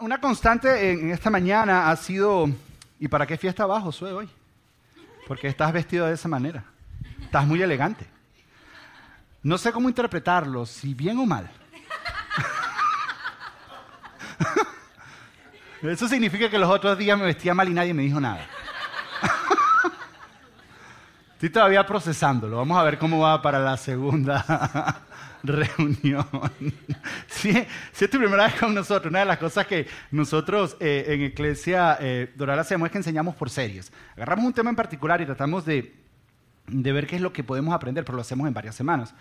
una 0.00 0.20
constante 0.20 0.90
en 0.90 1.10
esta 1.10 1.30
mañana 1.30 1.90
ha 1.90 1.96
sido, 1.96 2.48
¿y 2.98 3.08
para 3.08 3.26
qué 3.26 3.36
fiesta 3.36 3.66
vas, 3.66 3.84
Josué, 3.84 4.12
hoy? 4.12 4.28
Porque 5.28 5.48
estás 5.48 5.72
vestido 5.72 6.06
de 6.06 6.14
esa 6.14 6.28
manera. 6.28 6.64
Estás 7.22 7.46
muy 7.46 7.62
elegante. 7.62 8.06
No 9.42 9.58
sé 9.58 9.72
cómo 9.72 9.88
interpretarlo, 9.88 10.66
si 10.66 10.94
bien 10.94 11.18
o 11.18 11.26
mal. 11.26 11.48
Eso 15.82 16.08
significa 16.08 16.50
que 16.50 16.58
los 16.58 16.68
otros 16.68 16.98
días 16.98 17.16
me 17.16 17.26
vestía 17.26 17.54
mal 17.54 17.68
y 17.68 17.72
nadie 17.72 17.94
me 17.94 18.02
dijo 18.02 18.20
nada. 18.20 18.44
Estoy 21.34 21.50
todavía 21.50 21.86
procesándolo. 21.86 22.56
Vamos 22.56 22.76
a 22.76 22.82
ver 22.82 22.98
cómo 22.98 23.20
va 23.20 23.40
para 23.40 23.60
la 23.60 23.76
segunda 23.76 25.04
reunión. 25.44 26.26
Si, 27.92 28.04
es 28.04 28.10
tu 28.10 28.18
primera 28.18 28.46
vez 28.46 28.54
con 28.54 28.74
nosotros, 28.74 29.10
una 29.10 29.20
de 29.20 29.26
las 29.26 29.38
cosas 29.38 29.66
que 29.66 29.86
nosotros 30.10 30.76
eh, 30.80 31.04
en 31.08 31.22
Iglesia 31.22 31.98
eh, 32.00 32.32
Doral 32.34 32.58
hacemos 32.58 32.86
es 32.86 32.92
que 32.92 32.98
enseñamos 32.98 33.34
por 33.34 33.50
series. 33.50 33.92
Agarramos 34.16 34.46
un 34.46 34.52
tema 34.52 34.70
en 34.70 34.76
particular 34.76 35.20
y 35.20 35.26
tratamos 35.26 35.64
de 35.64 35.92
ver 36.66 37.06
qué 37.06 37.16
es 37.16 37.22
lo 37.22 37.32
que 37.32 37.44
podemos 37.44 37.74
aprender, 37.74 38.04
pero 38.04 38.16
lo 38.16 38.22
hacemos 38.22 38.46
en 38.48 38.54
varias 38.54 38.74
semanas. 38.74 39.14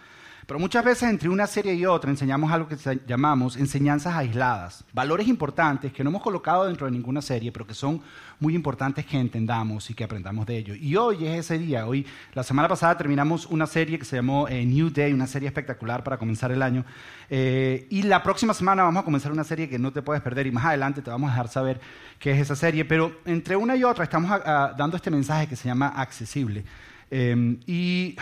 Pero 0.45 0.59
muchas 0.59 0.85
veces 0.85 1.09
entre 1.09 1.27
una 1.27 1.47
serie 1.47 1.73
y 1.73 1.85
otra 1.87 2.11
enseñamos 2.11 2.51
algo 2.51 2.67
que 2.67 2.77
llamamos 3.07 3.57
enseñanzas 3.57 4.13
aisladas, 4.13 4.83
valores 4.93 5.27
importantes 5.27 5.91
que 5.91 6.03
no 6.03 6.11
hemos 6.11 6.21
colocado 6.21 6.65
dentro 6.65 6.85
de 6.85 6.91
ninguna 6.91 7.21
serie, 7.23 7.51
pero 7.51 7.65
que 7.65 7.73
son 7.73 7.99
muy 8.39 8.53
importantes 8.53 9.07
que 9.07 9.17
entendamos 9.17 9.89
y 9.89 9.95
que 9.95 10.03
aprendamos 10.03 10.45
de 10.45 10.57
ello. 10.57 10.75
Y 10.75 10.95
hoy 10.97 11.25
es 11.25 11.39
ese 11.45 11.57
día. 11.57 11.87
Hoy, 11.87 12.05
la 12.35 12.43
semana 12.43 12.67
pasada 12.67 12.95
terminamos 12.95 13.47
una 13.47 13.65
serie 13.65 13.97
que 13.97 14.05
se 14.05 14.17
llamó 14.17 14.47
eh, 14.47 14.63
New 14.65 14.91
Day, 14.91 15.13
una 15.13 15.25
serie 15.25 15.47
espectacular 15.47 16.03
para 16.03 16.19
comenzar 16.19 16.51
el 16.51 16.61
año. 16.61 16.85
Eh, 17.27 17.87
y 17.89 18.03
la 18.03 18.21
próxima 18.21 18.53
semana 18.53 18.83
vamos 18.83 19.01
a 19.01 19.05
comenzar 19.05 19.31
una 19.31 19.43
serie 19.43 19.67
que 19.67 19.79
no 19.79 19.91
te 19.91 20.03
puedes 20.03 20.21
perder 20.21 20.45
y 20.45 20.51
más 20.51 20.65
adelante 20.65 21.01
te 21.01 21.09
vamos 21.09 21.29
a 21.29 21.33
dejar 21.33 21.47
saber 21.47 21.81
qué 22.19 22.31
es 22.31 22.39
esa 22.39 22.55
serie. 22.55 22.85
Pero 22.85 23.19
entre 23.25 23.55
una 23.55 23.75
y 23.75 23.83
otra 23.83 24.03
estamos 24.03 24.29
dando 24.77 24.95
este 24.95 25.09
mensaje 25.09 25.47
que 25.47 25.55
se 25.55 25.67
llama 25.67 25.87
accesible. 25.87 26.63
Eh, 27.09 27.57
y 27.65 28.15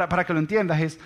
para, 0.00 0.24
que 0.24 0.32
lo 0.32 0.38
entiendas, 0.38 0.80
es, 0.80 0.98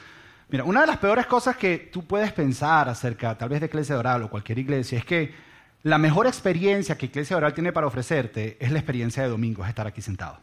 mira, 0.48 0.64
una 0.64 0.82
de 0.82 0.86
las 0.86 0.98
peores 0.98 1.26
cosas 1.26 1.56
que 1.56 1.90
tú 1.92 2.06
puedes 2.06 2.32
pensar 2.32 2.88
acerca 2.88 3.36
tal 3.36 3.48
vez 3.48 3.60
de 3.60 3.66
Iglesia 3.66 3.98
Oral 3.98 4.22
o 4.22 4.30
cualquier 4.30 4.58
iglesia 4.58 4.98
es 4.98 5.04
que 5.04 5.34
la 5.82 5.98
mejor 5.98 6.26
experiencia 6.26 6.96
que 6.96 7.06
Iglesia 7.06 7.36
Oral 7.36 7.54
tiene 7.54 7.72
para 7.72 7.86
ofrecerte 7.86 8.56
es 8.60 8.70
la 8.70 8.78
experiencia 8.78 9.22
de 9.22 9.28
domingo, 9.28 9.62
es 9.62 9.68
estar 9.68 9.86
aquí 9.86 10.00
sentado. 10.00 10.38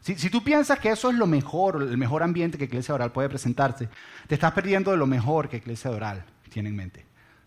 Si, 0.00 0.30
tú 0.30 0.42
piensas 0.42 0.78
que 0.78 0.88
eso 0.88 1.10
es 1.10 1.16
lo 1.16 1.26
mejor, 1.26 1.82
el 1.82 1.98
mejor 1.98 2.22
ambiente 2.22 2.56
que 2.56 2.64
Iglesia 2.64 2.94
Oral 2.94 3.12
puede 3.12 3.28
presentarte, 3.28 3.88
te 4.26 4.34
estás 4.34 4.52
perdiendo 4.52 4.90
de 4.90 4.96
lo 4.96 5.06
mejor 5.06 5.48
que 5.48 5.58
Iglesia 5.58 5.90
Oral 5.90 6.24
tiene 6.48 6.70
en 6.70 6.76
mente. 6.76 7.04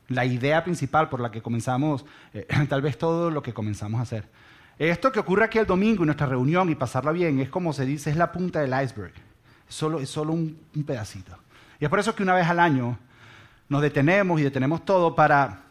La 0.10 0.26
idea 0.26 0.64
principal 0.64 1.10
por 1.10 1.20
la 1.20 1.32
que 1.32 1.42
comenzamos, 1.42 2.06
eh, 2.34 2.46
tal 2.70 2.82
vez 2.82 2.98
todo 2.98 3.32
lo 3.32 3.42
que 3.42 3.54
comenzamos 3.54 4.00
a 4.00 4.04
hacer. 4.04 4.30
Esto 4.78 5.12
que 5.12 5.20
ocurre 5.20 5.46
aquí 5.46 5.58
el 5.58 5.66
domingo 5.66 6.04
en 6.04 6.08
nuestra 6.08 6.28
reunión 6.28 6.70
y 6.70 6.76
pasarla 6.76 7.12
bien 7.12 7.40
es 7.40 7.50
como 7.50 7.74
se 7.74 7.86
dice, 7.86 8.10
es 8.10 8.18
la 8.18 8.32
punta 8.32 8.60
del 8.60 8.74
iceberg 8.84 9.14
solo, 9.74 10.00
es 10.00 10.10
solo 10.10 10.34
un, 10.34 10.58
pedacito. 10.86 11.38
Y 11.80 11.86
es 11.86 11.90
por 11.90 12.00
eso 12.00 12.16
que 12.16 12.24
una 12.24 12.36
vez 12.36 12.48
al 12.48 12.60
año 12.60 12.98
nos 13.70 13.82
detenemos 13.82 14.40
y 14.40 14.44
detenemos 14.44 14.86
todo 14.86 15.16
para, 15.16 15.62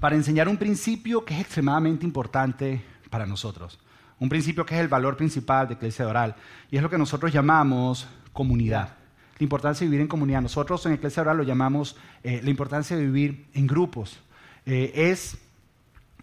para 0.00 0.16
enseñar 0.16 0.48
un 0.48 0.56
principio 0.56 1.24
que 1.24 1.34
es 1.34 1.40
extremadamente 1.40 2.04
importante 2.04 2.82
para 3.10 3.26
nosotros. 3.26 3.78
Un 4.18 4.28
principio 4.28 4.64
que 4.64 4.74
es 4.74 4.80
el 4.80 4.88
valor 4.88 5.16
principal 5.16 5.68
de 5.68 5.74
Iglesia 5.74 6.06
Oral. 6.06 6.36
Y 6.70 6.76
es 6.76 6.82
lo 6.82 6.88
que 6.88 6.98
nosotros 6.98 7.32
llamamos 7.32 8.06
comunidad. 8.32 8.96
La 9.38 9.44
importancia 9.44 9.84
de 9.84 9.90
vivir 9.90 10.00
en 10.00 10.08
comunidad. 10.08 10.40
Nosotros 10.40 10.86
en 10.86 10.94
Iglesia 10.94 11.22
Oral 11.22 11.36
lo 11.36 11.42
llamamos 11.42 11.96
eh, 12.22 12.40
la 12.42 12.50
importancia 12.50 12.96
de 12.96 13.04
vivir 13.04 13.46
en 13.52 13.66
grupos. 13.66 14.18
Eh, 14.64 14.92
es, 14.94 15.36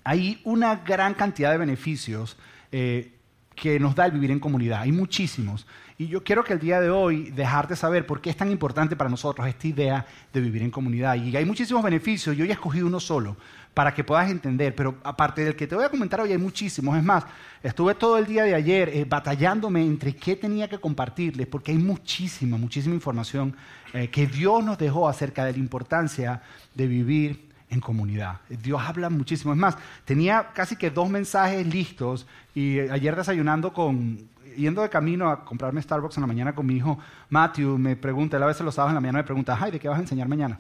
hay 0.04 0.42
una 0.44 0.78
gran 0.78 1.14
cantidad 1.14 1.52
de 1.52 1.58
beneficios 1.58 2.38
eh, 2.72 3.14
que 3.56 3.80
nos 3.80 3.94
da 3.96 4.06
el 4.06 4.12
vivir 4.14 4.32
en 4.32 4.40
comunidad. 4.40 4.82
Hay 4.82 4.92
muchísimos. 4.92 5.68
Y 6.04 6.08
yo 6.10 6.22
quiero 6.22 6.44
que 6.44 6.52
el 6.52 6.60
día 6.60 6.82
de 6.82 6.90
hoy 6.90 7.32
dejarte 7.32 7.78
saber 7.78 8.06
por 8.06 8.20
qué 8.20 8.30
es 8.30 8.36
tan 8.36 8.52
importante 8.52 8.94
para 8.94 9.10
nosotros 9.10 9.48
esta 9.48 9.68
idea 9.68 10.06
de 10.34 10.42
vivir 10.42 10.62
en 10.62 10.70
comunidad. 10.70 11.16
Y 11.16 11.34
hay 11.34 11.46
muchísimos 11.46 11.82
beneficios, 11.82 12.36
yo 12.36 12.44
he 12.44 12.52
escogido 12.52 12.88
uno 12.88 13.00
solo 13.00 13.38
para 13.74 13.94
que 13.94 14.04
puedas 14.04 14.30
entender, 14.30 14.76
pero 14.76 14.98
aparte 15.02 15.46
del 15.46 15.56
que 15.56 15.66
te 15.66 15.76
voy 15.76 15.86
a 15.86 15.90
comentar 15.90 16.20
hoy 16.20 16.34
hay 16.34 16.38
muchísimos. 16.38 16.98
Es 16.98 17.04
más, 17.06 17.24
estuve 17.64 17.96
todo 17.96 18.18
el 18.18 18.26
día 18.26 18.44
de 18.44 18.54
ayer 18.54 18.90
eh, 18.90 19.06
batallándome 19.08 19.82
entre 19.82 20.14
qué 20.14 20.36
tenía 20.36 20.68
que 20.68 20.78
compartirles, 20.78 21.48
porque 21.48 21.72
hay 21.72 21.78
muchísima, 21.78 22.58
muchísima 22.58 22.94
información 22.94 23.56
eh, 23.94 24.10
que 24.10 24.28
Dios 24.28 24.62
nos 24.62 24.78
dejó 24.78 25.08
acerca 25.08 25.46
de 25.46 25.54
la 25.54 25.60
importancia 25.60 26.42
de 26.76 26.86
vivir 26.86 27.50
en 27.70 27.80
comunidad. 27.80 28.42
Dios 28.50 28.82
habla 28.86 29.10
muchísimo. 29.10 29.54
Es 29.54 29.60
más, 29.60 29.78
tenía 30.04 30.50
casi 30.54 30.76
que 30.76 30.92
dos 30.92 31.10
mensajes 31.10 31.66
listos 31.66 32.28
y 32.54 32.80
ayer 32.80 33.16
desayunando 33.16 33.72
con, 33.72 34.33
yendo 34.56 34.82
de 34.82 34.90
camino 34.90 35.30
a 35.30 35.44
comprarme 35.44 35.82
Starbucks 35.82 36.18
en 36.18 36.22
la 36.22 36.28
mañana 36.28 36.54
con 36.56 36.66
mi 36.66 36.76
hijo 36.76 36.98
Matthew, 37.30 37.78
me 37.78 37.96
pregunta, 37.96 38.38
él 38.38 38.44
a 38.44 38.48
veces 38.48 38.64
los 38.64 38.76
sábados 38.76 38.92
en 38.92 38.96
la 38.96 39.02
mañana 39.02 39.20
me 39.20 39.24
pregunta, 39.24 39.58
ay, 39.60 39.72
¿de 39.72 39.80
qué 39.80 39.88
vas 39.88 39.98
a 39.98 40.02
enseñar 40.02 40.28
mañana? 40.28 40.60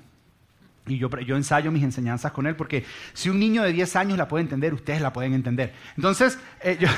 Y 0.86 0.98
yo, 0.98 1.10
yo 1.22 1.38
ensayo 1.38 1.72
mis 1.72 1.84
enseñanzas 1.84 2.32
con 2.32 2.46
él 2.46 2.56
porque 2.56 2.84
si 3.14 3.30
un 3.30 3.40
niño 3.40 3.64
de 3.64 3.72
10 3.72 3.96
años 3.96 4.18
la 4.18 4.28
puede 4.28 4.44
entender, 4.44 4.74
ustedes 4.74 5.02
la 5.02 5.14
pueden 5.14 5.34
entender. 5.34 5.74
Entonces, 5.96 6.38
eh, 6.62 6.78
yo, 6.80 6.90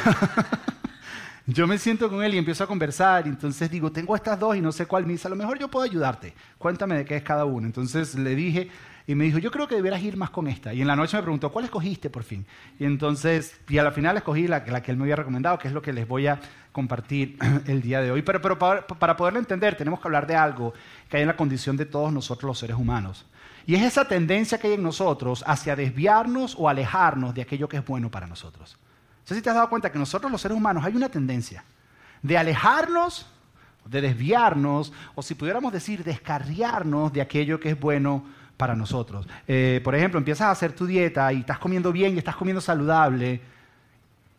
yo, 1.46 1.68
me 1.68 1.78
siento 1.78 2.10
con 2.10 2.24
él 2.24 2.34
y 2.34 2.40
empiezo 2.40 2.64
a 2.64 2.68
conversar. 2.68 3.28
Y 3.28 3.30
entonces 3.30 3.70
digo, 3.70 3.92
tengo 3.92 4.16
estas 4.16 4.40
dos 4.40 4.56
y 4.56 4.62
no 4.62 4.72
sé 4.72 4.88
cuál. 4.88 5.06
Me 5.06 5.14
dice, 5.14 5.28
a 5.28 5.30
lo 5.30 5.36
mejor 5.36 5.60
yo 5.60 5.68
puedo 5.68 5.86
ayudarte. 5.86 6.34
Cuéntame 6.58 6.98
de 6.98 7.06
qué 7.06 7.18
es 7.18 7.24
cada 7.24 7.46
uno. 7.46 7.68
Entonces 7.68 8.16
le 8.16 8.36
dije, 8.36 8.72
y 9.06 9.14
me 9.14 9.26
dijo, 9.26 9.38
yo 9.38 9.52
creo 9.52 9.68
que 9.68 9.76
debieras 9.76 10.02
ir 10.02 10.18
más 10.18 10.32
con 10.32 10.48
esta. 10.48 10.74
Y 10.74 10.82
en 10.82 10.88
la 10.88 10.96
noche 10.96 11.16
me 11.18 11.22
preguntó, 11.22 11.52
¿cuál 11.52 11.66
escogiste 11.66 12.10
por 12.10 12.24
fin? 12.24 12.44
Y 12.80 12.86
entonces, 12.86 13.56
y 13.70 13.78
a 13.78 13.84
la 13.84 13.92
final 13.92 14.18
escogí 14.18 14.48
la, 14.48 14.64
la 14.66 14.82
que 14.82 14.90
él 14.90 14.98
me 14.98 15.04
había 15.04 15.18
recomendado, 15.18 15.60
que 15.60 15.68
es 15.68 15.76
lo 15.76 15.82
que 15.84 15.94
les 15.94 16.08
voy 16.08 16.26
a 16.26 16.40
compartir 16.76 17.38
el 17.68 17.82
día 17.82 18.02
de 18.02 18.12
hoy. 18.12 18.22
Pero, 18.22 18.60
para, 18.60 18.86
para 18.86 19.16
poderlo 19.16 19.40
entender, 19.40 19.78
tenemos 19.78 20.02
que 20.02 20.10
hablar 20.10 20.28
de 20.28 20.36
algo 20.36 20.74
que 21.10 21.16
hay 21.16 21.24
en 21.24 21.30
la 21.30 21.38
condición 21.38 21.78
de 21.78 21.86
todos 21.86 22.12
nosotros 22.12 22.50
los 22.50 22.60
seres 22.60 22.76
humanos. 22.76 23.26
Y 23.66 23.76
es 23.76 23.82
esa 23.82 24.06
tendencia 24.06 24.58
que 24.60 24.68
hay 24.68 24.74
en 24.74 24.84
nosotros 24.84 25.44
hacia 25.48 25.76
desviarnos 25.76 26.54
o 26.60 26.68
alejarnos 26.68 27.34
de 27.34 27.42
aquello 27.42 27.70
que 27.70 27.78
es 27.78 27.86
bueno 27.86 28.12
para 28.12 28.28
nosotros. 28.28 28.78
No 28.78 29.28
sé 29.28 29.36
si 29.36 29.42
te 29.42 29.50
has 29.50 29.56
dado 29.56 29.70
cuenta 29.70 29.90
que 29.90 29.98
nosotros 29.98 30.30
los 30.30 30.42
seres 30.42 30.58
humanos 30.58 30.84
hay 30.84 30.96
una 30.96 31.08
tendencia 31.10 31.64
de 32.22 32.38
alejarnos, 32.38 33.26
de 33.86 34.02
desviarnos, 34.02 34.92
o 35.16 35.24
si 35.24 35.34
pudiéramos 35.34 35.72
decir, 35.72 36.04
descarriarnos 36.04 37.14
de 37.14 37.22
aquello 37.22 37.60
que 37.60 37.70
es 37.70 37.80
bueno 37.80 38.26
para 38.58 38.76
nosotros. 38.76 39.28
Eh, 39.48 39.80
por 39.84 39.96
ejemplo, 39.96 40.18
empiezas 40.18 40.48
a 40.48 40.52
hacer 40.52 40.74
tu 40.74 40.86
dieta 40.86 41.32
y 41.32 41.40
estás 41.40 41.58
comiendo 41.58 41.92
bien 41.92 42.16
y 42.16 42.18
estás 42.18 42.36
comiendo 42.36 42.62
saludable 42.62 43.42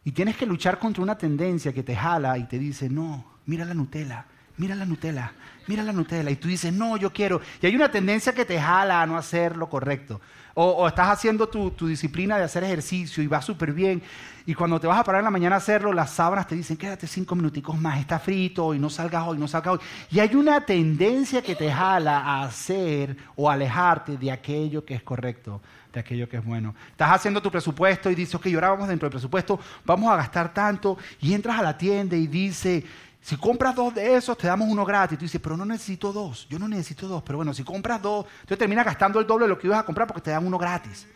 y 0.06 0.12
tienes 0.12 0.36
que 0.36 0.46
luchar 0.46 0.78
contra 0.78 1.02
una 1.02 1.18
tendencia 1.18 1.72
que 1.72 1.82
te 1.82 1.96
jala 1.96 2.38
y 2.38 2.44
te 2.44 2.60
dice, 2.60 2.88
no, 2.88 3.24
mira 3.44 3.64
la 3.64 3.74
Nutella, 3.74 4.24
mira 4.56 4.76
la 4.76 4.86
Nutella, 4.86 5.32
mira 5.66 5.82
la 5.82 5.92
Nutella. 5.92 6.30
Y 6.30 6.36
tú 6.36 6.46
dices, 6.46 6.72
no, 6.72 6.96
yo 6.96 7.12
quiero. 7.12 7.40
Y 7.60 7.66
hay 7.66 7.74
una 7.74 7.90
tendencia 7.90 8.32
que 8.32 8.44
te 8.44 8.60
jala 8.60 9.02
a 9.02 9.06
no 9.06 9.16
hacer 9.16 9.56
lo 9.56 9.68
correcto. 9.68 10.20
O, 10.54 10.86
estás 10.86 11.08
haciendo 11.08 11.48
tu, 11.48 11.88
disciplina 11.88 12.38
de 12.38 12.44
hacer 12.44 12.62
ejercicio 12.62 13.20
y 13.20 13.26
va 13.26 13.42
súper 13.42 13.72
bien. 13.72 14.00
Y 14.46 14.54
cuando 14.54 14.78
te 14.78 14.86
vas 14.86 15.00
a 15.00 15.02
parar 15.02 15.22
en 15.22 15.24
la 15.24 15.30
mañana 15.32 15.56
a 15.56 15.58
hacerlo, 15.58 15.92
las 15.92 16.10
sábanas 16.10 16.46
te 16.46 16.54
dicen, 16.54 16.76
quédate 16.76 17.08
cinco 17.08 17.34
minuticos 17.34 17.76
más, 17.76 17.98
está 17.98 18.20
frito 18.20 18.74
y 18.74 18.78
no 18.78 18.88
salgas 18.88 19.26
hoy, 19.26 19.38
no 19.38 19.48
salgas 19.48 19.74
hoy. 19.74 19.80
Y 20.12 20.20
hay 20.20 20.36
una 20.36 20.64
tendencia 20.64 21.42
que 21.42 21.56
te 21.56 21.70
jala 21.72 22.20
a 22.20 22.44
hacer 22.44 23.16
o 23.34 23.50
alejarte 23.50 24.16
de 24.16 24.30
aquello 24.30 24.84
que 24.84 24.94
es 24.94 25.02
correcto, 25.02 25.60
de 25.96 26.00
aquello 26.00 26.28
que 26.28 26.36
es 26.36 26.44
bueno. 26.44 26.74
Estás 26.90 27.10
haciendo 27.10 27.40
tu 27.40 27.50
presupuesto 27.50 28.10
y 28.10 28.14
dices, 28.14 28.34
ok, 28.34 28.46
ahora 28.54 28.70
vamos 28.70 28.88
dentro 28.88 29.06
del 29.06 29.12
presupuesto, 29.12 29.58
vamos 29.84 30.12
a 30.12 30.16
gastar 30.16 30.52
tanto. 30.52 30.98
Y 31.20 31.32
entras 31.32 31.58
a 31.58 31.62
la 31.62 31.76
tienda 31.76 32.14
y 32.14 32.26
dice, 32.26 32.84
si 33.22 33.36
compras 33.38 33.74
dos 33.74 33.94
de 33.94 34.14
esos, 34.14 34.36
te 34.36 34.46
damos 34.46 34.68
uno 34.68 34.84
gratis. 34.84 35.18
Tú 35.18 35.24
dices, 35.24 35.40
pero 35.40 35.56
no 35.56 35.64
necesito 35.64 36.12
dos. 36.12 36.46
Yo 36.50 36.58
no 36.58 36.68
necesito 36.68 37.08
dos. 37.08 37.22
Pero 37.22 37.38
bueno, 37.38 37.54
si 37.54 37.64
compras 37.64 38.02
dos, 38.02 38.26
tú 38.46 38.56
terminas 38.56 38.84
gastando 38.84 39.18
el 39.18 39.26
doble 39.26 39.46
de 39.46 39.48
lo 39.48 39.58
que 39.58 39.68
ibas 39.68 39.78
a 39.80 39.84
comprar 39.84 40.06
porque 40.06 40.20
te 40.20 40.30
dan 40.30 40.46
uno 40.46 40.58
gratis. 40.58 41.06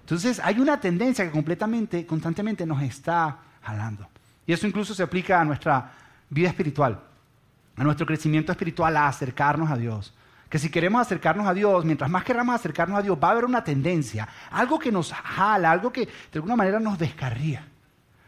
Entonces, 0.00 0.38
hay 0.44 0.60
una 0.60 0.78
tendencia 0.78 1.24
que 1.24 1.30
completamente, 1.30 2.04
constantemente 2.04 2.66
nos 2.66 2.82
está 2.82 3.38
jalando. 3.62 4.06
Y 4.46 4.52
eso 4.52 4.66
incluso 4.66 4.94
se 4.94 5.02
aplica 5.02 5.40
a 5.40 5.44
nuestra 5.46 5.92
vida 6.28 6.48
espiritual, 6.48 7.00
a 7.74 7.82
nuestro 7.82 8.04
crecimiento 8.04 8.52
espiritual, 8.52 8.96
a 8.98 9.08
acercarnos 9.08 9.70
a 9.70 9.76
Dios. 9.76 10.12
Que 10.48 10.58
si 10.58 10.70
queremos 10.70 11.00
acercarnos 11.00 11.46
a 11.46 11.54
Dios, 11.54 11.84
mientras 11.84 12.08
más 12.10 12.24
queramos 12.24 12.54
acercarnos 12.54 12.98
a 12.98 13.02
Dios, 13.02 13.18
va 13.22 13.28
a 13.28 13.30
haber 13.32 13.44
una 13.44 13.64
tendencia, 13.64 14.28
algo 14.50 14.78
que 14.78 14.92
nos 14.92 15.12
jala, 15.12 15.70
algo 15.70 15.92
que 15.92 16.06
de 16.06 16.10
alguna 16.34 16.56
manera 16.56 16.78
nos 16.78 16.98
descarría, 16.98 17.66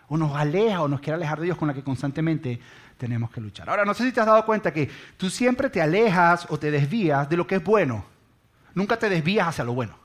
o 0.09 0.17
nos 0.17 0.35
aleja, 0.37 0.83
o 0.83 0.89
nos 0.89 1.01
quiere 1.01 1.15
alejar 1.15 1.39
de 1.39 1.45
Dios, 1.45 1.57
con 1.57 1.69
la 1.69 1.75
que 1.75 1.83
constantemente 1.83 2.61
tenemos 2.99 3.31
que 3.31 3.41
luchar. 3.41 3.71
Ahora, 3.71 3.85
no 3.85 3.95
sé 3.95 4.05
si 4.05 4.13
te 4.13 4.21
has 4.21 4.27
dado 4.27 4.45
cuenta 4.45 4.73
que 4.73 4.91
tú 5.17 5.31
siempre 5.31 5.71
te 5.71 5.81
alejas 5.81 6.47
o 6.51 6.59
te 6.59 6.71
desvías 6.71 7.29
de 7.29 7.37
lo 7.37 7.47
que 7.47 7.57
es 7.57 7.65
bueno. 7.65 8.05
Nunca 8.75 8.99
te 8.99 9.09
desvías 9.09 9.49
hacia 9.49 9.65
lo 9.65 9.73
bueno. 9.73 9.97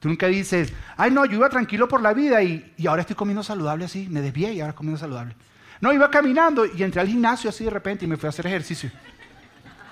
Tú 0.00 0.08
nunca 0.08 0.26
dices, 0.26 0.72
ay 0.96 1.10
no, 1.10 1.24
yo 1.24 1.36
iba 1.36 1.48
tranquilo 1.48 1.88
por 1.88 2.02
la 2.02 2.12
vida 2.12 2.42
y, 2.42 2.74
ahora 2.86 3.00
estoy 3.00 3.16
comiendo 3.16 3.42
saludable 3.42 3.86
así, 3.86 4.08
me 4.10 4.20
desvié 4.20 4.52
y 4.52 4.60
ahora 4.60 4.74
comiendo 4.74 4.98
saludable. 4.98 5.34
No, 5.80 5.92
iba 5.92 6.10
caminando 6.10 6.66
y 6.66 6.82
entré 6.82 7.00
al 7.00 7.08
gimnasio 7.08 7.50
así 7.50 7.64
de 7.64 7.70
repente 7.70 8.04
y 8.04 8.08
me 8.08 8.16
fui 8.16 8.26
a 8.26 8.30
hacer 8.30 8.46
ejercicio. 8.46 8.90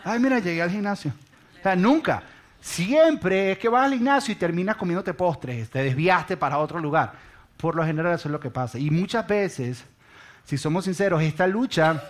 Ay, 0.03 0.19
mira, 0.19 0.39
llegué 0.39 0.61
al 0.61 0.71
gimnasio. 0.71 1.13
Sea, 1.65 1.75
nunca. 1.77 2.23
siempre 2.61 3.53
es 3.53 3.59
que 3.59 3.71
vas 3.71 3.87
al 3.87 3.95
gimnasio 3.95 4.33
y 4.33 4.35
terminas 4.35 4.77
comiéndote 4.77 5.15
postres, 5.15 5.71
te 5.71 5.83
desviaste 5.83 6.37
para 6.37 6.59
otro 6.59 6.79
lugar. 6.79 7.15
Por 7.57 7.75
lo 7.75 7.83
general 7.87 8.13
eso 8.13 8.29
es 8.29 8.33
lo 8.33 8.39
que 8.39 8.51
pasa. 8.51 8.79
Y 8.79 8.91
muchas 8.91 9.27
veces, 9.27 9.83
si 10.45 10.59
somos 10.59 10.85
sinceros, 10.85 11.23
esta 11.23 11.47
lucha, 11.47 12.03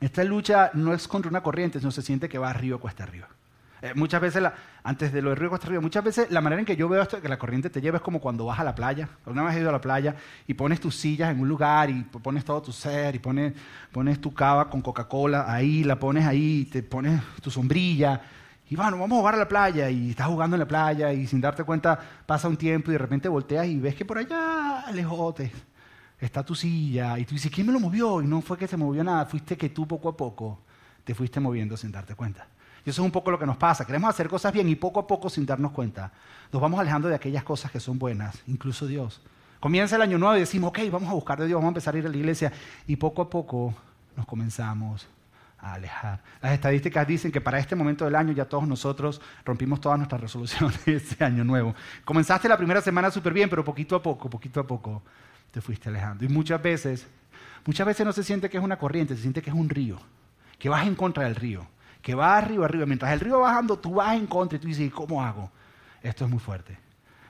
esta 0.00 0.22
lucha 0.22 0.70
no 0.74 0.94
es 0.94 1.08
contra 1.08 1.28
una 1.28 1.42
corriente, 1.42 1.80
sino 1.80 1.90
se 1.90 2.00
siente 2.00 2.28
que 2.28 2.38
va 2.38 2.50
arriba 2.50 2.76
o 2.76 2.78
cuesta 2.78 3.02
arriba. 3.02 3.26
Eh, 3.82 3.92
muchas 3.96 4.20
veces, 4.20 4.44
antes 4.84 5.12
de 5.12 5.20
lo 5.20 5.30
de 5.30 5.34
río 5.34 5.48
cuesta 5.48 5.66
arriba, 5.66 5.80
muchas 5.80 6.04
veces 6.04 6.30
la 6.30 6.40
manera 6.40 6.60
en 6.60 6.66
que 6.66 6.76
yo 6.76 6.88
veo 6.88 7.02
esto, 7.02 7.20
que 7.20 7.28
la 7.28 7.40
corriente 7.40 7.70
te 7.70 7.80
lleva 7.80 7.96
es 7.96 8.04
como 8.04 8.20
cuando 8.20 8.44
vas 8.44 8.60
a 8.60 8.64
la 8.64 8.76
playa. 8.76 9.08
Una 9.26 9.42
vez 9.42 9.54
has 9.54 9.60
ido 9.62 9.70
a 9.70 9.72
la 9.72 9.80
playa 9.80 10.14
y 10.46 10.54
pones 10.54 10.78
tus 10.78 10.94
sillas 10.94 11.32
en 11.32 11.40
un 11.40 11.48
lugar 11.48 11.90
y 11.90 12.04
pones 12.04 12.44
todo 12.44 12.62
tu 12.62 12.70
ser 12.70 13.16
y 13.16 13.18
pones, 13.18 13.52
pones 13.90 14.20
tu 14.20 14.32
cava 14.32 14.70
con 14.70 14.80
Coca-Cola 14.80 15.52
ahí, 15.52 15.82
la 15.82 15.98
pones 15.98 16.24
ahí, 16.24 16.66
te 16.70 16.84
pones 16.84 17.20
tu 17.42 17.50
sombrilla 17.50 18.20
y 18.70 18.76
bueno, 18.76 18.98
vamos 18.98 19.16
a 19.16 19.18
jugar 19.18 19.34
a 19.34 19.38
la 19.38 19.48
playa 19.48 19.90
y 19.90 20.10
estás 20.10 20.28
jugando 20.28 20.54
en 20.54 20.60
la 20.60 20.68
playa 20.68 21.12
y 21.12 21.26
sin 21.26 21.40
darte 21.40 21.64
cuenta 21.64 21.98
pasa 22.24 22.46
un 22.46 22.56
tiempo 22.56 22.90
y 22.90 22.92
de 22.92 22.98
repente 22.98 23.28
volteas 23.28 23.66
y 23.66 23.80
ves 23.80 23.96
que 23.96 24.04
por 24.04 24.16
allá, 24.16 24.84
lejotes, 24.92 25.50
está 26.20 26.44
tu 26.44 26.54
silla 26.54 27.18
y 27.18 27.24
tú 27.24 27.34
dices, 27.34 27.50
¿quién 27.50 27.66
me 27.66 27.72
lo 27.72 27.80
movió? 27.80 28.22
Y 28.22 28.28
no 28.28 28.40
fue 28.40 28.56
que 28.56 28.68
se 28.68 28.76
movió 28.76 29.02
nada, 29.02 29.26
fuiste 29.26 29.56
que 29.56 29.70
tú 29.70 29.88
poco 29.88 30.08
a 30.08 30.16
poco 30.16 30.60
te 31.02 31.16
fuiste 31.16 31.40
moviendo 31.40 31.76
sin 31.76 31.90
darte 31.90 32.14
cuenta. 32.14 32.46
Y 32.86 32.90
eso 32.90 33.02
es 33.02 33.04
un 33.04 33.10
poco 33.10 33.32
lo 33.32 33.40
que 33.40 33.44
nos 33.44 33.56
pasa. 33.56 33.84
Queremos 33.84 34.08
hacer 34.08 34.28
cosas 34.28 34.52
bien 34.52 34.68
y 34.68 34.76
poco 34.76 35.00
a 35.00 35.06
poco 35.06 35.28
sin 35.28 35.44
darnos 35.44 35.72
cuenta 35.72 36.12
nos 36.52 36.62
vamos 36.62 36.78
alejando 36.78 37.08
de 37.08 37.16
aquellas 37.16 37.42
cosas 37.42 37.72
que 37.72 37.80
son 37.80 37.98
buenas, 37.98 38.40
incluso 38.46 38.86
Dios. 38.86 39.20
Comienza 39.58 39.96
el 39.96 40.02
año 40.02 40.16
nuevo 40.16 40.36
y 40.36 40.40
decimos, 40.40 40.68
ok, 40.68 40.78
vamos 40.92 41.10
a 41.10 41.14
buscar 41.14 41.40
de 41.40 41.48
Dios, 41.48 41.56
vamos 41.56 41.70
a 41.70 41.72
empezar 41.72 41.96
a 41.96 41.98
ir 41.98 42.06
a 42.06 42.08
la 42.08 42.16
iglesia 42.16 42.52
y 42.86 42.94
poco 42.94 43.22
a 43.22 43.28
poco 43.28 43.74
nos 44.16 44.26
comenzamos 44.26 45.08
alejar. 45.60 46.20
Las 46.40 46.52
estadísticas 46.52 47.06
dicen 47.06 47.30
que 47.30 47.40
para 47.40 47.58
este 47.58 47.76
momento 47.76 48.04
del 48.04 48.14
año 48.14 48.32
ya 48.32 48.44
todos 48.44 48.66
nosotros 48.66 49.20
rompimos 49.44 49.80
todas 49.80 49.98
nuestras 49.98 50.20
resoluciones 50.20 50.84
de 50.84 50.96
este 50.96 51.22
año 51.24 51.44
nuevo. 51.44 51.74
Comenzaste 52.04 52.48
la 52.48 52.56
primera 52.56 52.80
semana 52.80 53.10
súper 53.10 53.32
bien, 53.32 53.50
pero 53.50 53.64
poquito 53.64 53.96
a 53.96 54.02
poco, 54.02 54.30
poquito 54.30 54.60
a 54.60 54.66
poco 54.66 55.02
te 55.50 55.60
fuiste 55.60 55.88
alejando. 55.88 56.24
Y 56.24 56.28
muchas 56.28 56.62
veces, 56.62 57.06
muchas 57.66 57.86
veces 57.86 58.06
no 58.06 58.12
se 58.12 58.22
siente 58.22 58.48
que 58.48 58.56
es 58.56 58.64
una 58.64 58.78
corriente, 58.78 59.14
se 59.14 59.22
siente 59.22 59.42
que 59.42 59.50
es 59.50 59.56
un 59.56 59.68
río, 59.68 59.98
que 60.58 60.68
vas 60.68 60.86
en 60.86 60.94
contra 60.94 61.24
del 61.24 61.34
río, 61.34 61.66
que 62.02 62.14
va 62.14 62.36
arriba, 62.36 62.64
arriba. 62.64 62.86
Mientras 62.86 63.12
el 63.12 63.20
río 63.20 63.40
va 63.40 63.50
bajando, 63.50 63.78
tú 63.78 63.94
vas 63.94 64.16
en 64.16 64.26
contra 64.26 64.56
y 64.56 64.60
tú 64.60 64.68
dices, 64.68 64.90
¿cómo 64.92 65.22
hago? 65.22 65.50
Esto 66.02 66.24
es 66.24 66.30
muy 66.30 66.40
fuerte. 66.40 66.78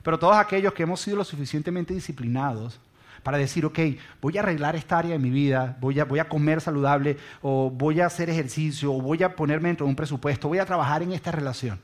Pero 0.03 0.19
todos 0.19 0.37
aquellos 0.37 0.73
que 0.73 0.85
hemos 0.85 1.00
sido 1.00 1.19
lo 1.19 1.25
suficientemente 1.25 1.93
disciplinados 1.93 2.81
para 3.23 3.39
decir, 3.39 3.67
ok, 3.67 3.79
voy 4.21 4.37
a 4.37 4.41
arreglar 4.41 4.77
esta 4.77 4.99
área 4.99 5.13
de 5.13 5.19
mi 5.19 5.31
vida, 5.31 5.77
voy 5.81 5.99
a, 5.99 6.29
comer 6.29 6.61
saludable, 6.61 7.19
o 7.43 7.71
voy 7.71 8.01
a 8.01 8.07
hacer 8.07 8.31
ejercicio, 8.31 8.93
o 8.93 9.01
voy 9.01 9.23
a 9.23 9.37
ponerme 9.37 9.69
dentro 9.69 9.87
de 9.87 9.91
un 9.91 9.97
presupuesto, 9.97 10.49
voy 10.49 10.59
a 10.59 10.67
trabajar 10.67 11.03
en 11.03 11.13
esta 11.13 11.31
relación. 11.31 11.81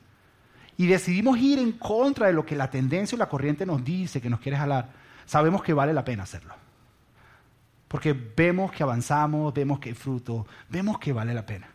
Y 0.77 0.87
decidimos 0.87 1.37
ir 1.39 1.59
en 1.59 1.73
contra 1.73 2.27
de 2.27 2.33
lo 2.33 2.45
que 2.45 2.55
la 2.55 2.69
tendencia 2.69 3.15
o 3.15 3.19
la 3.19 3.29
corriente 3.29 3.65
nos 3.65 3.83
dice 3.83 4.21
que 4.21 4.29
nos 4.29 4.39
quiere 4.39 4.57
jalar, 4.57 4.89
sabemos 5.25 5.63
que 5.63 5.73
vale 5.73 5.93
la 5.93 6.05
pena 6.05 6.23
hacerlo. 6.23 6.53
Porque 7.87 8.13
vemos 8.13 8.71
que 8.71 8.83
avanzamos, 8.83 9.53
vemos 9.53 9.79
que 9.79 9.89
hay 9.89 9.95
fruto, 9.95 10.45
vemos 10.69 10.99
que 10.99 11.13
vale 11.13 11.33
la 11.33 11.45
pena. 11.45 11.67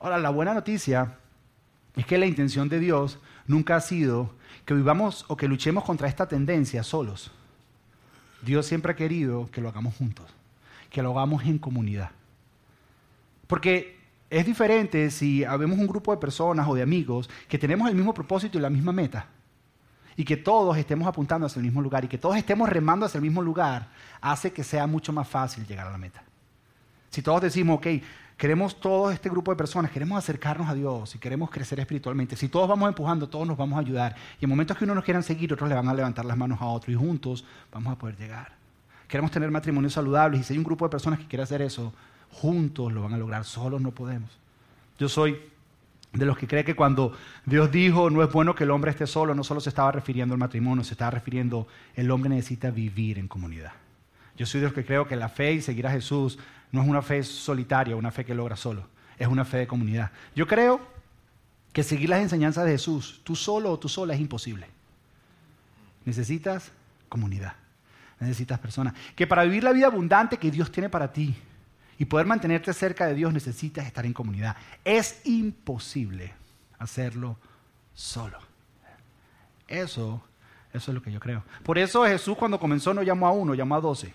Ahora, 0.00 0.18
la 0.18 0.30
buena 0.30 0.54
noticia 0.54 1.16
es 1.96 2.06
que 2.06 2.18
la 2.18 2.26
intención 2.26 2.68
de 2.68 2.78
Dios 2.78 3.18
nunca 3.46 3.76
ha 3.76 3.80
sido 3.80 4.34
que 4.64 4.74
vivamos 4.74 5.24
o 5.28 5.36
que 5.36 5.48
luchemos 5.48 5.84
contra 5.84 6.08
esta 6.08 6.26
tendencia 6.26 6.82
solos. 6.82 7.32
Dios 8.46 8.64
siempre 8.64 8.92
ha 8.92 8.96
querido 8.96 9.50
que 9.50 9.60
lo 9.60 9.68
hagamos 9.68 9.96
juntos, 9.96 10.24
que 10.88 11.02
lo 11.02 11.10
hagamos 11.10 11.44
en 11.44 11.58
comunidad. 11.58 12.10
Porque 13.48 13.98
es 14.30 14.46
diferente 14.46 15.10
si 15.10 15.44
habemos 15.44 15.78
un 15.78 15.88
grupo 15.88 16.12
de 16.12 16.18
personas 16.18 16.66
o 16.68 16.74
de 16.74 16.82
amigos 16.82 17.28
que 17.48 17.58
tenemos 17.58 17.88
el 17.88 17.96
mismo 17.96 18.14
propósito 18.14 18.56
y 18.56 18.60
la 18.60 18.70
misma 18.70 18.92
meta. 18.92 19.26
Y 20.16 20.24
que 20.24 20.36
todos 20.36 20.78
estemos 20.78 21.08
apuntando 21.08 21.46
hacia 21.46 21.58
el 21.58 21.66
mismo 21.66 21.82
lugar 21.82 22.04
y 22.04 22.08
que 22.08 22.18
todos 22.18 22.36
estemos 22.36 22.68
remando 22.68 23.04
hacia 23.04 23.18
el 23.18 23.24
mismo 23.24 23.42
lugar, 23.42 23.90
hace 24.20 24.52
que 24.52 24.62
sea 24.62 24.86
mucho 24.86 25.12
más 25.12 25.28
fácil 25.28 25.66
llegar 25.66 25.88
a 25.88 25.90
la 25.90 25.98
meta. 25.98 26.22
Si 27.10 27.22
todos 27.22 27.42
decimos, 27.42 27.78
ok, 27.78 27.86
queremos 28.36 28.78
todo 28.78 29.10
este 29.10 29.30
grupo 29.30 29.50
de 29.50 29.56
personas, 29.56 29.90
queremos 29.90 30.18
acercarnos 30.18 30.68
a 30.68 30.74
Dios 30.74 31.14
y 31.14 31.18
queremos 31.18 31.50
crecer 31.50 31.80
espiritualmente, 31.80 32.36
si 32.36 32.48
todos 32.48 32.68
vamos 32.68 32.88
empujando, 32.88 33.28
todos 33.28 33.46
nos 33.46 33.56
vamos 33.56 33.76
a 33.78 33.80
ayudar. 33.80 34.14
Y 34.40 34.44
en 34.44 34.50
momentos 34.50 34.76
que 34.76 34.84
uno 34.84 34.94
nos 34.94 35.04
quieran 35.04 35.22
seguir, 35.22 35.52
otros 35.52 35.68
le 35.68 35.74
van 35.74 35.88
a 35.88 35.94
levantar 35.94 36.24
las 36.24 36.36
manos 36.36 36.60
a 36.60 36.66
otro 36.66 36.92
y 36.92 36.94
juntos 36.94 37.44
vamos 37.72 37.92
a 37.92 37.96
poder 37.96 38.16
llegar. 38.16 38.52
Queremos 39.08 39.30
tener 39.30 39.50
matrimonios 39.50 39.92
saludables 39.92 40.40
y 40.40 40.44
si 40.44 40.52
hay 40.54 40.58
un 40.58 40.64
grupo 40.64 40.84
de 40.84 40.90
personas 40.90 41.18
que 41.18 41.26
quiere 41.26 41.44
hacer 41.44 41.62
eso, 41.62 41.92
juntos 42.30 42.92
lo 42.92 43.02
van 43.02 43.14
a 43.14 43.18
lograr, 43.18 43.44
solos 43.44 43.80
no 43.80 43.92
podemos. 43.92 44.30
Yo 44.98 45.08
soy 45.08 45.38
de 46.12 46.24
los 46.24 46.36
que 46.36 46.46
cree 46.46 46.64
que 46.64 46.74
cuando 46.74 47.12
Dios 47.44 47.70
dijo 47.70 48.10
no 48.10 48.22
es 48.22 48.32
bueno 48.32 48.54
que 48.54 48.64
el 48.64 48.70
hombre 48.70 48.90
esté 48.90 49.06
solo, 49.06 49.34
no 49.34 49.44
solo 49.44 49.60
se 49.60 49.68
estaba 49.68 49.92
refiriendo 49.92 50.34
al 50.34 50.38
matrimonio, 50.38 50.82
se 50.82 50.94
estaba 50.94 51.10
refiriendo 51.10 51.66
el 51.94 52.10
hombre 52.10 52.30
necesita 52.30 52.70
vivir 52.70 53.18
en 53.18 53.28
comunidad. 53.28 53.72
Yo 54.36 54.44
soy 54.44 54.60
de 54.60 54.66
los 54.66 54.74
que 54.74 54.84
creo 54.84 55.06
que 55.06 55.16
la 55.16 55.28
fe 55.28 55.52
y 55.54 55.62
seguir 55.62 55.86
a 55.86 55.90
Jesús 55.90 56.38
no 56.72 56.82
es 56.82 56.88
una 56.88 57.02
fe 57.02 57.22
solitaria, 57.22 57.96
una 57.96 58.10
fe 58.10 58.24
que 58.24 58.34
logra 58.34 58.56
solo, 58.56 58.88
es 59.18 59.28
una 59.28 59.44
fe 59.44 59.58
de 59.58 59.66
comunidad. 59.66 60.10
Yo 60.34 60.46
creo 60.46 60.80
que 61.72 61.82
seguir 61.82 62.08
las 62.08 62.20
enseñanzas 62.20 62.64
de 62.64 62.72
Jesús, 62.72 63.20
tú 63.24 63.36
solo 63.36 63.72
o 63.72 63.78
tú 63.78 63.88
sola, 63.88 64.14
es 64.14 64.20
imposible. 64.20 64.66
Necesitas 66.04 66.72
comunidad, 67.08 67.54
necesitas 68.20 68.58
personas. 68.58 68.94
Que 69.14 69.26
para 69.26 69.44
vivir 69.44 69.64
la 69.64 69.72
vida 69.72 69.86
abundante 69.86 70.38
que 70.38 70.50
Dios 70.50 70.70
tiene 70.70 70.88
para 70.88 71.12
ti, 71.12 71.36
y 71.98 72.04
poder 72.04 72.26
mantenerte 72.26 72.72
cerca 72.72 73.06
de 73.06 73.14
Dios 73.14 73.32
necesitas 73.32 73.86
estar 73.86 74.04
en 74.04 74.12
comunidad. 74.12 74.56
Es 74.84 75.20
imposible 75.24 76.34
hacerlo 76.78 77.38
solo. 77.94 78.38
Eso, 79.66 80.22
eso 80.72 80.90
es 80.90 80.94
lo 80.94 81.02
que 81.02 81.10
yo 81.10 81.20
creo. 81.20 81.42
Por 81.62 81.78
eso 81.78 82.04
Jesús 82.04 82.36
cuando 82.36 82.60
comenzó 82.60 82.92
no 82.92 83.02
llamó 83.02 83.26
a 83.26 83.32
uno, 83.32 83.54
llamó 83.54 83.76
a 83.76 83.80
doce, 83.80 84.12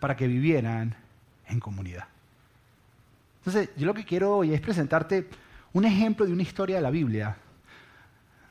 para 0.00 0.16
que 0.16 0.26
vivieran 0.26 0.96
en 1.48 1.60
comunidad. 1.60 2.04
Entonces, 3.38 3.70
yo 3.76 3.86
lo 3.86 3.94
que 3.94 4.04
quiero 4.04 4.38
hoy 4.38 4.54
es 4.54 4.60
presentarte 4.60 5.28
un 5.72 5.84
ejemplo 5.84 6.24
de 6.24 6.32
una 6.32 6.42
historia 6.42 6.76
de 6.76 6.82
la 6.82 6.90
Biblia, 6.90 7.36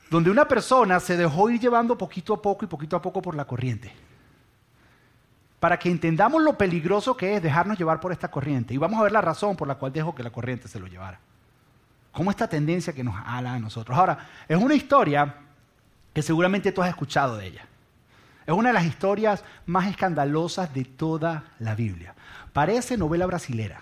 donde 0.09 0.29
una 0.29 0.47
persona 0.47 0.99
se 0.99 1.17
dejó 1.17 1.49
ir 1.49 1.59
llevando 1.59 1.97
poquito 1.97 2.33
a 2.33 2.41
poco 2.41 2.65
y 2.65 2.67
poquito 2.67 2.95
a 2.95 3.01
poco 3.01 3.21
por 3.21 3.35
la 3.35 3.45
corriente 3.45 3.91
para 5.63 5.79
que 5.79 5.89
entendamos 5.89 6.41
lo 6.41 6.57
peligroso 6.57 7.15
que 7.15 7.37
es 7.37 7.41
dejarnos 7.41 7.77
llevar 7.77 8.01
por 8.01 8.11
esta 8.11 8.29
corriente. 8.29 8.73
Y 8.73 8.77
vamos 8.77 8.99
a 8.99 9.03
ver 9.03 9.13
la 9.13 9.21
razón 9.21 9.55
por 9.55 9.65
la 9.65 9.75
cual 9.75 9.93
dejó 9.93 10.13
que 10.13 10.21
la 10.21 10.29
corriente 10.29 10.67
se 10.67 10.77
lo 10.77 10.87
llevara. 10.87 11.21
Cómo 12.11 12.29
esta 12.31 12.49
tendencia 12.49 12.91
que 12.91 13.01
nos 13.01 13.15
ala 13.25 13.53
a 13.53 13.59
nosotros. 13.59 13.97
Ahora, 13.97 14.27
es 14.45 14.57
una 14.57 14.75
historia 14.75 15.35
que 16.13 16.21
seguramente 16.21 16.73
tú 16.73 16.81
has 16.81 16.89
escuchado 16.89 17.37
de 17.37 17.47
ella. 17.47 17.65
Es 18.45 18.53
una 18.53 18.69
de 18.69 18.73
las 18.73 18.85
historias 18.85 19.43
más 19.65 19.87
escandalosas 19.87 20.73
de 20.73 20.85
toda 20.85 21.43
la 21.59 21.75
Biblia. 21.75 22.15
Parece 22.51 22.97
novela 22.97 23.25
brasilera. 23.25 23.81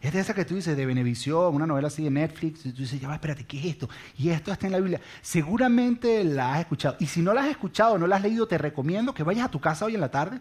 Es 0.00 0.12
de 0.12 0.20
esa 0.20 0.34
que 0.34 0.44
tú 0.44 0.56
dices 0.56 0.76
de 0.76 0.84
Venevisión, 0.84 1.54
una 1.54 1.66
novela 1.66 1.86
así 1.86 2.02
de 2.02 2.10
Netflix, 2.10 2.66
y 2.66 2.72
tú 2.72 2.82
dices, 2.82 3.00
ya 3.00 3.06
va, 3.06 3.14
espérate, 3.14 3.44
¿qué 3.44 3.58
es 3.60 3.66
esto? 3.66 3.88
Y 4.18 4.30
esto 4.30 4.50
está 4.50 4.66
en 4.66 4.72
la 4.72 4.80
Biblia. 4.80 5.00
Seguramente 5.20 6.24
la 6.24 6.54
has 6.54 6.60
escuchado. 6.60 6.96
Y 6.98 7.06
si 7.06 7.22
no 7.22 7.32
la 7.32 7.42
has 7.42 7.50
escuchado, 7.50 7.98
no 7.98 8.08
la 8.08 8.16
has 8.16 8.22
leído, 8.22 8.48
te 8.48 8.58
recomiendo 8.58 9.14
que 9.14 9.22
vayas 9.22 9.44
a 9.46 9.50
tu 9.50 9.60
casa 9.60 9.84
hoy 9.84 9.94
en 9.94 10.00
la 10.00 10.10
tarde 10.10 10.40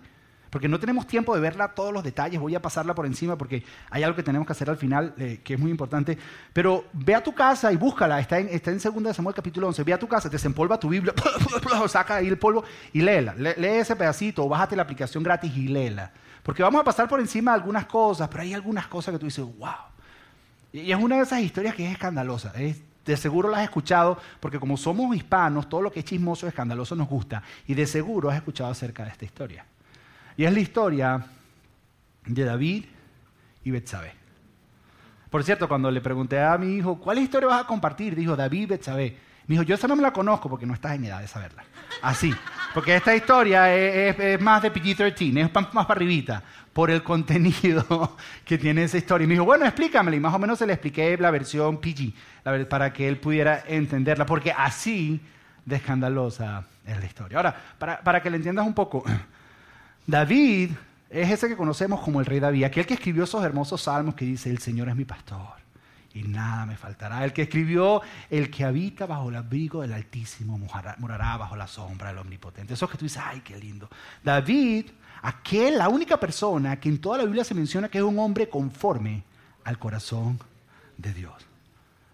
porque 0.51 0.67
no 0.67 0.79
tenemos 0.79 1.07
tiempo 1.07 1.33
de 1.33 1.39
verla 1.39 1.69
todos 1.69 1.93
los 1.93 2.03
detalles, 2.03 2.39
voy 2.39 2.53
a 2.53 2.61
pasarla 2.61 2.93
por 2.93 3.05
encima 3.05 3.37
porque 3.37 3.63
hay 3.89 4.03
algo 4.03 4.17
que 4.17 4.21
tenemos 4.21 4.45
que 4.45 4.51
hacer 4.51 4.69
al 4.69 4.75
final 4.75 5.15
eh, 5.17 5.39
que 5.41 5.53
es 5.53 5.59
muy 5.59 5.71
importante. 5.71 6.17
Pero 6.51 6.85
ve 6.91 7.15
a 7.15 7.23
tu 7.23 7.33
casa 7.33 7.71
y 7.71 7.77
búscala, 7.77 8.19
está 8.19 8.37
en, 8.37 8.49
está 8.49 8.69
en 8.69 8.77
2 8.77 9.15
Samuel 9.15 9.33
capítulo 9.33 9.67
11, 9.67 9.83
ve 9.83 9.93
a 9.93 9.97
tu 9.97 10.09
casa, 10.09 10.27
desempolva 10.27 10.77
tu 10.77 10.89
Biblia, 10.89 11.13
saca 11.87 12.17
ahí 12.17 12.27
el 12.27 12.37
polvo 12.37 12.65
y 12.91 13.01
léela. 13.01 13.33
lee 13.33 13.65
ese 13.65 13.95
pedacito 13.95 14.43
o 14.43 14.49
bájate 14.49 14.75
la 14.75 14.83
aplicación 14.83 15.23
gratis 15.23 15.55
y 15.55 15.69
léela. 15.69 16.11
Porque 16.43 16.61
vamos 16.61 16.81
a 16.81 16.83
pasar 16.83 17.07
por 17.07 17.21
encima 17.21 17.51
de 17.51 17.55
algunas 17.55 17.85
cosas, 17.85 18.27
pero 18.27 18.43
hay 18.43 18.53
algunas 18.53 18.87
cosas 18.87 19.13
que 19.13 19.19
tú 19.19 19.27
dices, 19.27 19.45
wow. 19.57 19.69
Y 20.73 20.91
es 20.91 20.97
una 20.97 21.15
de 21.15 21.23
esas 21.23 21.39
historias 21.39 21.75
que 21.75 21.85
es 21.85 21.93
escandalosa. 21.93 22.51
de 22.51 23.17
seguro 23.17 23.47
la 23.47 23.59
has 23.59 23.63
escuchado, 23.63 24.17
porque 24.41 24.59
como 24.59 24.75
somos 24.75 25.15
hispanos, 25.15 25.69
todo 25.69 25.81
lo 25.81 25.91
que 25.91 25.99
es 25.99 26.05
chismoso, 26.05 26.45
escandaloso 26.45 26.93
nos 26.93 27.07
gusta. 27.07 27.41
Y 27.67 27.73
de 27.73 27.87
seguro 27.87 28.29
has 28.29 28.35
escuchado 28.35 28.69
acerca 28.69 29.05
de 29.05 29.11
esta 29.11 29.23
historia. 29.23 29.65
Y 30.37 30.45
es 30.45 30.53
la 30.53 30.59
historia 30.59 31.25
de 32.25 32.43
David 32.43 32.85
y 33.63 33.71
Betsabé. 33.71 34.13
Por 35.29 35.43
cierto, 35.43 35.67
cuando 35.67 35.89
le 35.89 36.01
pregunté 36.01 36.41
a 36.41 36.57
mi 36.57 36.75
hijo, 36.75 36.99
¿cuál 36.99 37.19
historia 37.19 37.47
vas 37.47 37.63
a 37.63 37.67
compartir? 37.67 38.15
Dijo 38.15 38.35
David 38.35 38.69
Betsabé. 38.69 39.17
Me 39.47 39.53
dijo, 39.55 39.63
yo 39.63 39.75
esa 39.75 39.87
no 39.87 39.95
me 39.95 40.01
la 40.01 40.13
conozco 40.13 40.49
porque 40.49 40.65
no 40.65 40.73
estás 40.73 40.95
en 40.95 41.05
edad 41.05 41.21
de 41.21 41.27
saberla. 41.27 41.63
Así. 42.01 42.33
Porque 42.73 42.95
esta 42.95 43.15
historia 43.15 43.73
es, 43.73 44.39
más 44.41 44.61
de 44.61 44.71
PG-13, 44.71 45.37
es 45.37 45.53
más, 45.53 45.73
más 45.73 45.85
para 45.85 45.97
arribita, 45.97 46.43
por 46.71 46.89
el 46.91 47.03
contenido 47.03 48.17
que 48.45 48.57
tiene 48.57 48.83
esa 48.83 48.97
historia. 48.97 49.25
Y 49.25 49.27
me 49.27 49.33
dijo, 49.33 49.45
bueno, 49.45 49.65
explícamela. 49.65 50.15
Y 50.15 50.19
más 50.19 50.33
o 50.33 50.39
menos 50.39 50.59
se 50.59 50.67
le 50.67 50.73
expliqué 50.73 51.17
la 51.17 51.31
versión 51.31 51.79
PG, 51.79 52.13
para 52.69 52.93
que 52.93 53.07
él 53.07 53.17
pudiera 53.17 53.63
entenderla, 53.67 54.25
porque 54.25 54.51
así 54.51 55.19
de 55.65 55.75
escandalosa 55.75 56.65
es 56.85 56.99
la 56.99 57.05
historia. 57.05 57.37
Ahora, 57.37 57.55
para, 57.77 58.01
para 58.01 58.21
que 58.21 58.29
le 58.29 58.37
entiendas 58.37 58.65
un 58.65 58.73
poco, 58.73 59.03
David 60.07 60.71
es 61.09 61.29
ese 61.29 61.47
que 61.47 61.57
conocemos 61.57 62.01
como 62.01 62.19
el 62.19 62.25
rey 62.25 62.39
David, 62.39 62.63
aquel 62.63 62.85
que 62.85 62.93
escribió 62.93 63.25
esos 63.25 63.43
hermosos 63.43 63.81
salmos 63.81 64.15
que 64.15 64.25
dice, 64.25 64.49
el 64.49 64.59
Señor 64.59 64.89
es 64.89 64.95
mi 64.95 65.05
pastor 65.05 65.61
y 66.13 66.23
nada 66.23 66.65
me 66.65 66.75
faltará. 66.75 67.23
El 67.23 67.33
que 67.33 67.43
escribió, 67.43 68.01
el 68.29 68.49
que 68.49 68.63
habita 68.63 69.05
bajo 69.05 69.29
el 69.29 69.35
abrigo 69.35 69.81
del 69.81 69.93
Altísimo 69.93 70.57
morará 70.57 71.37
bajo 71.37 71.55
la 71.55 71.67
sombra 71.67 72.09
del 72.09 72.19
Omnipotente. 72.19 72.73
Eso 72.73 72.87
que 72.87 72.97
tú 72.97 73.05
dices, 73.05 73.21
ay, 73.25 73.41
qué 73.41 73.57
lindo. 73.57 73.89
David, 74.23 74.87
aquel, 75.21 75.77
la 75.77 75.89
única 75.89 76.19
persona 76.19 76.79
que 76.79 76.89
en 76.89 76.99
toda 76.99 77.19
la 77.19 77.23
Biblia 77.23 77.43
se 77.43 77.53
menciona 77.53 77.89
que 77.89 77.99
es 77.99 78.03
un 78.03 78.19
hombre 78.19 78.49
conforme 78.49 79.23
al 79.63 79.77
corazón 79.77 80.39
de 80.97 81.13
Dios. 81.13 81.33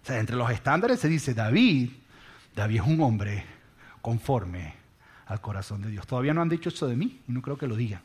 O 0.04 0.06
sea, 0.06 0.20
entre 0.20 0.36
los 0.36 0.50
estándares 0.52 1.00
se 1.00 1.08
dice, 1.08 1.34
David, 1.34 1.92
David 2.56 2.82
es 2.82 2.88
un 2.88 3.02
hombre 3.02 3.46
conforme 4.02 4.74
al 5.28 5.42
corazón 5.42 5.82
de 5.82 5.90
Dios. 5.90 6.08
Todavía 6.08 6.34
no 6.34 6.42
han 6.42 6.50
dicho 6.50 6.70
eso 6.70 6.88
de 6.88 6.96
mí 6.96 7.22
y 7.28 7.32
no 7.32 7.42
creo 7.42 7.58
que 7.58 7.68
lo 7.68 7.76
digan, 7.76 8.02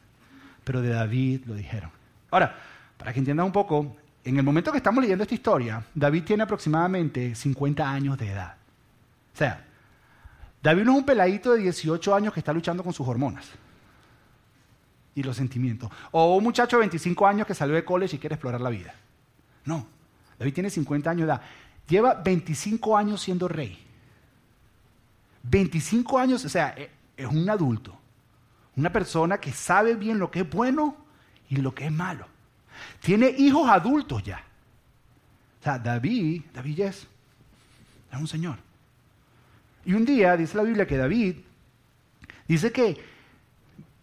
pero 0.65 0.81
de 0.83 0.91
David 0.91 1.43
lo 1.47 1.55
dijeron. 1.55 1.91
Ahora, 2.31 2.57
para 2.97 3.13
que 3.13 3.19
entiendan 3.19 3.47
un 3.47 3.53
poco, 3.53 3.97
en 4.25 4.37
el 4.37 4.43
momento 4.43 4.71
que 4.71 4.79
estamos 4.79 5.03
leyendo 5.03 5.23
esta 5.23 5.35
historia, 5.35 5.85
David 5.95 6.25
tiene 6.25 6.43
aproximadamente 6.43 7.35
50 7.35 7.91
años 7.91 8.19
de 8.19 8.31
edad. 8.31 8.55
O 9.35 9.37
sea, 9.37 9.65
David 10.63 10.85
no 10.85 10.93
es 10.93 10.99
un 10.99 11.05
peladito 11.05 11.53
de 11.53 11.63
18 11.63 12.15
años 12.15 12.33
que 12.33 12.41
está 12.41 12.53
luchando 12.53 12.85
con 12.85 12.93
sus 12.93 13.07
hormonas 13.07 13.47
y 15.15 15.23
los 15.23 15.37
sentimientos. 15.37 15.91
O 16.13 16.37
un 16.37 16.45
muchacho 16.45 16.77
de 16.77 16.81
25 16.83 17.27
años 17.27 17.47
que 17.47 17.55
salió 17.55 17.75
de 17.75 17.85
college 17.85 18.17
y 18.17 18.19
quiere 18.19 18.35
explorar 18.35 18.61
la 18.61 18.71
vida. 18.71 18.95
No, 19.65 19.87
David 20.39 20.55
tiene 20.55 20.71
50 20.71 21.11
años 21.11 21.27
de 21.27 21.33
edad. 21.33 21.43
Lleva 21.89 22.15
25 22.15 22.97
años 22.97 23.21
siendo 23.21 23.49
rey. 23.49 23.79
25 25.43 26.19
años, 26.19 26.45
o 26.45 26.49
sea, 26.49 26.75
e, 26.77 26.91
es 27.17 27.27
un 27.27 27.49
adulto. 27.49 27.99
Una 28.77 28.91
persona 28.91 29.39
que 29.39 29.53
sabe 29.53 29.95
bien 29.95 30.19
lo 30.19 30.31
que 30.31 30.41
es 30.41 30.51
bueno 30.51 30.97
y 31.49 31.57
lo 31.57 31.75
que 31.75 31.87
es 31.87 31.93
malo. 31.93 32.27
Tiene 33.01 33.29
hijos 33.29 33.69
adultos 33.69 34.23
ya. 34.23 34.43
O 35.61 35.63
sea, 35.63 35.79
David, 35.79 36.43
David 36.53 36.81
es, 36.81 37.07
es 38.11 38.19
un 38.19 38.27
señor. 38.27 38.59
Y 39.85 39.95
un 39.95 40.05
día 40.05 40.37
dice 40.37 40.57
la 40.57 40.63
Biblia 40.63 40.87
que 40.87 40.97
David 40.97 41.37
dice 42.49 42.73
que 42.73 43.13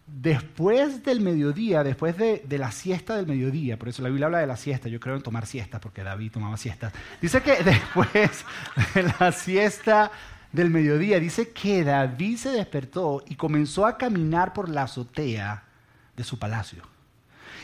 después 0.06 1.04
del 1.04 1.20
mediodía, 1.20 1.84
después 1.84 2.16
de, 2.16 2.44
la 2.48 2.72
siesta 2.72 3.16
del 3.16 3.26
mediodía, 3.26 3.78
por 3.78 3.88
eso 3.88 4.02
la 4.02 4.08
Biblia 4.08 4.26
habla 4.26 4.38
de 4.38 4.46
la 4.46 4.56
siesta, 4.56 4.88
yo 4.88 5.00
creo 5.00 5.16
en 5.16 5.22
tomar 5.22 5.46
siesta, 5.46 5.80
porque 5.80 6.02
David 6.02 6.32
tomaba 6.32 6.56
siestas. 6.56 6.92
Dice 7.20 7.42
que 7.42 7.62
después 7.64 8.44
de 8.94 9.14
la 9.18 9.32
siesta 9.32 10.10
del 10.52 10.70
mediodía, 10.70 11.20
dice 11.20 11.50
que 11.50 11.84
David 11.84 12.36
se 12.36 12.50
despertó 12.50 13.22
y 13.26 13.36
comenzó 13.36 13.86
a 13.86 13.96
caminar 13.96 14.52
por 14.52 14.68
la 14.68 14.84
azotea 14.84 15.64
de 16.16 16.24
su 16.24 16.38
palacio. 16.38 16.82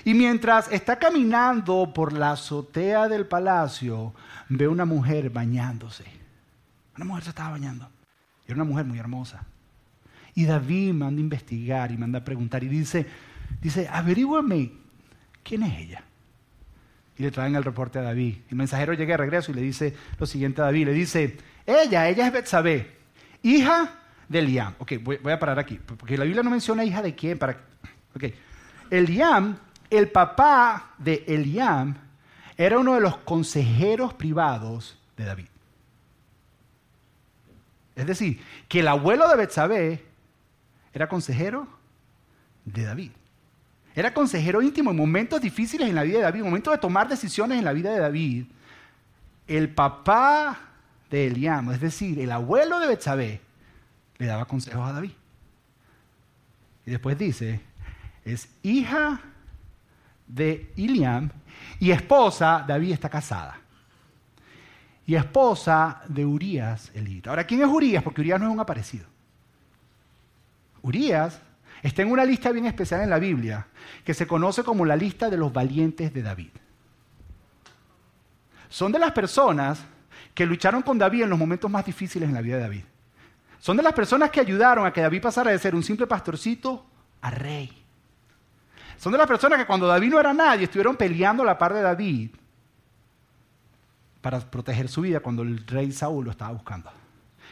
Y 0.04 0.14
mientras 0.14 0.70
está 0.70 0.98
caminando 0.98 1.92
por 1.92 2.12
la 2.12 2.32
azotea 2.32 3.08
del 3.08 3.26
palacio, 3.26 4.14
ve 4.48 4.68
una 4.68 4.84
mujer 4.84 5.30
bañándose. 5.30 6.04
Una 6.96 7.04
mujer 7.04 7.24
se 7.24 7.30
estaba 7.30 7.50
bañando. 7.50 7.88
Era 8.46 8.54
una 8.54 8.64
mujer 8.64 8.84
muy 8.84 8.98
hermosa. 8.98 9.44
Y 10.34 10.44
David 10.44 10.92
manda 10.92 11.18
a 11.18 11.22
investigar 11.22 11.90
y 11.90 11.96
manda 11.96 12.20
a 12.20 12.24
preguntar 12.24 12.62
y 12.62 12.68
dice, 12.68 13.06
dice, 13.60 13.88
averígüeme, 13.90 14.72
¿quién 15.42 15.64
es 15.64 15.78
ella? 15.78 16.04
Y 17.18 17.22
le 17.22 17.30
traen 17.30 17.56
el 17.56 17.64
reporte 17.64 17.98
a 17.98 18.02
David. 18.02 18.36
El 18.50 18.56
mensajero 18.56 18.92
llega 18.92 19.14
de 19.14 19.16
regreso 19.18 19.50
y 19.50 19.54
le 19.54 19.62
dice 19.62 19.94
lo 20.18 20.26
siguiente 20.26 20.60
a 20.60 20.66
David. 20.66 20.86
Le 20.86 20.92
dice, 20.92 21.36
ella, 21.64 22.08
ella 22.08 22.26
es 22.26 22.32
Betsabé, 22.32 22.90
hija 23.42 24.00
de 24.28 24.38
Eliam. 24.40 24.74
Ok, 24.78 24.92
voy, 25.02 25.32
a 25.32 25.38
parar 25.38 25.58
aquí, 25.58 25.78
porque 25.78 26.18
la 26.18 26.24
Biblia 26.24 26.42
no 26.42 26.50
menciona 26.50 26.84
hija 26.84 27.02
de 27.02 27.14
quién. 27.14 27.38
Para... 27.38 27.58
Ok, 28.14 28.24
Eliam 28.90 29.56
el 29.90 30.10
papá 30.10 30.94
de 30.98 31.24
Eliam 31.26 31.96
era 32.56 32.78
uno 32.78 32.94
de 32.94 33.00
los 33.00 33.18
consejeros 33.18 34.14
privados 34.14 34.98
de 35.16 35.24
David. 35.24 35.46
Es 37.94 38.06
decir, 38.06 38.40
que 38.68 38.80
el 38.80 38.88
abuelo 38.88 39.28
de 39.28 39.36
Betsabé 39.36 40.04
era 40.92 41.08
consejero 41.08 41.66
de 42.64 42.84
David. 42.84 43.10
Era 43.96 44.12
consejero 44.12 44.60
íntimo 44.60 44.90
en 44.90 44.96
momentos 44.98 45.40
difíciles 45.40 45.88
en 45.88 45.94
la 45.94 46.02
vida 46.02 46.18
de 46.18 46.24
David, 46.24 46.40
en 46.40 46.44
momentos 46.44 46.70
de 46.70 46.78
tomar 46.78 47.08
decisiones 47.08 47.58
en 47.58 47.64
la 47.64 47.72
vida 47.72 47.90
de 47.90 47.98
David. 47.98 48.44
El 49.46 49.70
papá 49.70 50.58
de 51.10 51.28
Eliam, 51.28 51.72
es 51.72 51.80
decir, 51.80 52.20
el 52.20 52.30
abuelo 52.30 52.78
de 52.78 52.88
Betsabé, 52.88 53.40
le 54.18 54.26
daba 54.26 54.44
consejos 54.44 54.86
a 54.86 54.92
David. 54.92 55.12
Y 56.84 56.90
después 56.90 57.16
dice, 57.16 57.62
es 58.22 58.50
hija 58.62 59.18
de 60.26 60.70
Iliam 60.76 61.30
y 61.80 61.90
esposa, 61.90 62.66
David 62.68 62.92
está 62.92 63.08
casada. 63.08 63.58
Y 65.06 65.14
esposa 65.14 66.02
de 66.06 66.26
Urias 66.26 66.90
elita. 66.92 67.30
Ahora, 67.30 67.44
¿quién 67.44 67.62
es 67.62 67.66
Urias? 67.66 68.02
Porque 68.02 68.20
Urias 68.20 68.38
no 68.40 68.46
es 68.46 68.52
un 68.52 68.60
aparecido. 68.60 69.06
Urias 70.82 71.40
está 71.82 72.02
en 72.02 72.10
una 72.10 72.24
lista 72.24 72.52
bien 72.52 72.66
especial 72.66 73.02
en 73.02 73.10
la 73.10 73.18
Biblia 73.18 73.66
que 74.04 74.14
se 74.14 74.26
conoce 74.26 74.62
como 74.62 74.84
la 74.84 74.96
lista 74.96 75.30
de 75.30 75.36
los 75.36 75.52
valientes 75.52 76.12
de 76.12 76.22
David. 76.22 76.50
Son 78.68 78.92
de 78.92 78.98
las 78.98 79.12
personas 79.12 79.84
que 80.34 80.46
lucharon 80.46 80.82
con 80.82 80.98
David 80.98 81.22
en 81.22 81.30
los 81.30 81.38
momentos 81.38 81.70
más 81.70 81.84
difíciles 81.84 82.28
en 82.28 82.34
la 82.34 82.42
vida 82.42 82.56
de 82.56 82.62
David. 82.62 82.84
Son 83.58 83.76
de 83.76 83.82
las 83.82 83.94
personas 83.94 84.30
que 84.30 84.40
ayudaron 84.40 84.86
a 84.86 84.92
que 84.92 85.00
David 85.00 85.22
pasara 85.22 85.50
de 85.50 85.58
ser 85.58 85.74
un 85.74 85.82
simple 85.82 86.06
pastorcito 86.06 86.84
a 87.22 87.30
rey. 87.30 87.84
Son 88.98 89.12
de 89.12 89.18
las 89.18 89.26
personas 89.26 89.58
que 89.58 89.66
cuando 89.66 89.86
David 89.86 90.10
no 90.10 90.20
era 90.20 90.32
nadie 90.32 90.64
estuvieron 90.64 90.96
peleando 90.96 91.42
a 91.42 91.46
la 91.46 91.58
par 91.58 91.74
de 91.74 91.82
David 91.82 92.30
para 94.20 94.40
proteger 94.40 94.88
su 94.88 95.02
vida 95.02 95.20
cuando 95.20 95.42
el 95.42 95.66
rey 95.66 95.92
Saúl 95.92 96.24
lo 96.24 96.30
estaba 96.30 96.52
buscando. 96.52 96.90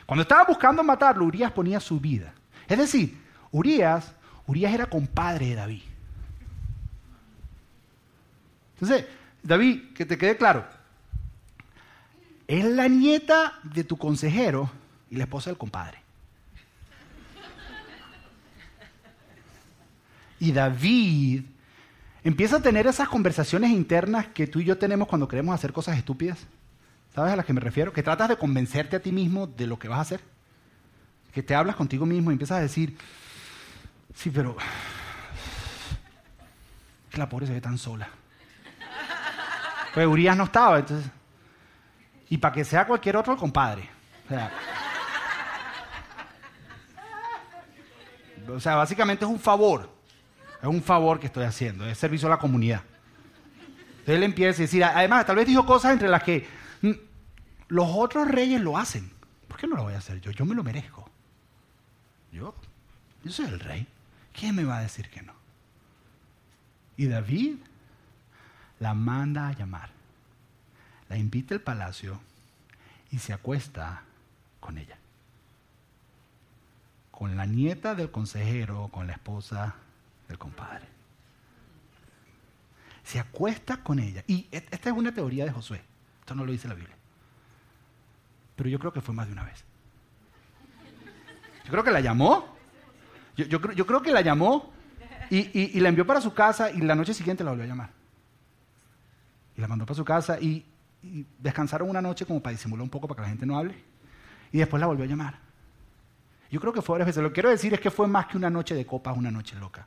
Cuando 0.06 0.22
estaba 0.22 0.44
buscando 0.44 0.82
matarlo, 0.82 1.24
Urias 1.24 1.52
ponía 1.52 1.80
su 1.80 2.00
vida. 2.00 2.34
Es 2.68 2.78
decir, 2.78 3.23
Urias, 3.54 4.12
Urias 4.48 4.74
era 4.74 4.86
compadre 4.86 5.46
de 5.46 5.54
David. 5.54 5.82
Entonces, 8.74 9.06
David, 9.44 9.92
que 9.94 10.04
te 10.04 10.18
quede 10.18 10.36
claro, 10.36 10.66
es 12.48 12.64
la 12.64 12.88
nieta 12.88 13.60
de 13.62 13.84
tu 13.84 13.96
consejero 13.96 14.72
y 15.08 15.16
la 15.16 15.24
esposa 15.24 15.50
del 15.50 15.56
compadre. 15.56 15.98
Y 20.40 20.50
David 20.50 21.44
empieza 22.24 22.56
a 22.56 22.60
tener 22.60 22.88
esas 22.88 23.08
conversaciones 23.08 23.70
internas 23.70 24.26
que 24.26 24.48
tú 24.48 24.58
y 24.58 24.64
yo 24.64 24.78
tenemos 24.78 25.06
cuando 25.06 25.28
queremos 25.28 25.54
hacer 25.54 25.72
cosas 25.72 25.96
estúpidas. 25.96 26.40
¿Sabes 27.14 27.32
a 27.32 27.36
las 27.36 27.46
que 27.46 27.52
me 27.52 27.60
refiero? 27.60 27.92
Que 27.92 28.02
tratas 28.02 28.30
de 28.30 28.36
convencerte 28.36 28.96
a 28.96 29.00
ti 29.00 29.12
mismo 29.12 29.46
de 29.46 29.68
lo 29.68 29.78
que 29.78 29.86
vas 29.86 29.98
a 29.98 30.02
hacer. 30.02 30.20
Que 31.32 31.44
te 31.44 31.54
hablas 31.54 31.76
contigo 31.76 32.04
mismo 32.04 32.32
y 32.32 32.34
empiezas 32.34 32.58
a 32.58 32.60
decir, 32.60 32.96
sí, 34.14 34.30
pero 34.30 34.56
que 37.10 37.18
la 37.18 37.28
pobre 37.28 37.46
se 37.46 37.52
ve 37.52 37.60
tan 37.60 37.78
sola. 37.78 38.08
Pues 39.92 40.06
Urias 40.06 40.36
no 40.36 40.44
estaba, 40.44 40.78
entonces. 40.78 41.10
Y 42.28 42.38
para 42.38 42.52
que 42.52 42.64
sea 42.64 42.86
cualquier 42.86 43.16
otro, 43.16 43.32
el 43.32 43.38
compadre. 43.38 43.88
O 44.24 44.28
sea, 44.28 44.52
o 48.48 48.60
sea, 48.60 48.76
básicamente 48.76 49.24
es 49.24 49.30
un 49.30 49.38
favor. 49.38 49.90
Es 50.60 50.68
un 50.68 50.82
favor 50.82 51.20
que 51.20 51.26
estoy 51.26 51.44
haciendo, 51.44 51.86
es 51.86 51.98
servicio 51.98 52.26
a 52.26 52.30
la 52.30 52.38
comunidad. 52.38 52.82
Entonces 53.90 54.16
él 54.16 54.22
empieza 54.22 54.58
a 54.58 54.62
decir, 54.62 54.84
además, 54.84 55.26
tal 55.26 55.36
vez 55.36 55.46
dijo 55.46 55.64
cosas 55.66 55.92
entre 55.92 56.08
las 56.08 56.22
que 56.22 56.46
mm, 56.82 56.92
los 57.68 57.88
otros 57.90 58.28
reyes 58.28 58.60
lo 58.60 58.76
hacen. 58.76 59.10
¿Por 59.46 59.58
qué 59.58 59.66
no 59.66 59.76
lo 59.76 59.84
voy 59.84 59.94
a 59.94 59.98
hacer 59.98 60.20
yo? 60.20 60.30
Yo 60.30 60.44
me 60.44 60.54
lo 60.54 60.64
merezco. 60.64 61.08
Yo, 62.32 62.54
yo 63.22 63.30
soy 63.30 63.46
el 63.46 63.60
rey. 63.60 63.86
¿Quién 64.38 64.56
me 64.56 64.64
va 64.64 64.78
a 64.78 64.82
decir 64.82 65.08
que 65.08 65.22
no? 65.22 65.32
Y 66.96 67.06
David 67.06 67.56
la 68.80 68.94
manda 68.94 69.48
a 69.48 69.52
llamar. 69.52 69.90
La 71.08 71.16
invita 71.16 71.54
al 71.54 71.60
palacio 71.60 72.20
y 73.10 73.18
se 73.18 73.32
acuesta 73.32 74.02
con 74.60 74.78
ella. 74.78 74.98
Con 77.10 77.36
la 77.36 77.46
nieta 77.46 77.94
del 77.94 78.10
consejero, 78.10 78.88
con 78.88 79.06
la 79.06 79.12
esposa 79.12 79.76
del 80.28 80.38
compadre. 80.38 80.86
Se 83.04 83.20
acuesta 83.20 83.82
con 83.82 84.00
ella. 84.00 84.24
Y 84.26 84.48
e-, 84.50 84.66
esta 84.70 84.90
es 84.90 84.96
una 84.96 85.12
teoría 85.12 85.44
de 85.44 85.52
Josué. 85.52 85.80
Esto 86.20 86.34
no 86.34 86.44
lo 86.44 86.52
dice 86.52 86.66
la 86.66 86.74
Biblia. 86.74 86.96
Pero 88.56 88.68
yo 88.68 88.78
creo 88.78 88.92
que 88.92 89.00
fue 89.00 89.14
más 89.14 89.26
de 89.26 89.32
una 89.32 89.44
vez. 89.44 89.64
Yo 91.64 91.70
creo 91.70 91.84
que 91.84 91.90
la 91.90 92.00
llamó. 92.00 92.56
Yo, 93.36 93.60
creo, 93.60 94.02
que 94.02 94.12
la 94.12 94.20
llamó 94.20 94.72
y, 95.30 95.80
la 95.80 95.88
envió 95.88 96.06
para 96.06 96.20
su 96.20 96.32
casa 96.32 96.70
y 96.70 96.78
la 96.78 96.94
noche 96.94 97.14
siguiente 97.14 97.42
la 97.42 97.50
volvió 97.50 97.64
a 97.64 97.68
llamar. 97.68 97.90
Y 99.56 99.60
la 99.60 99.68
mandó 99.68 99.84
para 99.86 99.96
su 99.96 100.04
casa 100.04 100.38
y, 100.40 100.66
descansaron 101.38 101.90
una 101.90 102.00
noche 102.00 102.24
como 102.24 102.42
para 102.42 102.52
disimular 102.52 102.82
un 102.82 102.88
poco 102.88 103.06
para 103.06 103.16
que 103.16 103.22
la 103.22 103.28
gente 103.28 103.44
no 103.46 103.58
hable. 103.58 103.74
Y 104.52 104.58
después 104.58 104.80
la 104.80 104.86
volvió 104.86 105.04
a 105.04 105.08
llamar. 105.08 105.38
Yo 106.50 106.60
creo 106.60 106.72
que 106.72 106.80
fue 106.80 106.94
varias 106.94 107.08
veces. 107.08 107.22
Lo 107.22 107.30
que 107.30 107.34
quiero 107.34 107.50
decir 107.50 107.74
es 107.74 107.80
que 107.80 107.90
fue 107.90 108.06
más 108.06 108.26
que 108.26 108.36
una 108.36 108.48
noche 108.48 108.74
de 108.74 108.86
copas, 108.86 109.16
una 109.16 109.30
noche 109.30 109.56
loca. 109.56 109.86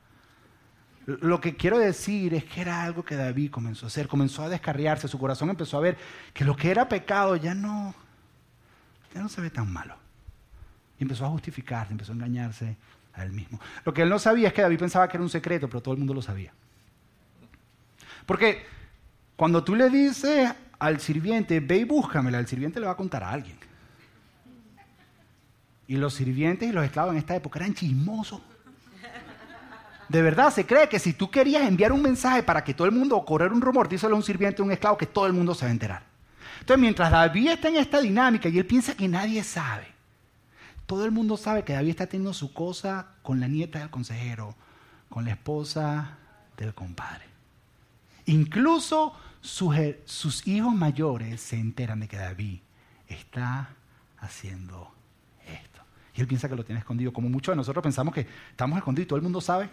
Lo 1.06 1.40
que 1.40 1.56
quiero 1.56 1.80
decir 1.80 2.34
es 2.34 2.44
que 2.44 2.60
era 2.60 2.84
algo 2.84 3.06
que 3.06 3.16
David 3.16 3.50
comenzó 3.50 3.86
a 3.86 3.88
hacer, 3.88 4.10
comenzó 4.10 4.44
a 4.44 4.50
descarriarse, 4.50 5.08
su 5.08 5.18
corazón 5.18 5.50
empezó 5.50 5.78
a 5.78 5.80
ver 5.80 5.98
que 6.34 6.44
lo 6.44 6.54
que 6.58 6.70
era 6.70 6.90
pecado 6.90 7.38
ya 7.38 7.56
no, 7.56 7.96
ya 9.14 9.22
no 9.22 9.30
se 9.30 9.40
ve 9.40 9.50
tan 9.50 9.72
malo. 9.72 9.96
Y 11.00 11.04
empezó 11.04 11.26
a 11.26 11.30
justificarse, 11.30 11.94
empezó 11.94 12.12
a 12.12 12.16
engañarse 12.16 12.76
a 13.18 13.24
él 13.24 13.32
mismo. 13.32 13.60
Lo 13.84 13.94
que 13.94 14.04
él 14.04 14.10
no 14.10 14.20
sabía 14.20 14.48
es 14.48 14.54
que 14.54 14.62
David 14.62 14.80
pensaba 14.80 15.08
que 15.10 15.18
era 15.18 15.24
un 15.24 15.30
secreto, 15.30 15.68
pero 15.68 15.82
todo 15.82 15.94
el 15.94 15.98
mundo 15.98 16.14
lo 16.14 16.22
sabía. 16.22 16.54
Porque 18.26 18.66
cuando 19.36 19.64
tú 19.64 19.76
le 19.76 19.90
dices 19.90 20.54
al 20.80 21.00
sirviente, 21.00 21.60
ve 21.60 21.78
y 21.78 21.84
búscamela, 21.84 22.40
el 22.40 22.48
sirviente 22.48 22.80
le 22.80 22.86
va 22.86 22.94
a 22.94 22.98
contar 22.98 23.24
a 23.24 23.32
alguien. 23.32 23.58
Y 25.88 25.96
los 25.96 26.14
sirvientes 26.14 26.70
y 26.70 26.72
los 26.72 26.84
esclavos 26.84 27.14
en 27.14 27.20
esta 27.20 27.36
época 27.36 27.60
eran 27.60 27.74
chismosos. 27.74 28.42
De 30.10 30.22
verdad, 30.22 30.54
se 30.54 30.66
cree 30.66 30.88
que 30.88 31.00
si 31.00 31.14
tú 31.14 31.30
querías 31.30 31.68
enviar 31.68 31.92
un 31.92 32.02
mensaje 32.02 32.44
para 32.44 32.64
que 32.64 32.74
todo 32.74 32.88
el 32.88 32.94
mundo, 32.94 33.18
o 33.18 33.26
correr 33.26 33.52
un 33.52 33.62
rumor, 33.62 33.90
díselo 33.90 34.16
a 34.16 34.18
un 34.18 34.24
sirviente 34.24 34.62
o 34.62 34.66
un 34.66 34.72
esclavo, 34.72 34.98
que 34.98 35.06
todo 35.06 35.28
el 35.28 35.34
mundo 35.34 35.54
se 35.54 35.66
va 35.66 35.70
a 35.70 35.74
enterar. 35.74 36.04
Entonces, 36.60 36.82
mientras 36.82 37.12
David 37.12 37.50
está 37.52 37.68
en 37.68 37.78
esta 37.78 38.00
dinámica 38.00 38.48
y 38.50 38.58
él 38.58 38.66
piensa 38.66 38.96
que 38.96 39.08
nadie 39.08 39.44
sabe, 39.44 39.97
todo 40.88 41.04
el 41.06 41.12
mundo 41.12 41.36
sabe 41.38 41.64
que 41.64 41.74
David 41.74 41.90
está 41.92 42.08
teniendo 42.08 42.34
su 42.34 42.54
cosa 42.54 43.08
con 43.22 43.42
la 43.42 43.48
nieta 43.48 43.80
del 43.80 43.90
consejero, 43.90 44.56
con 45.10 45.26
la 45.26 45.32
esposa 45.32 46.18
del 46.56 46.74
compadre. 46.74 47.26
Incluso 48.26 49.14
sus, 49.42 50.48
hijos 50.48 50.74
mayores 50.74 51.42
se 51.42 51.58
enteran 51.58 52.00
de 52.00 52.08
que 52.08 52.18
David 52.18 52.60
está 53.08 53.70
haciendo 54.18 54.92
esto. 55.46 55.82
Y 56.16 56.22
él 56.22 56.28
piensa 56.28 56.48
que 56.48 56.56
lo 56.56 56.64
tiene 56.64 56.80
escondido, 56.80 57.12
como 57.12 57.30
muchos 57.30 57.52
de 57.52 57.58
nosotros 57.58 57.84
pensamos 57.84 58.14
que 58.14 58.26
estamos 58.50 58.78
escondidos 58.78 59.06
y 59.06 59.08
todo 59.08 59.18
el 59.18 59.24
mundo 59.24 59.42
sabe. 59.42 59.70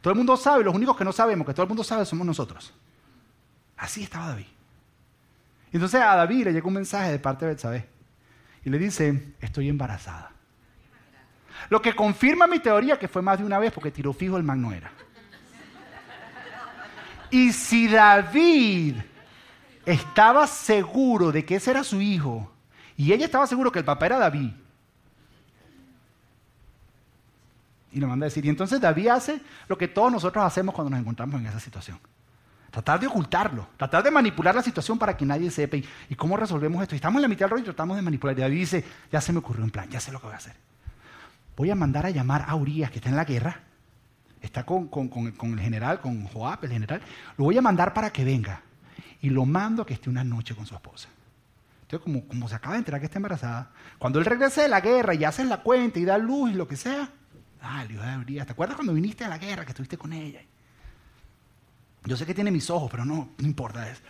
Todo 0.00 0.12
el 0.12 0.16
mundo 0.16 0.36
sabe, 0.36 0.62
los 0.62 0.74
únicos 0.74 0.96
que 0.96 1.04
no 1.04 1.12
sabemos 1.12 1.44
que 1.46 1.54
todo 1.54 1.64
el 1.64 1.68
mundo 1.68 1.84
sabe 1.84 2.04
somos 2.04 2.26
nosotros. 2.26 2.72
Así 3.76 4.04
estaba 4.04 4.28
David. 4.28 4.46
Entonces 5.72 6.00
a 6.00 6.14
David 6.14 6.44
le 6.44 6.52
llega 6.52 6.66
un 6.68 6.74
mensaje 6.74 7.10
de 7.10 7.18
parte 7.18 7.46
de 7.46 7.52
Betsabé 7.52 7.88
y 8.64 8.70
le 8.70 8.78
dice, 8.78 9.34
estoy 9.40 9.68
embarazada. 9.68 10.32
Lo 11.68 11.80
que 11.80 11.94
confirma 11.94 12.46
mi 12.46 12.58
teoría 12.58 12.98
que 12.98 13.08
fue 13.08 13.22
más 13.22 13.38
de 13.38 13.44
una 13.44 13.58
vez 13.58 13.72
porque 13.72 13.90
tiró 13.90 14.12
fijo 14.12 14.36
el 14.36 14.42
man 14.42 14.60
no 14.60 14.72
era. 14.72 14.90
Y 17.30 17.52
si 17.52 17.88
David 17.88 18.96
estaba 19.86 20.46
seguro 20.46 21.32
de 21.32 21.44
que 21.44 21.56
ese 21.56 21.70
era 21.70 21.82
su 21.82 22.00
hijo 22.00 22.52
y 22.96 23.12
ella 23.12 23.24
estaba 23.24 23.46
seguro 23.46 23.72
que 23.72 23.78
el 23.78 23.84
papá 23.84 24.06
era 24.06 24.18
David, 24.18 24.50
Y 27.92 28.00
le 28.00 28.06
manda 28.06 28.24
a 28.24 28.28
decir, 28.28 28.44
y 28.44 28.48
entonces 28.48 28.80
David 28.80 29.08
hace 29.08 29.40
lo 29.68 29.76
que 29.76 29.86
todos 29.86 30.10
nosotros 30.10 30.42
hacemos 30.44 30.74
cuando 30.74 30.90
nos 30.90 31.00
encontramos 31.00 31.38
en 31.40 31.46
esa 31.46 31.60
situación. 31.60 31.98
Tratar 32.70 32.98
de 32.98 33.06
ocultarlo, 33.06 33.68
tratar 33.76 34.02
de 34.02 34.10
manipular 34.10 34.54
la 34.54 34.62
situación 34.62 34.98
para 34.98 35.14
que 35.14 35.26
nadie 35.26 35.50
sepa. 35.50 35.76
¿Y, 35.76 36.14
cómo 36.16 36.38
resolvemos 36.38 36.82
esto? 36.82 36.94
Y 36.94 36.96
estamos 36.96 37.18
en 37.18 37.22
la 37.22 37.28
mitad 37.28 37.40
del 37.44 37.50
rollo 37.50 37.62
y 37.62 37.66
tratamos 37.66 37.96
de 37.96 38.02
manipular. 38.02 38.36
Y 38.38 38.40
David 38.40 38.58
dice, 38.58 38.84
ya 39.12 39.20
se 39.20 39.30
me 39.32 39.40
ocurrió 39.40 39.62
un 39.62 39.70
plan, 39.70 39.90
ya 39.90 40.00
sé 40.00 40.10
lo 40.10 40.20
que 40.20 40.26
voy 40.26 40.34
a 40.34 40.38
hacer. 40.38 40.54
Voy 41.56 41.70
a 41.70 41.74
mandar 41.74 42.06
a 42.06 42.10
llamar 42.10 42.44
a 42.46 42.54
Urias, 42.54 42.90
que 42.90 42.98
está 42.98 43.08
en 43.08 43.16
la 43.16 43.24
guerra. 43.24 43.60
Está 44.40 44.64
con, 44.64 44.90
el 44.92 45.60
general, 45.60 46.00
con 46.00 46.24
Joab, 46.26 46.64
el 46.64 46.72
general. 46.72 47.00
Lo 47.36 47.44
voy 47.44 47.56
a 47.58 47.62
mandar 47.62 47.94
para 47.94 48.10
que 48.10 48.24
venga. 48.24 48.62
Y 49.20 49.30
lo 49.30 49.44
mando 49.44 49.82
a 49.82 49.86
que 49.86 49.94
esté 49.94 50.10
una 50.10 50.24
noche 50.24 50.54
con 50.54 50.66
su 50.66 50.74
esposa. 50.74 51.08
Entonces, 51.82 52.04
como, 52.04 52.26
como 52.26 52.48
se 52.48 52.54
acaba 52.54 52.74
de 52.74 52.78
enterar 52.78 53.00
que 53.00 53.06
está 53.06 53.18
embarazada, 53.18 53.70
cuando 53.98 54.18
él 54.18 54.24
regrese 54.24 54.62
de 54.62 54.68
la 54.68 54.80
guerra 54.80 55.14
y 55.14 55.24
hace 55.24 55.44
la 55.44 55.58
cuenta 55.58 55.98
y 55.98 56.04
da 56.04 56.18
luz 56.18 56.50
y 56.50 56.54
lo 56.54 56.66
que 56.66 56.76
sea, 56.76 57.08
Ah, 57.62 57.84
¿te 58.26 58.40
acuerdas 58.40 58.74
cuando 58.74 58.92
viniste 58.92 59.24
a 59.24 59.28
la 59.28 59.38
guerra 59.38 59.64
que 59.64 59.70
estuviste 59.70 59.96
con 59.96 60.12
ella? 60.12 60.40
Yo 62.04 62.16
sé 62.16 62.26
que 62.26 62.34
tiene 62.34 62.50
mis 62.50 62.68
ojos, 62.70 62.90
pero 62.90 63.04
no, 63.04 63.30
no 63.38 63.46
importa 63.46 63.88
eso. 63.88 64.02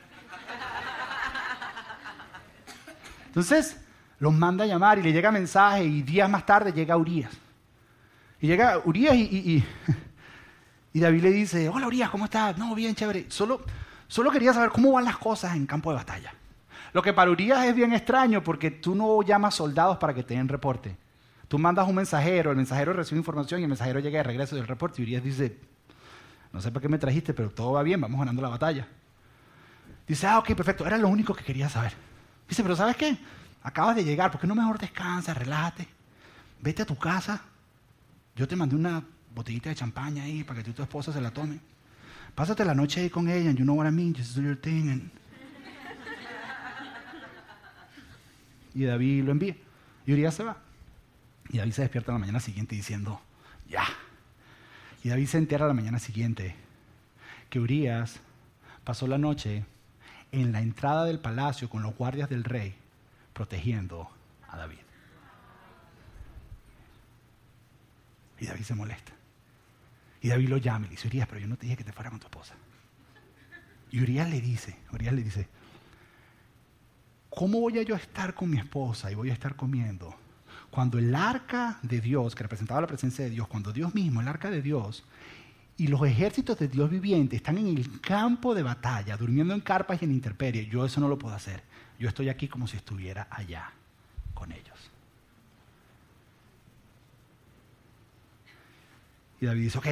Entonces, 3.26 3.76
los 4.22 4.32
manda 4.32 4.62
a 4.62 4.68
llamar 4.68 5.00
y 5.00 5.02
le 5.02 5.12
llega 5.12 5.32
mensaje 5.32 5.82
y 5.82 6.00
días 6.02 6.30
más 6.30 6.46
tarde 6.46 6.72
llega 6.72 6.96
Urias. 6.96 7.32
Y 8.40 8.46
llega 8.46 8.80
Urias 8.84 9.16
y, 9.16 9.64
y, 10.92 11.00
David 11.00 11.22
le 11.24 11.30
dice, 11.32 11.68
hola 11.68 11.88
Urias, 11.88 12.08
¿cómo 12.08 12.26
estás? 12.26 12.56
No, 12.56 12.72
bien, 12.72 12.94
chévere. 12.94 13.26
Solo, 13.28 13.62
solo 14.06 14.30
quería 14.30 14.54
saber 14.54 14.70
cómo 14.70 14.92
van 14.92 15.06
las 15.06 15.18
cosas 15.18 15.56
en 15.56 15.66
campo 15.66 15.90
de 15.90 15.96
batalla. 15.96 16.32
Lo 16.92 17.02
que 17.02 17.12
para 17.12 17.32
Urias 17.32 17.64
es 17.64 17.74
bien 17.74 17.92
extraño 17.94 18.44
porque 18.44 18.70
tú 18.70 18.94
no 18.94 19.20
llamas 19.22 19.56
soldados 19.56 19.98
para 19.98 20.14
que 20.14 20.22
te 20.22 20.34
den 20.34 20.46
reporte. 20.46 20.96
Tú 21.48 21.58
mandas 21.58 21.88
un 21.88 21.96
mensajero, 21.96 22.52
el 22.52 22.56
mensajero 22.56 22.92
recibe 22.92 23.18
información 23.18 23.58
y 23.58 23.64
el 23.64 23.70
mensajero 23.70 23.98
llega 23.98 24.18
de 24.18 24.22
regreso 24.22 24.54
del 24.54 24.68
reporte 24.68 25.02
y 25.02 25.04
Urias 25.04 25.24
dice, 25.24 25.58
no 26.52 26.60
sé 26.60 26.70
para 26.70 26.82
qué 26.82 26.88
me 26.88 26.98
trajiste, 26.98 27.34
pero 27.34 27.50
todo 27.50 27.72
va 27.72 27.82
bien, 27.82 28.00
vamos 28.00 28.20
ganando 28.20 28.40
la 28.40 28.50
batalla. 28.50 28.86
Dice, 30.06 30.28
ah, 30.28 30.38
ok, 30.38 30.54
perfecto, 30.54 30.86
era 30.86 30.96
lo 30.96 31.08
único 31.08 31.34
que 31.34 31.42
quería 31.42 31.68
saber. 31.68 31.92
Dice, 32.48 32.62
pero 32.62 32.76
¿sabes 32.76 32.94
qué? 32.94 33.16
Acabas 33.62 33.94
de 33.96 34.04
llegar, 34.04 34.30
¿por 34.30 34.40
qué 34.40 34.46
no 34.46 34.54
mejor 34.54 34.78
descansa, 34.78 35.34
relájate? 35.34 35.86
Vete 36.60 36.82
a 36.82 36.86
tu 36.86 36.96
casa. 36.96 37.40
Yo 38.34 38.48
te 38.48 38.56
mandé 38.56 38.74
una 38.74 39.04
botellita 39.34 39.68
de 39.68 39.76
champaña 39.76 40.24
ahí 40.24 40.42
para 40.42 40.58
que 40.58 40.64
tú 40.64 40.70
y 40.70 40.74
tu 40.74 40.82
esposa 40.82 41.12
se 41.12 41.20
la 41.20 41.30
tomen. 41.30 41.60
Pásate 42.34 42.64
la 42.64 42.74
noche 42.74 43.02
ahí 43.02 43.10
con 43.10 43.28
ella, 43.28 43.50
and 43.50 43.58
you 43.58 43.64
know 43.64 43.76
what 43.76 43.86
I 43.86 43.92
mean, 43.92 44.14
just 44.14 44.34
do 44.34 44.42
your 44.42 44.56
thing. 44.56 45.10
Y 48.74 48.84
David 48.84 49.24
lo 49.24 49.32
envía. 49.32 49.56
Y 50.06 50.12
Urias 50.12 50.34
se 50.34 50.44
va. 50.44 50.56
Y 51.50 51.58
David 51.58 51.72
se 51.72 51.82
despierta 51.82 52.12
la 52.12 52.18
mañana 52.18 52.40
siguiente 52.40 52.74
diciendo, 52.74 53.20
ya. 53.68 53.84
Y 55.04 55.10
David 55.10 55.26
se 55.26 55.38
entera 55.38 55.66
la 55.66 55.74
mañana 55.74 55.98
siguiente 55.98 56.56
que 57.50 57.60
Urias 57.60 58.20
pasó 58.82 59.06
la 59.06 59.18
noche 59.18 59.64
en 60.32 60.52
la 60.52 60.62
entrada 60.62 61.04
del 61.04 61.18
palacio 61.18 61.68
con 61.68 61.82
los 61.82 61.94
guardias 61.94 62.30
del 62.30 62.44
rey 62.44 62.74
protegiendo 63.32 64.10
a 64.48 64.56
David. 64.56 64.78
Y 68.38 68.46
David 68.46 68.64
se 68.64 68.74
molesta. 68.74 69.12
Y 70.20 70.28
David 70.28 70.48
lo 70.48 70.56
llama 70.56 70.86
y 70.86 70.88
le 70.90 70.96
dice, 70.96 71.08
Urias, 71.08 71.26
pero 71.28 71.40
yo 71.40 71.46
no 71.46 71.56
te 71.56 71.66
dije 71.66 71.76
que 71.76 71.84
te 71.84 71.92
fuera 71.92 72.10
con 72.10 72.20
tu 72.20 72.26
esposa. 72.26 72.54
Y 73.90 74.00
Urias 74.00 74.28
le 74.30 74.40
dice, 74.40 74.76
Urias 74.92 75.14
le 75.14 75.22
dice, 75.22 75.48
¿cómo 77.30 77.60
voy 77.60 77.78
a 77.78 77.82
yo 77.82 77.94
estar 77.94 78.34
con 78.34 78.50
mi 78.50 78.58
esposa 78.58 79.10
y 79.10 79.14
voy 79.14 79.30
a 79.30 79.32
estar 79.32 79.56
comiendo 79.56 80.16
cuando 80.72 80.98
el 80.98 81.14
arca 81.14 81.78
de 81.82 82.00
Dios, 82.00 82.34
que 82.34 82.44
representaba 82.44 82.80
la 82.80 82.86
presencia 82.86 83.22
de 83.22 83.30
Dios, 83.30 83.46
cuando 83.46 83.74
Dios 83.74 83.94
mismo, 83.94 84.22
el 84.22 84.28
arca 84.28 84.50
de 84.50 84.62
Dios, 84.62 85.04
y 85.76 85.86
los 85.88 86.02
ejércitos 86.06 86.58
de 86.58 86.68
Dios 86.68 86.90
viviente 86.90 87.36
están 87.36 87.58
en 87.58 87.66
el 87.66 88.00
campo 88.00 88.54
de 88.54 88.62
batalla, 88.62 89.16
durmiendo 89.16 89.54
en 89.54 89.60
carpas 89.60 90.00
y 90.00 90.04
en 90.04 90.12
intemperie, 90.12 90.66
yo 90.66 90.84
eso 90.84 91.00
no 91.00 91.08
lo 91.08 91.18
puedo 91.18 91.34
hacer. 91.34 91.62
Yo 91.98 92.08
estoy 92.08 92.28
aquí 92.28 92.48
como 92.48 92.66
si 92.66 92.76
estuviera 92.76 93.26
allá 93.30 93.70
con 94.34 94.52
ellos. 94.52 94.78
Y 99.40 99.46
David 99.46 99.62
dice, 99.62 99.78
ok, 99.78 99.86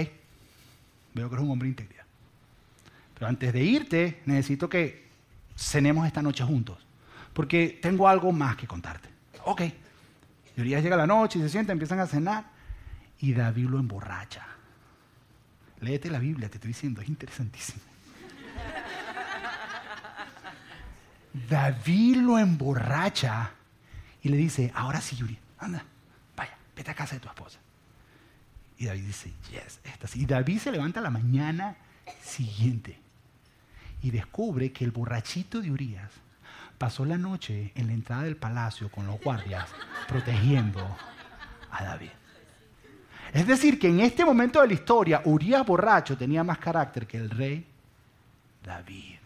veo 1.14 1.28
que 1.28 1.34
eres 1.34 1.44
un 1.44 1.50
hombre 1.50 1.68
íntegro. 1.68 2.04
Pero 3.14 3.28
antes 3.28 3.52
de 3.52 3.62
irte, 3.62 4.22
necesito 4.26 4.68
que 4.68 5.08
cenemos 5.56 6.06
esta 6.06 6.22
noche 6.22 6.44
juntos, 6.44 6.78
porque 7.32 7.78
tengo 7.82 8.08
algo 8.08 8.32
más 8.32 8.56
que 8.56 8.66
contarte. 8.66 9.08
Ok, 9.44 9.62
y 10.56 10.62
llega 10.62 10.96
la 10.96 11.06
noche 11.06 11.38
y 11.38 11.42
se 11.42 11.48
sienta, 11.48 11.72
empiezan 11.72 12.00
a 12.00 12.06
cenar 12.06 12.44
y 13.18 13.32
David 13.32 13.66
lo 13.66 13.78
emborracha. 13.78 14.46
Léete 15.80 16.10
la 16.10 16.18
Biblia, 16.18 16.48
te 16.48 16.56
estoy 16.56 16.68
diciendo, 16.68 17.00
es 17.00 17.08
interesantísimo. 17.08 17.80
David 21.48 22.16
lo 22.16 22.38
emborracha 22.38 23.52
y 24.22 24.28
le 24.28 24.36
dice, 24.36 24.72
ahora 24.74 25.00
sí, 25.00 25.22
Urias, 25.22 25.40
anda, 25.58 25.84
vaya, 26.36 26.56
vete 26.76 26.90
a 26.90 26.94
casa 26.94 27.14
de 27.14 27.20
tu 27.20 27.28
esposa. 27.28 27.58
Y 28.76 28.86
David 28.86 29.06
dice, 29.06 29.32
yes, 29.50 29.80
esta 29.84 30.06
sí. 30.06 30.22
Y 30.22 30.26
David 30.26 30.58
se 30.58 30.72
levanta 30.72 31.00
la 31.00 31.10
mañana 31.10 31.76
siguiente 32.22 32.98
y 34.02 34.10
descubre 34.10 34.72
que 34.72 34.84
el 34.84 34.90
borrachito 34.90 35.60
de 35.60 35.70
Urias 35.70 36.10
pasó 36.78 37.04
la 37.04 37.18
noche 37.18 37.72
en 37.74 37.88
la 37.88 37.92
entrada 37.92 38.22
del 38.22 38.36
palacio 38.36 38.90
con 38.90 39.06
los 39.06 39.20
guardias 39.20 39.68
protegiendo 40.08 40.96
a 41.70 41.84
David. 41.84 42.10
Es 43.32 43.46
decir, 43.46 43.78
que 43.78 43.88
en 43.88 44.00
este 44.00 44.24
momento 44.24 44.60
de 44.60 44.68
la 44.68 44.74
historia, 44.74 45.22
Urias 45.24 45.64
borracho 45.64 46.16
tenía 46.16 46.42
más 46.42 46.58
carácter 46.58 47.06
que 47.06 47.16
el 47.16 47.30
rey 47.30 47.64
David. 48.64 49.16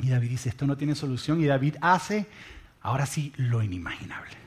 Y 0.00 0.08
David 0.08 0.30
dice, 0.30 0.48
esto 0.48 0.66
no 0.66 0.76
tiene 0.76 0.94
solución. 0.94 1.40
Y 1.40 1.46
David 1.46 1.76
hace, 1.80 2.26
ahora 2.82 3.06
sí, 3.06 3.32
lo 3.36 3.62
inimaginable. 3.62 4.44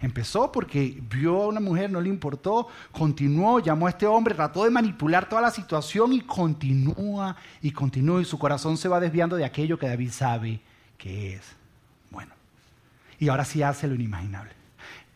Empezó 0.00 0.50
porque 0.52 1.00
vio 1.08 1.44
a 1.44 1.48
una 1.48 1.60
mujer, 1.60 1.90
no 1.90 2.00
le 2.00 2.08
importó, 2.08 2.68
continuó, 2.92 3.60
llamó 3.60 3.86
a 3.86 3.90
este 3.90 4.06
hombre, 4.06 4.34
trató 4.34 4.64
de 4.64 4.70
manipular 4.70 5.28
toda 5.28 5.40
la 5.40 5.50
situación 5.50 6.12
y 6.12 6.20
continúa 6.20 7.36
y 7.62 7.70
continúa 7.70 8.20
y 8.20 8.26
su 8.26 8.38
corazón 8.38 8.76
se 8.76 8.88
va 8.88 9.00
desviando 9.00 9.36
de 9.36 9.46
aquello 9.46 9.78
que 9.78 9.88
David 9.88 10.10
sabe 10.10 10.60
que 10.98 11.36
es 11.36 11.42
bueno. 12.10 12.34
Y 13.18 13.28
ahora 13.28 13.46
sí 13.46 13.62
hace 13.62 13.86
lo 13.86 13.94
inimaginable. 13.94 14.63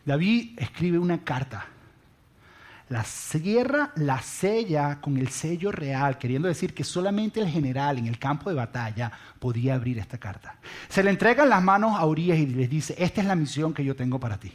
David 0.05 0.57
escribe 0.57 0.97
una 0.97 1.23
carta, 1.23 1.65
la 2.89 3.03
cierra, 3.03 3.91
la 3.95 4.21
sella 4.21 4.99
con 4.99 5.17
el 5.17 5.29
sello 5.29 5.71
real, 5.71 6.17
queriendo 6.17 6.47
decir 6.47 6.73
que 6.73 6.83
solamente 6.83 7.39
el 7.39 7.47
general 7.47 7.99
en 7.99 8.07
el 8.07 8.17
campo 8.17 8.49
de 8.49 8.55
batalla 8.55 9.11
podía 9.39 9.75
abrir 9.75 9.99
esta 9.99 10.17
carta. 10.17 10.55
Se 10.87 11.03
le 11.03 11.11
entrega 11.11 11.43
en 11.43 11.49
las 11.49 11.61
manos 11.61 11.99
a 11.99 12.05
Urias 12.05 12.39
y 12.39 12.47
les 12.47 12.69
dice, 12.69 12.95
esta 12.97 13.21
es 13.21 13.27
la 13.27 13.35
misión 13.35 13.73
que 13.73 13.85
yo 13.85 13.95
tengo 13.95 14.19
para 14.19 14.39
ti. 14.39 14.51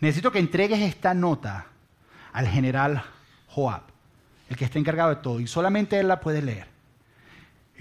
Necesito 0.00 0.32
que 0.32 0.40
entregues 0.40 0.80
esta 0.80 1.14
nota 1.14 1.66
al 2.32 2.48
general 2.48 3.04
Joab, 3.46 3.82
el 4.48 4.56
que 4.56 4.64
está 4.64 4.80
encargado 4.80 5.10
de 5.10 5.16
todo, 5.16 5.38
y 5.38 5.46
solamente 5.46 6.00
él 6.00 6.08
la 6.08 6.18
puede 6.20 6.42
leer. 6.42 6.72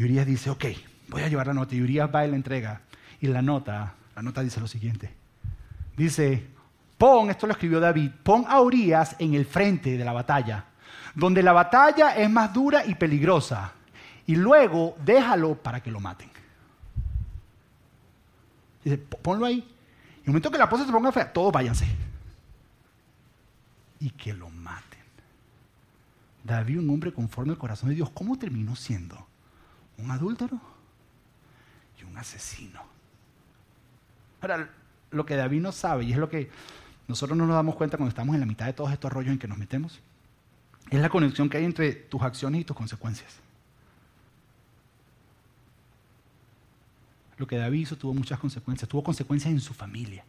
Urias 0.04 0.26
dice, 0.26 0.50
ok, 0.50 0.66
voy 1.10 1.22
a 1.22 1.28
llevar 1.28 1.48
la 1.48 1.54
nota. 1.54 1.76
Y 1.76 1.82
Urias 1.82 2.10
va 2.14 2.26
y 2.26 2.30
la 2.30 2.36
entrega. 2.36 2.82
Y 3.20 3.28
la 3.28 3.42
nota, 3.42 3.94
la 4.16 4.22
nota 4.22 4.42
dice 4.42 4.60
lo 4.60 4.68
siguiente. 4.68 5.14
Dice, 5.96 6.48
Pon, 7.02 7.32
esto 7.32 7.48
lo 7.48 7.54
escribió 7.54 7.80
David, 7.80 8.12
pon 8.22 8.46
a 8.48 8.62
Urias 8.62 9.16
en 9.18 9.34
el 9.34 9.48
frente 9.48 9.98
de 9.98 10.06
la 10.06 10.14
batalla, 10.14 10.66
donde 11.16 11.42
la 11.42 11.52
batalla 11.52 12.16
es 12.16 12.30
más 12.30 12.54
dura 12.54 12.86
y 12.86 12.94
peligrosa, 12.94 13.74
y 14.28 14.36
luego 14.36 14.96
déjalo 15.04 15.56
para 15.56 15.82
que 15.82 15.90
lo 15.90 16.00
maten. 16.00 16.30
Dice, 18.84 19.00
ponlo 19.00 19.48
ahí. 19.48 19.68
Y 20.18 20.20
el 20.20 20.28
momento 20.28 20.52
que 20.52 20.60
la 20.60 20.70
cosa 20.70 20.86
se 20.86 20.92
ponga 20.92 21.12
fea, 21.12 21.34
todos 21.34 21.52
váyanse. 21.52 21.88
Y 24.00 24.12
que 24.12 24.36
lo 24.36 24.52
maten. 24.52 25.00
David, 26.44 26.78
un 26.78 26.90
hombre 26.92 27.12
conforme 27.12 27.54
al 27.54 27.58
corazón 27.58 27.90
de 27.90 27.96
Dios, 27.96 28.12
¿cómo 28.12 28.38
terminó 28.38 28.76
siendo? 28.76 29.26
Un 29.98 30.12
adúltero 30.12 30.62
y 32.00 32.04
un 32.04 32.16
asesino. 32.16 32.84
Ahora, 34.40 34.70
lo 35.10 35.26
que 35.26 35.36
David 35.36 35.62
no 35.62 35.72
sabe, 35.72 36.04
y 36.04 36.12
es 36.12 36.20
lo 36.20 36.30
que 36.30 36.52
nosotros 37.12 37.38
no 37.38 37.46
nos 37.46 37.56
damos 37.56 37.76
cuenta 37.76 37.98
cuando 37.98 38.10
estamos 38.10 38.34
en 38.34 38.40
la 38.40 38.46
mitad 38.46 38.66
de 38.66 38.74
todos 38.74 38.92
estos 38.92 39.12
rollos 39.12 39.32
en 39.32 39.40
que 39.40 39.48
nos 39.48 39.58
metemos. 39.58 40.00
Es 40.90 41.00
la 41.00 41.10
conexión 41.10 41.50
que 41.50 41.58
hay 41.58 41.66
entre 41.66 41.92
tus 41.94 42.22
acciones 42.22 42.62
y 42.62 42.64
tus 42.64 42.76
consecuencias. 42.76 43.34
Lo 47.38 47.48
que 47.48 47.58
David 47.58 47.82
hizo 47.82 47.98
tuvo 47.98 48.14
muchas 48.14 48.40
consecuencias. 48.40 48.88
Tuvo 48.88 49.04
consecuencias 49.04 49.52
en 49.52 49.60
su 49.60 49.74
familia. 49.74 50.24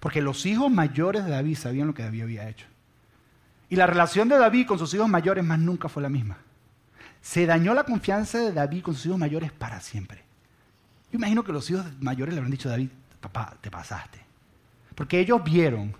Porque 0.00 0.20
los 0.20 0.44
hijos 0.46 0.70
mayores 0.70 1.24
de 1.24 1.30
David 1.30 1.56
sabían 1.56 1.86
lo 1.86 1.94
que 1.94 2.02
David 2.02 2.22
había 2.22 2.48
hecho. 2.48 2.66
Y 3.68 3.76
la 3.76 3.86
relación 3.86 4.28
de 4.28 4.36
David 4.36 4.66
con 4.66 4.78
sus 4.78 4.92
hijos 4.94 5.08
mayores 5.08 5.44
más 5.44 5.58
nunca 5.58 5.88
fue 5.88 6.02
la 6.02 6.08
misma. 6.08 6.38
Se 7.22 7.46
dañó 7.46 7.72
la 7.72 7.84
confianza 7.84 8.38
de 8.38 8.52
David 8.52 8.82
con 8.82 8.94
sus 8.94 9.06
hijos 9.06 9.18
mayores 9.18 9.52
para 9.52 9.80
siempre. 9.80 10.22
Yo 11.12 11.18
imagino 11.18 11.44
que 11.44 11.52
los 11.52 11.70
hijos 11.70 11.86
mayores 12.00 12.34
le 12.34 12.40
habrán 12.40 12.50
dicho 12.50 12.68
a 12.68 12.72
David, 12.72 12.90
papá, 13.20 13.56
te 13.60 13.70
pasaste. 13.70 14.24
Porque 14.94 15.18
ellos 15.18 15.42
vieron, 15.42 15.94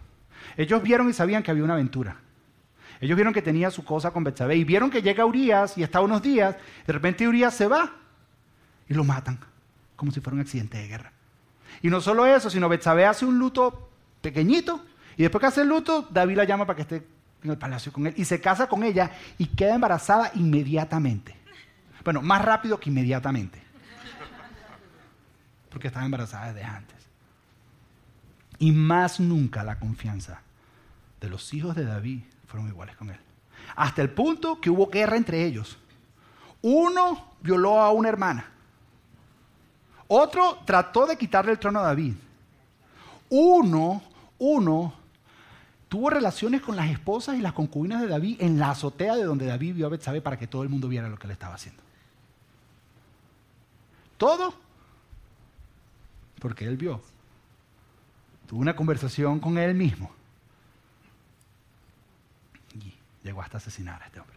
ellos 0.57 0.83
vieron 0.83 1.09
y 1.09 1.13
sabían 1.13 1.43
que 1.43 1.51
había 1.51 1.65
una 1.65 1.75
aventura. 1.75 2.17
Ellos 3.01 3.17
vieron 3.17 3.35
que 3.35 3.43
tenía 3.43 3.71
su 3.71 3.85
cosa 3.85 4.13
con 4.13 4.25
Betsabé 4.25 4.57
y 4.57 4.65
vieron 4.65 4.91
que 4.91 5.03
llega 5.03 5.27
Urias 5.27 5.77
y 5.77 5.83
está 5.83 6.01
unos 6.01 6.23
días, 6.23 6.57
de 6.87 6.93
repente 6.93 7.27
Urias 7.27 7.55
se 7.55 7.67
va 7.67 7.93
y 8.89 8.95
lo 8.95 9.05
matan, 9.05 9.39
como 9.97 10.13
si 10.13 10.21
fuera 10.21 10.37
un 10.37 10.41
accidente 10.41 10.79
de 10.79 10.89
guerra. 10.89 11.13
Y 11.83 11.91
no 11.91 12.01
solo 12.01 12.25
eso, 12.25 12.49
sino 12.51 12.69
Betsabé 12.69 13.05
hace 13.05 13.27
un 13.27 13.39
luto 13.39 13.91
pequeñito 14.21 14.85
y 15.17 15.23
después 15.23 15.41
que 15.41 15.47
hace 15.47 15.63
el 15.63 15.69
luto, 15.69 16.09
David 16.11 16.37
la 16.37 16.45
llama 16.45 16.67
para 16.67 16.77
que 16.77 16.83
esté 16.83 17.07
en 17.43 17.51
el 17.51 17.59
palacio 17.59 17.93
con 17.93 18.07
él 18.07 18.15
y 18.17 18.25
se 18.25 18.41
casa 18.41 18.69
con 18.69 18.85
ella 18.85 19.11
y 19.39 19.47
queda 19.47 19.75
embarazada 19.75 20.31
inmediatamente. 20.35 21.37
Bueno, 22.05 22.23
más 22.23 22.43
rápido 22.45 22.79
que 22.79 22.91
inmediatamente. 22.91 23.61
Porque 25.69 25.89
estaba 25.89 26.07
embarazada 26.07 26.53
desde 26.53 26.65
antes 26.65 27.04
y 28.59 28.73
más 28.73 29.21
nunca 29.21 29.64
la 29.64 29.79
confianza 29.79 30.40
de 31.21 31.29
los 31.29 31.53
hijos 31.55 31.75
de 31.75 31.85
David 31.85 32.21
fueron 32.47 32.69
iguales 32.69 32.97
con 32.97 33.11
él. 33.11 33.19
Hasta 33.77 34.03
el 34.03 34.11
punto 34.11 34.61
que 34.61 34.71
hubo 34.71 34.88
guerra 34.88 35.17
entre 35.17 35.45
ellos. 35.45 35.79
Uno 36.62 37.33
violó 37.40 37.81
a 37.81 37.90
una 37.90 38.09
hermana. 38.09 38.51
Otro 40.07 40.59
trató 40.64 41.07
de 41.07 41.17
quitarle 41.17 41.53
el 41.53 41.59
trono 41.59 41.81
a 41.81 41.85
David. 41.85 42.14
Uno, 43.31 44.03
uno 44.38 44.95
tuvo 45.88 46.11
relaciones 46.11 46.61
con 46.61 46.77
las 46.77 46.90
esposas 46.90 47.37
y 47.37 47.40
las 47.40 47.53
concubinas 47.53 48.01
de 48.01 48.09
David 48.09 48.37
en 48.40 48.59
la 48.59 48.71
azotea 48.71 49.17
de 49.17 49.25
donde 49.25 49.47
David 49.47 49.75
vio 49.75 49.87
a 49.87 49.90
Betsabé 49.90 50.21
para 50.21 50.38
que 50.38 50.47
todo 50.47 50.62
el 50.62 50.69
mundo 50.69 50.88
viera 50.88 51.09
lo 51.09 51.19
que 51.19 51.27
le 51.27 51.33
estaba 51.33 51.55
haciendo. 51.55 51.83
Todo 54.17 54.55
porque 56.38 56.67
él 56.67 56.77
vio 56.77 57.01
una 58.57 58.77
conversación 58.77 59.40
con 59.40 59.59
él 59.59 59.75
mismo 59.75 60.11
y 62.75 62.95
llegó 63.23 63.43
hasta 63.43 63.59
asesinar 63.59 64.03
a 64.03 64.07
este 64.07 64.21
hombre. 64.21 64.37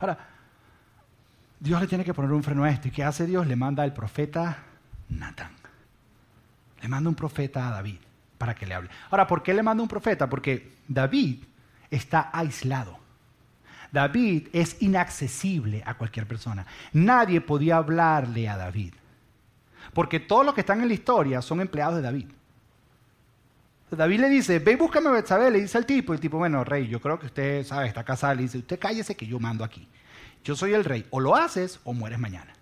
Ahora, 0.00 0.18
Dios 1.60 1.80
le 1.80 1.86
tiene 1.86 2.04
que 2.04 2.14
poner 2.14 2.32
un 2.32 2.42
freno 2.42 2.64
a 2.64 2.70
esto. 2.70 2.88
¿Y 2.88 2.90
qué 2.90 3.04
hace 3.04 3.26
Dios? 3.26 3.46
Le 3.46 3.56
manda 3.56 3.82
al 3.82 3.92
profeta 3.92 4.58
Natán. 5.08 5.50
Le 6.80 6.88
manda 6.88 7.10
un 7.10 7.16
profeta 7.16 7.68
a 7.68 7.70
David 7.72 7.98
para 8.36 8.54
que 8.54 8.66
le 8.66 8.74
hable. 8.74 8.90
Ahora, 9.10 9.26
¿por 9.26 9.42
qué 9.42 9.52
le 9.52 9.62
manda 9.62 9.82
un 9.82 9.88
profeta? 9.88 10.28
Porque 10.28 10.76
David 10.86 11.42
está 11.90 12.30
aislado. 12.32 12.98
David 13.90 14.48
es 14.52 14.80
inaccesible 14.82 15.82
a 15.84 15.94
cualquier 15.94 16.26
persona. 16.26 16.66
Nadie 16.92 17.40
podía 17.40 17.78
hablarle 17.78 18.48
a 18.48 18.56
David. 18.56 18.94
Porque 19.92 20.20
todos 20.20 20.44
los 20.44 20.54
que 20.54 20.60
están 20.60 20.80
en 20.82 20.88
la 20.88 20.94
historia 20.94 21.42
son 21.42 21.60
empleados 21.60 21.96
de 21.96 22.02
David. 22.02 22.28
David 23.90 24.20
le 24.20 24.28
dice, 24.28 24.58
ve 24.58 24.72
y 24.72 24.76
búscame 24.76 25.08
a 25.08 25.12
Betsabé, 25.12 25.50
le 25.50 25.60
dice 25.60 25.78
al 25.78 25.86
tipo, 25.86 26.12
el 26.12 26.20
tipo, 26.20 26.36
bueno, 26.36 26.62
rey, 26.62 26.88
yo 26.88 27.00
creo 27.00 27.18
que 27.18 27.26
usted 27.26 27.64
sabe, 27.64 27.88
está 27.88 28.04
casado, 28.04 28.34
le 28.34 28.42
dice, 28.42 28.58
usted 28.58 28.78
cállese 28.78 29.16
que 29.16 29.26
yo 29.26 29.40
mando 29.40 29.64
aquí. 29.64 29.88
Yo 30.44 30.54
soy 30.56 30.74
el 30.74 30.84
rey, 30.84 31.06
o 31.10 31.20
lo 31.20 31.34
haces 31.34 31.80
o 31.84 31.92
mueres 31.92 32.18
mañana. 32.18 32.52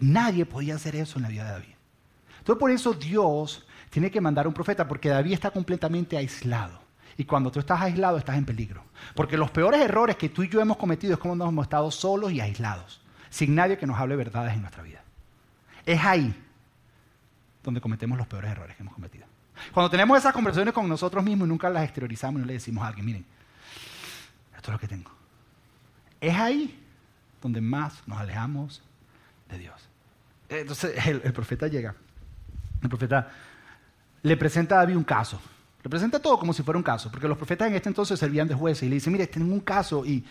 nadie 0.00 0.46
podía 0.46 0.76
hacer 0.76 0.96
eso 0.96 1.18
en 1.18 1.24
la 1.24 1.28
vida 1.28 1.44
de 1.44 1.50
David. 1.50 1.74
Entonces 2.38 2.60
por 2.60 2.70
eso 2.70 2.94
Dios 2.94 3.66
tiene 3.90 4.10
que 4.10 4.20
mandar 4.20 4.46
un 4.46 4.54
profeta, 4.54 4.88
porque 4.88 5.08
David 5.08 5.32
está 5.32 5.50
completamente 5.50 6.16
aislado. 6.16 6.80
Y 7.16 7.24
cuando 7.24 7.50
tú 7.50 7.58
estás 7.58 7.80
aislado 7.80 8.16
estás 8.16 8.38
en 8.38 8.46
peligro. 8.46 8.84
Porque 9.14 9.36
los 9.36 9.50
peores 9.50 9.80
errores 9.80 10.16
que 10.16 10.28
tú 10.28 10.42
y 10.42 10.48
yo 10.48 10.60
hemos 10.60 10.76
cometido 10.76 11.14
es 11.14 11.18
cuando 11.18 11.46
hemos 11.46 11.64
estado 11.64 11.90
solos 11.90 12.32
y 12.32 12.40
aislados, 12.40 13.02
sin 13.28 13.54
nadie 13.54 13.76
que 13.76 13.86
nos 13.86 13.98
hable 13.98 14.16
verdades 14.16 14.54
en 14.54 14.60
nuestra 14.62 14.82
vida. 14.82 15.02
Es 15.84 16.02
ahí 16.04 16.34
donde 17.62 17.80
cometemos 17.80 18.16
los 18.16 18.26
peores 18.26 18.50
errores 18.50 18.76
que 18.76 18.82
hemos 18.82 18.94
cometido. 18.94 19.27
Cuando 19.72 19.90
tenemos 19.90 20.18
esas 20.18 20.32
conversaciones 20.32 20.74
con 20.74 20.88
nosotros 20.88 21.24
mismos 21.24 21.46
y 21.46 21.48
nunca 21.48 21.70
las 21.70 21.84
exteriorizamos 21.84 22.38
y 22.38 22.40
no 22.42 22.46
le 22.46 22.54
decimos 22.54 22.84
a 22.84 22.88
alguien, 22.88 23.06
miren, 23.06 23.24
esto 24.56 24.70
es 24.70 24.72
lo 24.72 24.78
que 24.78 24.88
tengo. 24.88 25.10
Es 26.20 26.34
ahí 26.36 26.84
donde 27.40 27.60
más 27.60 28.02
nos 28.06 28.18
alejamos 28.18 28.82
de 29.48 29.58
Dios. 29.58 29.88
Entonces 30.48 31.06
el, 31.06 31.32
profeta 31.32 31.68
llega. 31.68 31.94
El 32.82 32.88
profeta 32.88 33.30
le 34.22 34.36
presenta 34.36 34.76
a 34.76 34.78
David 34.78 34.96
un 34.96 35.04
caso. 35.04 35.40
Le 35.82 35.90
presenta 35.90 36.18
todo 36.18 36.38
como 36.38 36.52
si 36.52 36.62
fuera 36.62 36.76
un 36.76 36.84
caso, 36.84 37.10
porque 37.10 37.28
los 37.28 37.36
profetas 37.36 37.68
en 37.68 37.76
este 37.76 37.88
entonces 37.88 38.18
servían 38.18 38.48
de 38.48 38.54
jueces 38.54 38.82
y 38.82 38.88
le 38.88 38.96
dice, 38.96 39.10
mire, 39.10 39.26
tengo 39.26 39.52
un 39.52 39.60
caso 39.60 40.04
y 40.04 40.24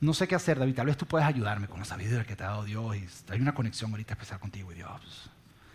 no 0.00 0.14
sé 0.14 0.26
qué 0.26 0.34
hacer, 0.34 0.58
David, 0.58 0.74
tal 0.74 0.86
vez 0.86 0.96
tú 0.96 1.06
puedes 1.06 1.26
ayudarme 1.26 1.68
con 1.68 1.78
la 1.78 1.84
sabiduría 1.84 2.24
que 2.24 2.36
te 2.36 2.44
ha 2.44 2.48
dado 2.48 2.64
Dios 2.64 2.96
y 2.96 3.06
hay 3.30 3.40
una 3.40 3.54
conexión 3.54 3.90
ahorita 3.90 4.14
especial 4.14 4.40
contigo 4.40 4.72
y 4.72 4.76
Dios. 4.76 5.30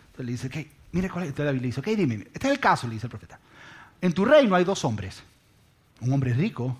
Entonces 0.08 0.26
le 0.26 0.32
dice, 0.32 0.50
¿qué? 0.50 0.81
Mire 0.92 1.10
cuál 1.10 1.26
es. 1.26 1.36
David 1.36 1.62
le 1.62 1.68
dice, 1.68 1.80
ok, 1.80 1.88
dime, 1.88 2.28
este 2.34 2.48
es 2.48 2.54
el 2.54 2.60
caso, 2.60 2.88
le 2.88 2.96
dice 2.96 3.08
el 3.08 3.12
profeta. 3.12 3.40
En 4.02 4.14
tu 4.14 4.26
reino 4.26 4.56
hay 4.56 4.64
dos 4.64 4.84
hombres. 4.84 5.24
Un 6.02 6.12
hombre 6.12 6.34
rico 6.34 6.76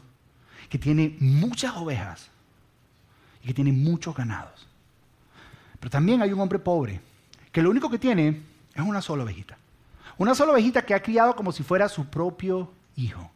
que 0.70 0.80
tiene 0.80 1.16
muchas 1.20 1.76
ovejas 1.76 2.30
y 3.44 3.48
que 3.48 3.54
tiene 3.54 3.72
muchos 3.72 4.16
ganados. 4.16 4.68
Pero 5.80 5.90
también 5.90 6.22
hay 6.22 6.32
un 6.32 6.40
hombre 6.40 6.60
pobre 6.60 7.02
que 7.52 7.62
lo 7.62 7.70
único 7.70 7.90
que 7.90 8.00
tiene 8.00 8.42
es 8.74 8.82
una 8.82 9.02
sola 9.02 9.24
ovejita. 9.24 9.58
Una 10.18 10.36
sola 10.36 10.54
ovejita 10.54 10.84
que 10.84 10.94
ha 10.94 11.02
criado 11.02 11.36
como 11.36 11.52
si 11.52 11.64
fuera 11.64 11.90
su 11.90 12.06
propio 12.06 12.72
hijo. 12.96 13.30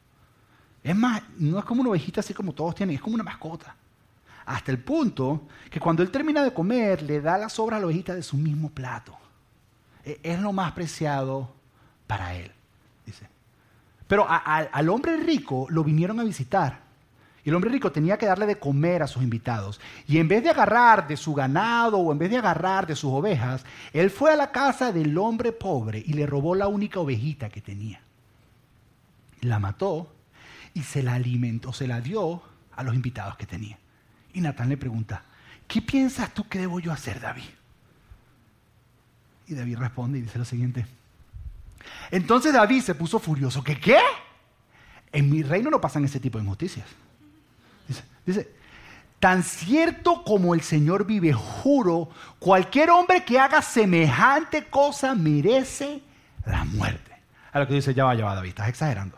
Es 0.83 0.95
más, 0.95 1.23
no 1.37 1.57
es 1.57 1.65
como 1.65 1.81
una 1.81 1.89
ovejita 1.89 2.19
así 2.19 2.33
como 2.33 2.53
todos 2.53 2.75
tienen, 2.75 2.95
es 2.95 3.01
como 3.01 3.15
una 3.15 3.23
mascota. 3.23 3.75
Hasta 4.45 4.71
el 4.71 4.79
punto 4.79 5.47
que 5.69 5.79
cuando 5.79 6.03
él 6.03 6.11
termina 6.11 6.43
de 6.43 6.53
comer, 6.53 7.01
le 7.01 7.19
da 7.21 7.37
las 7.37 7.53
sobras 7.53 7.77
a 7.77 7.79
la 7.81 7.87
ovejita 7.87 8.13
de 8.13 8.21
su 8.21 8.37
mismo 8.37 8.69
plato. 8.69 9.17
E, 10.05 10.19
es 10.23 10.39
lo 10.39 10.53
más 10.53 10.71
preciado 10.71 11.51
para 12.07 12.35
él, 12.35 12.51
dice. 13.05 13.27
Pero 14.07 14.27
al 14.29 14.89
hombre 14.89 15.17
rico 15.17 15.65
lo 15.69 15.83
vinieron 15.83 16.19
a 16.19 16.23
visitar. 16.23 16.85
Y 17.43 17.49
el 17.49 17.55
hombre 17.55 17.71
rico 17.71 17.91
tenía 17.91 18.17
que 18.17 18.25
darle 18.25 18.47
de 18.47 18.57
comer 18.57 19.03
a 19.03 19.07
sus 19.07 19.21
invitados. 19.21 19.79
Y 20.07 20.17
en 20.17 20.27
vez 20.27 20.43
de 20.43 20.49
agarrar 20.49 21.07
de 21.07 21.15
su 21.15 21.33
ganado 21.33 21.97
o 21.97 22.11
en 22.11 22.17
vez 22.17 22.31
de 22.31 22.37
agarrar 22.37 22.87
de 22.87 22.95
sus 22.95 23.11
ovejas, 23.11 23.63
él 23.93 24.09
fue 24.09 24.33
a 24.33 24.35
la 24.35 24.51
casa 24.51 24.91
del 24.91 25.15
hombre 25.17 25.51
pobre 25.51 26.03
y 26.05 26.13
le 26.13 26.25
robó 26.25 26.55
la 26.55 26.67
única 26.67 26.99
ovejita 26.99 27.49
que 27.49 27.61
tenía. 27.61 28.01
La 29.41 29.59
mató 29.59 30.11
y 30.73 30.81
se 30.81 31.03
la 31.03 31.13
alimentó, 31.13 31.71
se 31.71 31.87
la 31.87 32.01
dio 32.01 32.41
a 32.75 32.83
los 32.83 32.95
invitados 32.95 33.37
que 33.37 33.45
tenía. 33.45 33.77
Y 34.33 34.41
Natán 34.41 34.69
le 34.69 34.77
pregunta, 34.77 35.23
¿qué 35.67 35.83
piensas 35.83 36.33
tú 36.33 36.47
que 36.47 36.59
debo 36.59 36.79
yo 36.79 36.91
hacer, 36.91 37.21
David? 37.21 37.43
Y 39.47 39.53
David 39.53 39.77
responde 39.77 40.19
y 40.19 40.21
dice 40.21 40.39
lo 40.39 40.45
siguiente. 40.45 40.85
Entonces 42.11 42.53
David 42.53 42.81
se 42.81 42.95
puso 42.95 43.19
furioso. 43.19 43.63
¿Qué 43.63 43.79
qué? 43.79 43.99
En 45.11 45.29
mi 45.29 45.43
reino 45.43 45.69
no 45.69 45.79
pasan 45.79 46.03
ese 46.05 46.19
tipo 46.19 46.37
de 46.37 46.43
injusticias. 46.43 46.85
Dice, 48.25 48.49
tan 49.19 49.43
cierto 49.43 50.23
como 50.23 50.55
el 50.55 50.61
Señor 50.61 51.05
vive, 51.05 51.31
juro, 51.31 52.09
cualquier 52.39 52.89
hombre 52.89 53.23
que 53.23 53.39
haga 53.39 53.61
semejante 53.61 54.65
cosa 54.65 55.13
merece 55.13 56.01
la 56.45 56.65
muerte. 56.65 57.11
A 57.51 57.59
lo 57.59 57.67
que 57.67 57.75
dice, 57.75 57.93
ya 57.93 58.03
va, 58.03 58.15
ya 58.15 58.25
va, 58.25 58.35
David, 58.35 58.49
estás 58.49 58.67
exagerando. 58.67 59.17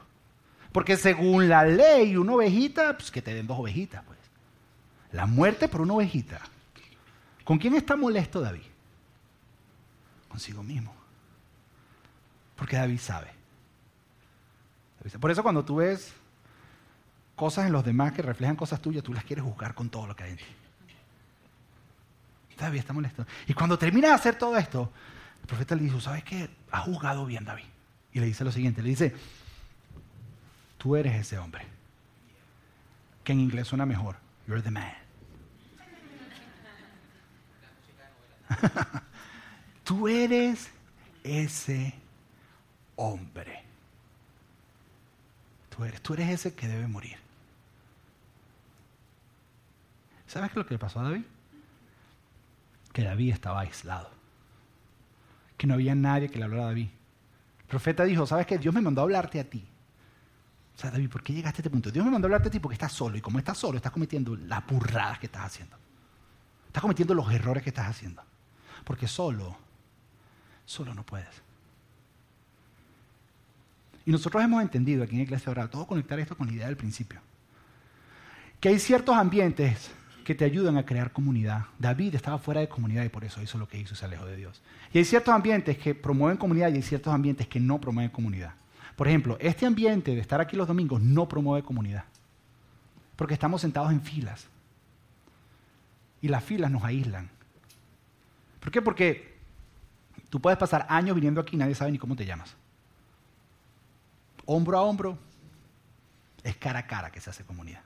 Porque 0.71 0.97
según 0.97 1.49
la 1.49 1.65
ley, 1.65 2.17
una 2.17 2.33
ovejita, 2.33 2.95
pues 2.97 3.09
que 3.09 3.21
te 3.21 3.33
den 3.33 3.47
dos 3.47 3.57
ovejitas, 3.57 4.03
pues. 4.05 4.19
La 5.11 5.25
muerte 5.25 5.67
por 5.67 5.81
una 5.81 5.93
ovejita. 5.93 6.39
¿Con 7.43 7.57
quién 7.57 7.75
está 7.75 7.95
molesto 7.95 8.41
David? 8.41 8.61
Consigo 10.29 10.63
mismo. 10.63 10.93
Porque 12.55 12.75
David 12.75 12.99
sabe. 12.99 13.31
Por 15.19 15.31
eso 15.31 15.43
cuando 15.43 15.63
tú 15.63 15.77
ves 15.77 16.13
cosas 17.35 17.67
en 17.67 17.71
los 17.71 17.85
demás 17.85 18.13
que 18.13 18.21
reflejan 18.21 18.55
cosas 18.55 18.81
tuyas, 18.81 19.03
tú 19.03 19.13
las 19.13 19.23
quieres 19.23 19.45
juzgar 19.45 19.73
con 19.75 19.89
todo 19.89 20.07
lo 20.07 20.15
que 20.15 20.23
hay 20.23 20.31
en 20.31 20.37
ti. 20.37 20.43
David 22.57 22.79
está 22.79 22.93
molesto. 22.93 23.25
Y 23.45 23.53
cuando 23.53 23.77
termina 23.77 24.07
de 24.09 24.15
hacer 24.15 24.35
todo 24.35 24.57
esto, 24.57 24.91
el 25.41 25.47
profeta 25.47 25.75
le 25.75 25.83
dice, 25.83 26.01
¿sabes 26.01 26.23
qué? 26.23 26.49
Ha 26.71 26.79
juzgado 26.79 27.25
bien 27.25 27.45
David. 27.45 27.65
Y 28.11 28.19
le 28.19 28.25
dice 28.25 28.43
lo 28.43 28.51
siguiente, 28.51 28.81
le 28.81 28.89
dice, 28.89 29.15
tú 30.77 30.95
eres 30.95 31.15
ese 31.15 31.37
hombre. 31.37 31.65
Que 33.23 33.33
en 33.33 33.41
inglés 33.41 33.67
suena 33.67 33.85
mejor. 33.85 34.15
You're 34.47 34.63
the 34.63 34.71
man. 34.71 34.93
tú 39.87 40.09
eres 40.09 40.69
ese 41.23 41.93
hombre. 42.97 43.63
Tú 45.69 45.85
eres, 45.85 46.01
tú 46.01 46.13
eres 46.13 46.29
ese 46.29 46.53
que 46.53 46.67
debe 46.67 46.87
morir. 46.87 47.15
¿Sabes 50.27 50.49
qué 50.49 50.59
es 50.59 50.63
lo 50.63 50.65
que 50.65 50.73
le 50.73 50.79
pasó 50.79 50.99
a 50.99 51.03
David? 51.03 51.23
Que 52.91 53.03
David 53.03 53.31
estaba 53.31 53.61
aislado. 53.61 54.09
Que 55.55 55.67
no 55.67 55.75
había 55.75 55.95
nadie 55.95 56.29
que 56.29 56.37
le 56.37 56.43
hablara 56.43 56.63
a 56.63 56.67
David. 56.67 56.89
El 57.61 57.65
profeta 57.67 58.03
dijo, 58.03 58.27
¿sabes 58.27 58.45
qué? 58.45 58.57
Dios 58.57 58.75
me 58.75 58.81
mandó 58.81 58.99
a 58.99 59.03
hablarte 59.05 59.39
a 59.39 59.49
ti. 59.49 59.65
O 60.75 60.79
sea, 60.79 60.91
David, 60.91 61.09
¿por 61.09 61.23
qué 61.23 61.31
llegaste 61.31 61.59
a 61.59 61.61
este 61.61 61.69
punto? 61.69 61.91
Dios 61.91 62.03
me 62.03 62.11
mandó 62.11 62.25
a 62.25 62.27
hablarte 62.27 62.49
a 62.49 62.51
ti 62.51 62.59
porque 62.59 62.73
estás 62.73 62.91
solo. 62.91 63.15
Y 63.15 63.21
como 63.21 63.39
estás 63.39 63.57
solo, 63.57 63.77
estás 63.77 63.93
cometiendo 63.93 64.35
las 64.35 64.67
burradas 64.67 65.19
que 65.19 65.27
estás 65.27 65.45
haciendo. 65.45 65.77
Estás 66.67 66.81
cometiendo 66.81 67.13
los 67.13 67.31
errores 67.31 67.63
que 67.63 67.69
estás 67.69 67.87
haciendo. 67.87 68.21
Porque 68.83 69.07
solo, 69.07 69.66
solo 70.67 70.93
no 70.93 71.03
puedes. 71.03 71.41
Y 74.05 74.11
nosotros 74.11 74.43
hemos 74.43 74.61
entendido 74.61 75.03
aquí 75.03 75.15
en 75.15 75.21
Iglesia 75.21 75.51
Oral, 75.51 75.71
todo 75.71 75.87
conectar 75.87 76.19
esto 76.19 76.37
con 76.37 76.47
la 76.47 76.53
idea 76.53 76.67
del 76.67 76.77
principio, 76.77 77.19
que 78.59 78.69
hay 78.69 78.77
ciertos 78.77 79.15
ambientes 79.15 79.89
que 80.23 80.35
te 80.35 80.45
ayudan 80.45 80.77
a 80.77 80.85
crear 80.85 81.11
comunidad. 81.11 81.65
David 81.79 82.15
estaba 82.15 82.37
fuera 82.37 82.61
de 82.61 82.67
comunidad 82.67 83.03
y 83.03 83.09
por 83.09 83.23
eso 83.23 83.41
hizo 83.41 83.57
lo 83.57 83.67
que 83.67 83.79
hizo 83.79 83.93
y 83.93 83.97
se 83.97 84.05
alejó 84.05 84.25
de 84.25 84.35
Dios. 84.35 84.61
Y 84.93 84.97
hay 84.97 85.05
ciertos 85.05 85.33
ambientes 85.33 85.77
que 85.77 85.95
promueven 85.95 86.37
comunidad 86.37 86.69
y 86.69 86.75
hay 86.75 86.81
ciertos 86.81 87.13
ambientes 87.13 87.47
que 87.47 87.59
no 87.59 87.79
promueven 87.79 88.11
comunidad. 88.11 88.53
Por 88.97 89.07
ejemplo, 89.07 89.37
este 89.39 89.65
ambiente 89.65 90.13
de 90.13 90.19
estar 90.19 90.41
aquí 90.41 90.57
los 90.57 90.67
domingos 90.67 91.01
no 91.01 91.29
promueve 91.29 91.65
comunidad. 91.65 92.03
Porque 93.15 93.33
estamos 93.33 93.61
sentados 93.61 93.91
en 93.91 94.01
filas. 94.01 94.47
Y 96.21 96.27
las 96.27 96.43
filas 96.43 96.71
nos 96.71 96.83
aíslan. 96.83 97.29
¿Por 98.59 98.71
qué? 98.71 98.81
Porque 98.81 99.36
tú 100.29 100.39
puedes 100.39 100.57
pasar 100.57 100.85
años 100.89 101.15
viniendo 101.15 101.41
aquí 101.41 101.55
y 101.55 101.59
nadie 101.59 101.75
sabe 101.75 101.91
ni 101.91 101.97
cómo 101.97 102.15
te 102.15 102.25
llamas 102.25 102.55
hombro 104.47 104.77
a 104.79 104.81
hombro, 104.81 105.19
es 106.43 106.55
cara 106.55 106.79
a 106.79 106.87
cara 106.87 107.11
que 107.11 107.21
se 107.21 107.29
hace 107.29 107.43
comunidad. 107.43 107.81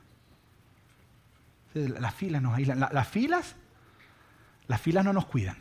Las 1.74 2.14
filas 2.14 2.42
nos 2.42 2.56
aíslan. 2.56 2.80
Las 2.80 3.08
filas, 3.08 3.56
las 4.68 4.80
filas 4.80 5.04
no 5.04 5.12
nos 5.12 5.26
cuidan. 5.26 5.58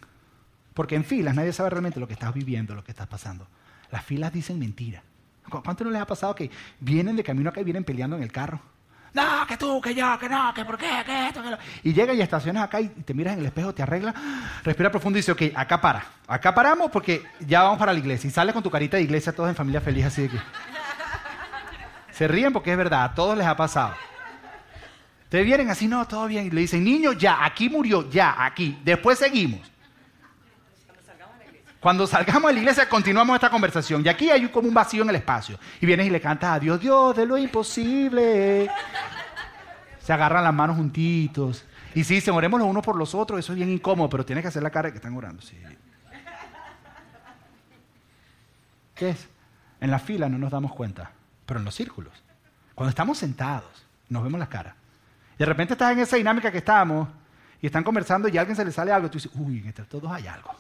Porque 0.75 0.95
en 0.95 1.05
filas 1.05 1.35
nadie 1.35 1.53
sabe 1.53 1.71
realmente 1.71 1.99
lo 1.99 2.07
que 2.07 2.13
estás 2.13 2.33
viviendo, 2.33 2.75
lo 2.75 2.85
que 2.85 2.93
estás 2.93 3.09
pasando. 3.09 3.49
Las 3.91 4.05
filas 4.05 4.33
dicen 4.33 4.59
mentira. 4.59 5.03
¿Cuánto 5.49 5.83
no 5.85 5.91
les 5.91 6.01
ha 6.01 6.07
pasado 6.07 6.35
que 6.35 6.51
vienen 6.79 7.17
de 7.17 7.25
camino 7.25 7.51
acá 7.51 7.61
y 7.61 7.65
vienen 7.65 7.83
peleando 7.83 8.17
en 8.17 8.23
el 8.23 8.31
carro? 8.31 8.61
No, 9.13 9.47
que 9.47 9.57
tú, 9.57 9.81
que 9.81 9.95
yo, 9.95 10.19
que 10.19 10.29
no, 10.29 10.55
que 10.55 10.65
por 10.65 10.79
qué, 10.79 11.03
que 11.05 11.29
esto, 11.29 11.43
que 11.43 11.51
lo... 11.51 11.59
Y 11.83 11.93
llega 11.93 12.13
y 12.13 12.21
estacionas 12.21 12.65
acá 12.65 12.81
y 12.81 12.89
te 12.89 13.13
miras 13.13 13.35
en 13.35 13.41
el 13.41 13.47
espejo, 13.47 13.75
te 13.75 13.83
arregla, 13.83 14.15
respira 14.63 14.91
profundo 14.91 15.19
y 15.19 15.21
dice, 15.21 15.33
ok, 15.33 15.43
acá 15.55 15.81
para. 15.81 16.05
Acá 16.29 16.55
paramos 16.55 16.91
porque 16.91 17.25
ya 17.41 17.63
vamos 17.63 17.79
para 17.79 17.93
la 17.93 17.99
iglesia. 17.99 18.29
Y 18.29 18.31
sales 18.31 18.53
con 18.53 18.63
tu 18.63 18.71
carita 18.71 18.97
de 18.97 19.03
iglesia 19.03 19.33
todos 19.33 19.49
en 19.49 19.57
familia 19.57 19.81
feliz 19.81 20.07
así 20.07 20.23
de 20.23 20.29
que... 20.29 20.39
Se 22.13 22.29
ríen 22.29 22.53
porque 22.53 22.71
es 22.71 22.77
verdad, 22.77 23.05
a 23.05 23.15
todos 23.15 23.37
les 23.37 23.47
ha 23.47 23.57
pasado. 23.57 23.95
Te 25.31 25.43
vienen 25.43 25.71
así, 25.71 25.89
no, 25.89 26.07
todo 26.07 26.27
bien. 26.27 26.47
Y 26.47 26.51
le 26.51 26.61
dicen, 26.63 26.85
niño, 26.85 27.13
ya, 27.13 27.45
aquí 27.45 27.71
murió, 27.71 28.11
ya, 28.11 28.45
aquí. 28.45 28.79
Después 28.85 29.19
seguimos. 29.19 29.61
Cuando 31.81 32.07
salgamos 32.07 32.49
de 32.49 32.55
la 32.55 32.61
iglesia 32.61 32.89
continuamos 32.89 33.35
esta 33.35 33.51
conversación. 33.51 34.05
Y 34.05 34.09
aquí 34.09 34.31
hay 34.31 34.47
como 34.49 34.69
un 34.69 34.75
vacío 34.75 35.03
en 35.03 35.09
el 35.09 35.17
espacio. 35.17 35.59
Y 35.81 35.87
vienes 35.87 36.07
y 36.07 36.11
le 36.11 36.21
cantas 36.21 36.57
a 36.57 36.61
Dios, 36.61 36.81
Dios 36.81 37.17
de 37.17 37.27
lo 37.27 37.39
imposible. 37.39 38.71
Se 39.99 40.13
agarran 40.13 40.45
las 40.45 40.55
manos 40.55 40.77
juntitos. 40.77 41.65
Y 41.95 42.05
sí, 42.05 42.21
se 42.21 42.31
oremos 42.31 42.61
los 42.61 42.69
unos 42.69 42.85
por 42.85 42.97
los 42.97 43.15
otros, 43.15 43.41
eso 43.41 43.53
es 43.53 43.57
bien 43.57 43.71
incómodo, 43.71 44.09
pero 44.09 44.25
tienes 44.25 44.43
que 44.43 44.49
hacer 44.49 44.63
la 44.63 44.71
cara 44.71 44.89
de 44.89 44.93
que 44.93 44.99
están 44.99 45.17
orando. 45.17 45.43
Sí. 45.43 45.57
¿Qué 48.95 49.11
es? 49.11 49.29
En 49.81 49.91
la 49.91 49.99
fila 49.99 50.29
no 50.29 50.39
nos 50.39 50.51
damos 50.51 50.73
cuenta 50.75 51.11
pero 51.51 51.59
en 51.59 51.65
los 51.65 51.75
círculos. 51.75 52.13
Cuando 52.77 52.91
estamos 52.91 53.19
sentados, 53.19 53.85
nos 54.09 54.23
vemos 54.23 54.39
las 54.39 54.49
caras. 54.49 54.73
De 55.37 55.45
repente 55.45 55.75
estás 55.75 55.91
en 55.91 55.99
esa 55.99 56.17
dinámica 56.17 56.53
que 56.53 56.59
estamos 56.59 57.09
y 57.61 57.67
están 57.67 57.83
conversando 57.83 58.29
y 58.29 58.39
a 58.39 58.43
alguien 58.43 58.55
se 58.55 58.65
le 58.65 58.71
sale 58.71 58.93
algo, 58.93 59.11
tú 59.11 59.19
dices, 59.19 59.33
uy, 59.35 59.59
entre 59.67 59.85
todos 59.87 60.13
hay 60.13 60.29
algo. 60.29 60.55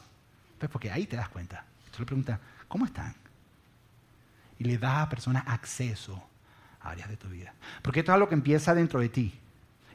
Pues 0.60 0.70
porque 0.70 0.90
ahí 0.90 1.06
te 1.06 1.16
das 1.16 1.30
cuenta. 1.30 1.64
Tú 1.90 2.00
le 2.00 2.06
preguntas, 2.06 2.38
¿cómo 2.68 2.84
están? 2.84 3.14
Y 4.58 4.64
le 4.64 4.76
das 4.76 4.98
a 4.98 5.08
personas 5.08 5.42
acceso 5.46 6.22
a 6.82 6.90
áreas 6.90 7.08
de 7.08 7.16
tu 7.16 7.28
vida. 7.28 7.54
Porque 7.80 8.00
esto 8.00 8.12
es 8.12 8.14
algo 8.14 8.28
que 8.28 8.34
empieza 8.34 8.74
dentro 8.74 9.00
de 9.00 9.08
ti. 9.08 9.34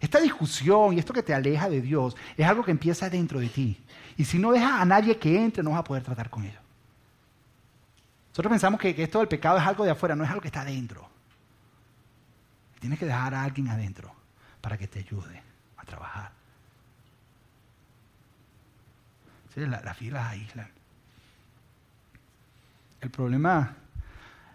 Esta 0.01 0.19
discusión 0.19 0.93
y 0.93 0.99
esto 0.99 1.13
que 1.13 1.21
te 1.21 1.35
aleja 1.35 1.69
de 1.69 1.81
Dios 1.81 2.17
es 2.35 2.47
algo 2.47 2.65
que 2.65 2.71
empieza 2.71 3.09
dentro 3.11 3.39
de 3.39 3.47
ti. 3.47 3.79
Y 4.17 4.25
si 4.25 4.39
no 4.39 4.51
dejas 4.51 4.81
a 4.81 4.85
nadie 4.85 5.17
que 5.17 5.39
entre, 5.39 5.63
no 5.63 5.69
vas 5.69 5.79
a 5.79 5.83
poder 5.83 6.03
tratar 6.03 6.31
con 6.31 6.43
ellos. 6.43 6.61
Nosotros 8.29 8.49
pensamos 8.49 8.79
que, 8.79 8.95
esto 8.97 9.19
del 9.19 9.27
pecado 9.27 9.59
es 9.59 9.63
algo 9.65 9.85
de 9.85 9.91
afuera, 9.91 10.15
no 10.15 10.23
es 10.23 10.29
algo 10.29 10.41
que 10.41 10.47
está 10.47 10.61
adentro. 10.61 11.07
Tienes 12.79 12.97
que 12.97 13.05
dejar 13.05 13.35
a 13.35 13.43
alguien 13.43 13.67
adentro 13.69 14.11
para 14.61 14.77
que 14.79 14.87
te 14.87 14.99
ayude 14.99 15.43
a 15.77 15.83
trabajar. 15.83 16.31
Las 19.55 19.83
la 19.83 19.93
filas 19.93 20.27
aíslan. 20.31 20.67
El 23.01 23.09
problema, 23.09 23.73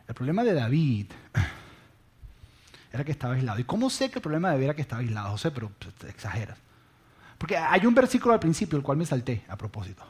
el 0.07 0.15
problema 0.15 0.45
de 0.45 0.53
David 0.53 1.07
era 2.93 3.05
que 3.05 3.13
estaba 3.13 3.35
aislado. 3.35 3.59
¿Y 3.59 3.65
cómo 3.65 3.89
sé 3.89 4.11
que 4.11 4.19
el 4.19 4.23
problema 4.23 4.49
de 4.49 4.55
David 4.55 4.65
era 4.65 4.75
que 4.75 4.83
estaba 4.83 5.01
aislado? 5.01 5.31
José, 5.31 5.51
pero 5.51 5.71
pues, 5.79 5.95
te 5.95 6.09
exageras. 6.09 6.59
Porque 7.39 7.57
hay 7.57 7.87
un 7.87 7.95
versículo 7.95 8.35
al 8.35 8.41
principio, 8.41 8.77
el 8.77 8.85
cual 8.85 8.99
me 8.99 9.07
salté 9.07 9.43
a 9.49 9.57
propósito, 9.57 10.05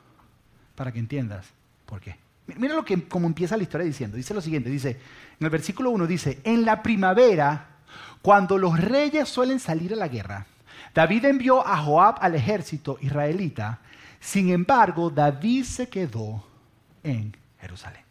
para 0.75 0.91
que 0.91 0.99
entiendas 0.99 1.47
por 1.87 2.01
qué. 2.01 2.17
Mira 2.57 2.75
lo 2.75 2.85
que 2.85 3.05
como 3.05 3.29
empieza 3.29 3.57
la 3.57 3.63
historia 3.63 3.87
diciendo. 3.87 4.17
Dice 4.17 4.35
lo 4.35 4.41
siguiente, 4.41 4.69
dice, 4.69 4.91
en 5.39 5.45
el 5.45 5.51
versículo 5.51 5.91
1 5.91 6.09
dice, 6.09 6.41
en 6.43 6.65
la 6.65 6.83
primavera, 6.83 7.67
cuando 8.23 8.59
los 8.59 8.81
reyes 8.81 9.29
suelen 9.29 9.61
salir 9.61 9.93
a 9.93 9.97
la 9.97 10.09
guerra, 10.09 10.47
David 10.95 11.27
envió 11.27 11.65
a 11.65 11.77
Joab 11.77 12.17
al 12.21 12.35
ejército 12.35 12.99
israelita, 13.01 13.79
sin 14.21 14.51
embargo, 14.51 15.11
David 15.11 15.65
se 15.65 15.89
quedó 15.89 16.45
en 17.03 17.35
Jerusalén. 17.59 18.03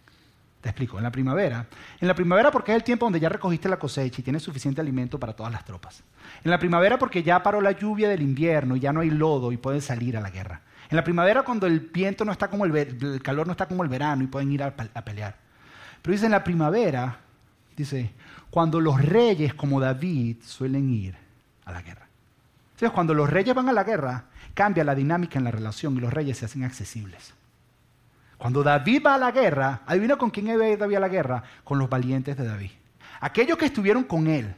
Te 0.62 0.69
explico, 0.69 0.98
en 0.98 1.04
la 1.04 1.12
primavera. 1.12 1.67
En 2.02 2.08
la 2.08 2.13
primavera 2.13 2.52
porque 2.52 2.72
es 2.74 2.76
el 2.76 2.84
tiempo 2.84 3.06
donde 3.06 3.19
ya 3.19 3.30
recogiste 3.30 3.69
la 3.69 3.80
cosecha 3.80 4.19
y 4.19 4.24
tienes 4.24 4.43
suficiente 4.43 4.82
alimento 4.82 5.17
para 5.17 5.34
todas 5.34 5.52
las 5.54 5.63
tropas. 5.63 6.04
En 6.43 6.52
la 6.52 6.60
primavera 6.60 6.98
porque 7.00 7.24
ya 7.24 7.41
paró 7.41 7.62
la 7.62 7.72
lluvia 7.72 8.10
del 8.10 8.22
invierno 8.22 8.76
y 8.76 8.82
ya 8.82 8.91
no 8.91 9.00
hay 9.00 9.10
lodo 9.10 9.54
y 9.54 9.58
pueden 9.58 9.82
salir 9.82 10.17
a 10.17 10.22
la 10.22 10.32
guerra. 10.32 10.62
En 10.89 10.98
la 10.98 11.04
primavera 11.04 11.43
cuando 11.43 11.67
el 11.67 11.80
viento 11.80 12.26
no 12.26 12.32
está 12.32 12.50
como 12.50 12.65
el, 12.65 12.76
el 12.76 13.22
calor 13.22 13.45
no 13.45 13.52
está 13.52 13.67
como 13.67 13.84
el 13.84 13.89
verano 13.89 14.24
y 14.24 14.28
pueden 14.28 14.52
ir 14.52 14.63
a, 14.63 14.76
pelear. 14.76 15.36
Pero 16.02 16.12
dice 16.12 16.26
en 16.26 16.32
la 16.32 16.43
primavera, 16.43 17.19
dice, 17.78 18.12
cuando 18.50 18.82
los 18.82 19.02
reyes 19.02 19.54
como 19.54 19.80
David 19.80 20.38
suelen 20.43 20.89
ir 20.89 21.15
a 21.65 21.72
la 21.72 21.82
guerra. 21.82 22.08
Entonces, 22.72 22.91
cuando 22.91 23.13
los 23.13 23.30
reyes 23.30 23.54
van 23.54 23.69
a 23.69 23.74
la 23.74 23.84
guerra, 23.84 24.26
cambia 24.53 24.83
la 24.83 24.95
dinámica 24.95 25.38
en 25.38 25.45
la 25.45 25.51
relación 25.51 25.95
y 25.97 25.99
los 25.99 26.13
reyes 26.13 26.38
se 26.38 26.45
hacen 26.45 26.63
accesibles. 26.63 27.33
Cuando 28.38 28.63
David 28.63 29.03
va 29.05 29.15
a 29.15 29.17
la 29.17 29.31
guerra, 29.31 29.81
adivina 29.85 30.17
con 30.17 30.29
quién 30.29 30.47
iba 30.47 30.65
David 30.77 30.95
a 30.95 30.99
la 30.99 31.09
guerra, 31.09 31.43
con 31.63 31.77
los 31.77 31.89
valientes 31.89 32.38
de 32.38 32.45
David. 32.45 32.71
Aquellos 33.19 33.57
que 33.57 33.65
estuvieron 33.65 34.03
con 34.03 34.27
él, 34.27 34.55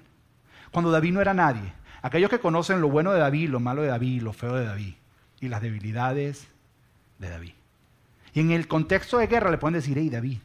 cuando 0.72 0.92
David 0.92 1.14
no 1.14 1.22
era 1.22 1.34
nadie. 1.34 1.74
Aquellos 2.04 2.30
que 2.30 2.40
conocen 2.40 2.82
lo 2.82 2.90
bueno 2.90 3.12
de 3.12 3.20
David, 3.20 3.50
lo 3.50 3.60
malo 3.60 3.82
de 3.82 3.88
David, 3.88 4.22
lo 4.22 4.34
feo 4.34 4.56
de 4.56 4.66
David 4.66 4.94
y 5.40 5.48
las 5.48 5.62
debilidades 5.62 6.48
de 7.20 7.30
David. 7.30 7.54
Y 8.34 8.40
en 8.40 8.52
el 8.52 8.68
contexto 8.68 9.18
de 9.18 9.28
guerra 9.28 9.52
le 9.52 9.58
pueden 9.58 9.74
decir, 9.74 9.98
hey 9.98 10.10
David, 10.10 10.38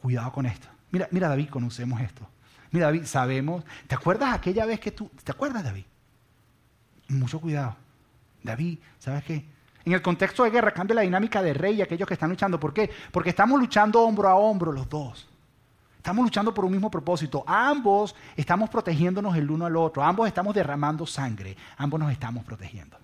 cuidado 0.00 0.32
con 0.32 0.46
esto. 0.46 0.68
Mira, 0.90 1.08
mira 1.10 1.28
David, 1.28 1.48
conocemos 1.50 2.00
esto. 2.00 2.28
Mira, 2.70 2.86
David, 2.86 3.04
sabemos. 3.04 3.64
¿Te 3.86 3.94
acuerdas 3.94 4.34
aquella 4.34 4.66
vez 4.66 4.80
que 4.80 4.90
tú... 4.90 5.10
¿Te 5.24 5.32
acuerdas, 5.32 5.64
David? 5.64 5.84
Mucho 7.08 7.40
cuidado. 7.40 7.76
David, 8.42 8.78
¿sabes 8.98 9.24
qué? 9.24 9.44
En 9.84 9.92
el 9.92 10.02
contexto 10.02 10.44
de 10.44 10.50
guerra 10.50 10.72
cambia 10.72 10.96
la 10.96 11.02
dinámica 11.02 11.42
de 11.42 11.54
rey 11.54 11.76
y 11.76 11.82
aquellos 11.82 12.06
que 12.06 12.14
están 12.14 12.30
luchando. 12.30 12.60
¿Por 12.60 12.74
qué? 12.74 12.90
Porque 13.10 13.30
estamos 13.30 13.58
luchando 13.58 14.02
hombro 14.02 14.28
a 14.28 14.34
hombro 14.34 14.72
los 14.72 14.88
dos. 14.88 15.28
Estamos 15.96 16.24
luchando 16.24 16.54
por 16.54 16.64
un 16.64 16.72
mismo 16.72 16.90
propósito. 16.90 17.42
Ambos 17.46 18.14
estamos 18.36 18.70
protegiéndonos 18.70 19.36
el 19.36 19.50
uno 19.50 19.66
al 19.66 19.76
otro. 19.76 20.02
Ambos 20.02 20.28
estamos 20.28 20.54
derramando 20.54 21.06
sangre. 21.06 21.56
Ambos 21.76 22.00
nos 22.00 22.12
estamos 22.12 22.44
protegiendo. 22.44 22.98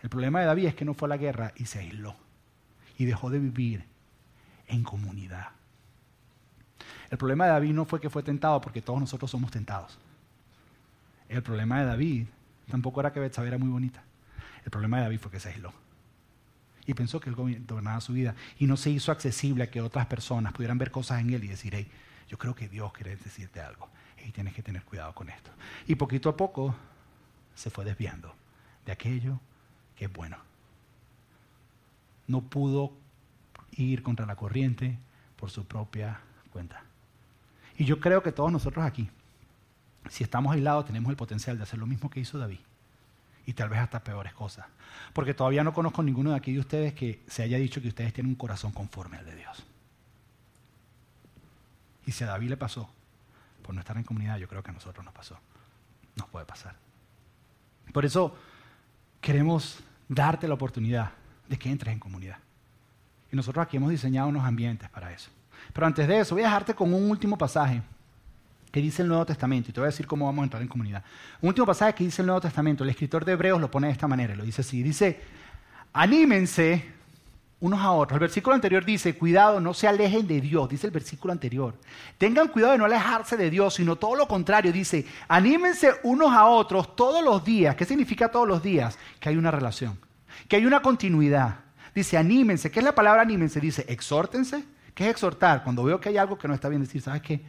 El 0.00 0.10
problema 0.10 0.40
de 0.40 0.46
David 0.46 0.66
es 0.66 0.74
que 0.74 0.84
no 0.84 0.94
fue 0.94 1.06
a 1.06 1.10
la 1.10 1.16
guerra 1.16 1.52
y 1.56 1.66
se 1.66 1.78
aisló. 1.78 2.16
Y 2.98 3.04
dejó 3.04 3.30
de 3.30 3.38
vivir 3.38 3.84
en 4.66 4.82
comunidad. 4.82 5.48
El 7.10 7.18
problema 7.18 7.44
de 7.44 7.52
David 7.52 7.72
no 7.72 7.84
fue 7.84 8.00
que 8.00 8.10
fue 8.10 8.22
tentado, 8.22 8.60
porque 8.60 8.82
todos 8.82 8.98
nosotros 8.98 9.30
somos 9.30 9.50
tentados. 9.50 9.98
El 11.28 11.42
problema 11.42 11.80
de 11.80 11.86
David 11.86 12.26
tampoco 12.72 13.00
era 13.00 13.12
que 13.12 13.20
Betsabé 13.20 13.48
era 13.48 13.58
muy 13.58 13.68
bonita. 13.68 14.02
El 14.64 14.70
problema 14.70 14.96
de 14.96 15.02
David 15.02 15.18
fue 15.18 15.30
que 15.30 15.38
se 15.38 15.50
aisló. 15.50 15.74
Y 16.86 16.94
pensó 16.94 17.20
que 17.20 17.28
él 17.28 17.36
gobernaba 17.36 18.00
su 18.00 18.14
vida. 18.14 18.34
Y 18.58 18.66
no 18.66 18.78
se 18.78 18.88
hizo 18.88 19.12
accesible 19.12 19.64
a 19.64 19.70
que 19.70 19.82
otras 19.82 20.06
personas 20.06 20.54
pudieran 20.54 20.78
ver 20.78 20.90
cosas 20.90 21.20
en 21.20 21.34
él 21.34 21.44
y 21.44 21.48
decir, 21.48 21.74
hey, 21.74 21.86
yo 22.30 22.38
creo 22.38 22.54
que 22.54 22.70
Dios 22.70 22.90
quiere 22.94 23.14
decirte 23.16 23.60
algo. 23.60 23.90
Y 24.26 24.32
tienes 24.32 24.54
que 24.54 24.62
tener 24.62 24.82
cuidado 24.84 25.14
con 25.14 25.28
esto. 25.28 25.50
Y 25.86 25.96
poquito 25.96 26.30
a 26.30 26.36
poco 26.36 26.74
se 27.54 27.68
fue 27.68 27.84
desviando 27.84 28.34
de 28.86 28.92
aquello 28.92 29.38
que 29.94 30.06
es 30.06 30.12
bueno. 30.12 30.38
No 32.26 32.40
pudo 32.40 32.94
ir 33.72 34.02
contra 34.02 34.24
la 34.24 34.36
corriente 34.36 34.98
por 35.36 35.50
su 35.50 35.66
propia 35.66 36.20
cuenta. 36.50 36.82
Y 37.76 37.84
yo 37.84 38.00
creo 38.00 38.22
que 38.22 38.32
todos 38.32 38.50
nosotros 38.50 38.82
aquí, 38.86 39.10
si 40.08 40.24
estamos 40.24 40.52
aislados, 40.54 40.86
tenemos 40.86 41.10
el 41.10 41.16
potencial 41.16 41.56
de 41.56 41.64
hacer 41.64 41.78
lo 41.78 41.86
mismo 41.86 42.10
que 42.10 42.20
hizo 42.20 42.38
David. 42.38 42.60
Y 43.46 43.54
tal 43.54 43.68
vez 43.68 43.80
hasta 43.80 44.02
peores 44.02 44.32
cosas. 44.32 44.66
Porque 45.12 45.34
todavía 45.34 45.64
no 45.64 45.72
conozco 45.72 46.02
ninguno 46.02 46.30
de 46.30 46.36
aquí 46.36 46.52
de 46.52 46.60
ustedes 46.60 46.94
que 46.94 47.22
se 47.26 47.42
haya 47.42 47.58
dicho 47.58 47.80
que 47.80 47.88
ustedes 47.88 48.12
tienen 48.12 48.30
un 48.30 48.36
corazón 48.36 48.72
conforme 48.72 49.16
al 49.16 49.26
de 49.26 49.36
Dios. 49.36 49.64
Y 52.06 52.12
si 52.12 52.24
a 52.24 52.28
David 52.28 52.50
le 52.50 52.56
pasó 52.56 52.88
por 53.62 53.74
no 53.74 53.80
estar 53.80 53.96
en 53.96 54.04
comunidad, 54.04 54.38
yo 54.38 54.48
creo 54.48 54.62
que 54.62 54.70
a 54.70 54.74
nosotros 54.74 55.04
nos 55.04 55.14
pasó. 55.14 55.38
Nos 56.16 56.28
puede 56.28 56.46
pasar. 56.46 56.76
Por 57.92 58.04
eso 58.04 58.36
queremos 59.20 59.80
darte 60.08 60.46
la 60.46 60.54
oportunidad 60.54 61.12
de 61.48 61.58
que 61.58 61.70
entres 61.70 61.92
en 61.92 62.00
comunidad. 62.00 62.38
Y 63.30 63.36
nosotros 63.36 63.64
aquí 63.64 63.76
hemos 63.76 63.90
diseñado 63.90 64.28
unos 64.28 64.44
ambientes 64.44 64.88
para 64.90 65.12
eso. 65.12 65.30
Pero 65.72 65.86
antes 65.86 66.06
de 66.06 66.20
eso, 66.20 66.34
voy 66.34 66.42
a 66.42 66.46
dejarte 66.46 66.74
con 66.74 66.92
un 66.92 67.10
último 67.10 67.38
pasaje 67.38 67.82
que 68.72 68.80
dice 68.80 69.02
el 69.02 69.08
Nuevo 69.08 69.26
Testamento, 69.26 69.70
y 69.70 69.74
te 69.74 69.80
voy 69.80 69.86
a 69.86 69.90
decir 69.90 70.06
cómo 70.06 70.24
vamos 70.24 70.42
a 70.42 70.44
entrar 70.44 70.62
en 70.62 70.68
comunidad. 70.68 71.04
Un 71.42 71.48
último 71.48 71.66
pasaje 71.66 71.94
que 71.94 72.04
dice 72.04 72.22
el 72.22 72.26
Nuevo 72.26 72.40
Testamento, 72.40 72.82
el 72.82 72.90
escritor 72.90 73.24
de 73.24 73.32
Hebreos 73.32 73.60
lo 73.60 73.70
pone 73.70 73.88
de 73.88 73.92
esta 73.92 74.08
manera, 74.08 74.34
lo 74.34 74.44
dice 74.44 74.62
así, 74.62 74.82
dice, 74.82 75.20
anímense 75.92 76.82
unos 77.60 77.80
a 77.80 77.92
otros. 77.92 78.16
El 78.16 78.20
versículo 78.20 78.54
anterior 78.54 78.82
dice, 78.82 79.14
cuidado, 79.14 79.60
no 79.60 79.74
se 79.74 79.86
alejen 79.86 80.26
de 80.26 80.40
Dios, 80.40 80.70
dice 80.70 80.86
el 80.86 80.90
versículo 80.90 81.32
anterior. 81.32 81.74
Tengan 82.16 82.48
cuidado 82.48 82.72
de 82.72 82.78
no 82.78 82.86
alejarse 82.86 83.36
de 83.36 83.50
Dios, 83.50 83.74
sino 83.74 83.96
todo 83.96 84.16
lo 84.16 84.26
contrario, 84.26 84.72
dice, 84.72 85.06
anímense 85.28 85.92
unos 86.02 86.32
a 86.32 86.46
otros 86.46 86.96
todos 86.96 87.22
los 87.22 87.44
días. 87.44 87.76
¿Qué 87.76 87.84
significa 87.84 88.30
todos 88.30 88.48
los 88.48 88.62
días? 88.62 88.98
Que 89.20 89.28
hay 89.28 89.36
una 89.36 89.50
relación, 89.50 89.98
que 90.48 90.56
hay 90.56 90.64
una 90.64 90.80
continuidad. 90.80 91.56
Dice, 91.94 92.16
anímense. 92.16 92.70
¿Qué 92.70 92.80
es 92.80 92.84
la 92.84 92.94
palabra 92.94 93.20
anímense? 93.20 93.60
Dice, 93.60 93.84
exhórtense. 93.86 94.64
¿Qué 94.94 95.04
es 95.04 95.10
exhortar? 95.10 95.62
Cuando 95.62 95.84
veo 95.84 96.00
que 96.00 96.08
hay 96.08 96.16
algo 96.16 96.38
que 96.38 96.48
no 96.48 96.54
está 96.54 96.70
bien, 96.70 96.80
decir, 96.80 97.02
¿sabes 97.02 97.20
qué? 97.20 97.42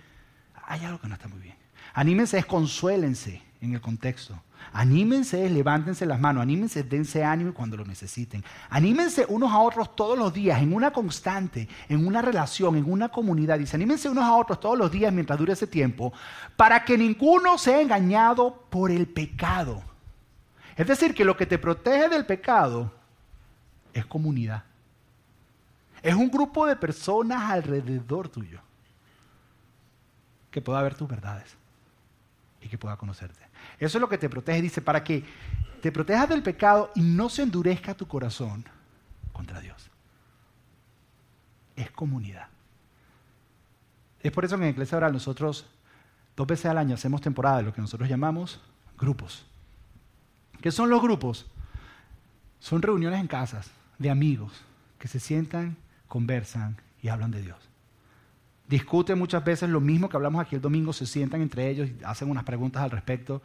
Hay 0.65 0.84
algo 0.86 0.99
que 0.99 1.08
no 1.08 1.15
está 1.15 1.28
muy 1.28 1.39
bien. 1.39 1.56
Anímense 1.93 2.38
es 2.38 2.45
consuélense 2.45 3.41
en 3.62 3.73
el 3.73 3.82
contexto. 3.82 4.41
Anímense, 4.71 5.49
levántense 5.49 6.06
las 6.06 6.19
manos, 6.19 6.41
anímense, 6.41 6.84
dense 6.84 7.23
ánimo 7.23 7.54
cuando 7.54 7.78
lo 7.78 7.86
necesiten. 7.86 8.43
Anímense 8.69 9.26
unos 9.28 9.52
a 9.52 9.60
otros 9.60 9.95
todos 9.95 10.17
los 10.17 10.34
días, 10.34 10.62
en 10.62 10.73
una 10.73 10.91
constante, 10.91 11.67
en 11.89 12.08
una 12.08 12.21
relación, 12.21 12.76
en 12.76 12.89
una 12.89 13.10
comunidad. 13.10 13.60
Dice, 13.60 13.76
anímense 13.76 14.10
unos 14.10 14.23
a 14.23 14.36
otros 14.36 14.60
todos 14.60 14.78
los 14.78 14.91
días 14.91 15.13
mientras 15.13 15.38
dure 15.38 15.54
ese 15.54 15.67
tiempo, 15.67 16.13
para 16.56 16.84
que 16.86 16.97
ninguno 16.97 17.58
sea 17.58 17.82
engañado 17.82 18.65
por 18.69 18.89
el 18.89 19.08
pecado. 19.08 19.84
Es 20.76 20.88
decir, 20.88 21.13
que 21.13 21.26
lo 21.26 21.38
que 21.38 21.45
te 21.45 21.60
protege 21.60 22.10
del 22.10 22.26
pecado 22.26 22.91
es 23.93 24.06
comunidad. 24.06 24.63
Es 26.02 26.15
un 26.15 26.32
grupo 26.32 26.65
de 26.65 26.76
personas 26.76 27.52
alrededor 27.52 28.28
tuyo 28.30 28.60
que 30.54 30.62
pueda 30.62 30.82
ver 30.84 30.94
tus 30.94 31.10
verdades 31.10 31.58
y 32.62 32.70
que 32.70 32.78
pueda 32.78 32.96
conocerte. 32.96 33.42
Eso 33.80 33.98
es 33.98 34.02
lo 34.02 34.08
que 34.08 34.20
te 34.20 34.30
protege, 34.30 34.62
dice, 34.62 34.82
para 34.82 35.04
que 35.04 35.26
te 35.82 35.92
protejas 35.92 36.30
del 36.30 36.44
pecado 36.44 36.92
y 36.96 37.02
no 37.02 37.28
se 37.28 37.42
endurezca 37.42 37.96
tu 37.96 38.08
corazón 38.08 38.63
contra 39.34 39.60
Dios. 39.60 39.89
Es 41.76 41.89
comunidad. 41.89 42.48
Es 44.22 44.32
por 44.32 44.46
eso 44.46 44.58
que 44.58 44.63
en 44.63 44.70
Iglesia 44.70 44.98
Oral 44.98 45.12
nosotros 45.12 45.66
dos 46.38 46.48
veces 46.48 46.68
al 46.68 46.78
año 46.78 46.94
hacemos 46.94 47.20
temporada 47.20 47.58
de 47.58 47.63
lo 47.63 47.74
que 47.74 47.82
nosotros 47.82 48.08
llamamos 48.08 48.62
grupos. 48.98 49.46
¿Qué 50.62 50.72
son 50.72 50.89
los 50.89 51.02
grupos? 51.02 51.48
Son 52.60 52.82
reuniones 52.82 53.20
en 53.20 53.28
casas 53.28 53.72
de 53.98 54.12
amigos 54.12 54.62
que 55.00 55.08
se 55.08 55.20
sientan, 55.20 55.76
conversan 56.08 56.78
y 57.02 57.10
hablan 57.10 57.32
de 57.32 57.42
Dios. 57.42 57.73
Discuten 58.67 59.19
muchas 59.19 59.43
veces 59.43 59.69
lo 59.69 59.82
mismo 59.82 60.10
que 60.10 60.17
hablamos 60.17 60.41
aquí 60.41 60.56
el 60.56 60.62
domingo, 60.62 60.93
se 60.93 61.06
sientan 61.06 61.41
entre 61.41 61.69
ellos 61.69 61.89
y 61.89 62.04
hacen 62.04 62.30
unas 62.30 62.43
preguntas 62.43 62.82
al 62.82 62.91
respecto. 62.91 63.41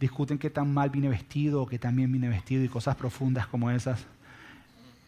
Discuten 0.00 0.38
qué 0.38 0.50
tan 0.50 0.72
mal 0.72 0.90
vine 0.90 1.08
vestido 1.08 1.62
o 1.62 1.66
qué 1.66 1.78
tan 1.78 1.94
bien 1.96 2.10
vine 2.10 2.28
vestido 2.28 2.64
y 2.64 2.68
cosas 2.68 2.96
profundas 2.96 3.46
como 3.46 3.70
esas. 3.70 4.04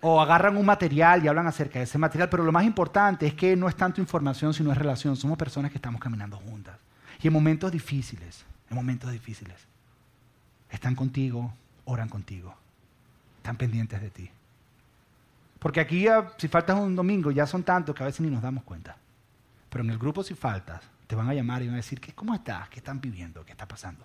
O 0.01 0.21
agarran 0.21 0.57
un 0.57 0.65
material 0.65 1.25
y 1.25 1.29
hablan 1.29 1.47
acerca 1.47 1.79
de 1.79 1.85
ese 1.85 1.99
material, 1.99 2.29
pero 2.29 2.45
lo 2.45 2.53
más 2.53 2.65
importante 2.65 3.27
es 3.27 3.35
que 3.35 3.57
no 3.57 3.69
es 3.69 3.75
tanto 3.75 4.01
información, 4.01 4.55
sino 4.55 4.71
es 4.71 4.79
relación. 4.79 5.17
Somos 5.17 5.37
personas 5.37 5.73
que 5.73 5.79
estamos 5.79 6.01
caminando 6.01 6.37
juntas. 6.37 6.77
Y 7.21 7.27
en 7.27 7.33
momentos 7.33 7.73
difíciles, 7.73 8.45
en 8.71 8.77
momentos 8.77 9.11
difíciles, 9.11 9.57
están 10.71 10.95
contigo, 10.95 11.53
oran 11.85 12.09
contigo, 12.09 12.55
están 13.39 13.57
pendientes 13.57 14.01
de 14.01 14.11
ti. 14.11 14.31
Porque 15.59 15.81
aquí, 15.81 16.07
si 16.37 16.49
faltas 16.49 16.79
un 16.79 16.95
domingo, 16.95 17.31
ya 17.31 17.47
son 17.47 17.63
tantos 17.63 17.95
que 17.95 18.03
a 18.03 18.07
veces 18.07 18.21
ni 18.21 18.31
nos 18.31 18.43
damos 18.43 18.65
cuenta. 18.65 18.97
Pero 19.69 19.85
en 19.85 19.91
el 19.91 19.99
grupo, 19.99 20.23
si 20.23 20.35
faltas, 20.35 20.83
te 21.07 21.17
van 21.17 21.29
a 21.29 21.35
llamar 21.35 21.63
y 21.63 21.67
van 21.67 21.75
a 21.75 21.79
decir, 21.79 22.01
¿cómo 22.15 22.35
estás? 22.35 22.69
¿Qué 22.69 22.79
están 22.79 23.01
viviendo? 23.01 23.45
¿Qué 23.45 23.53
está 23.53 23.67
pasando? 23.67 24.05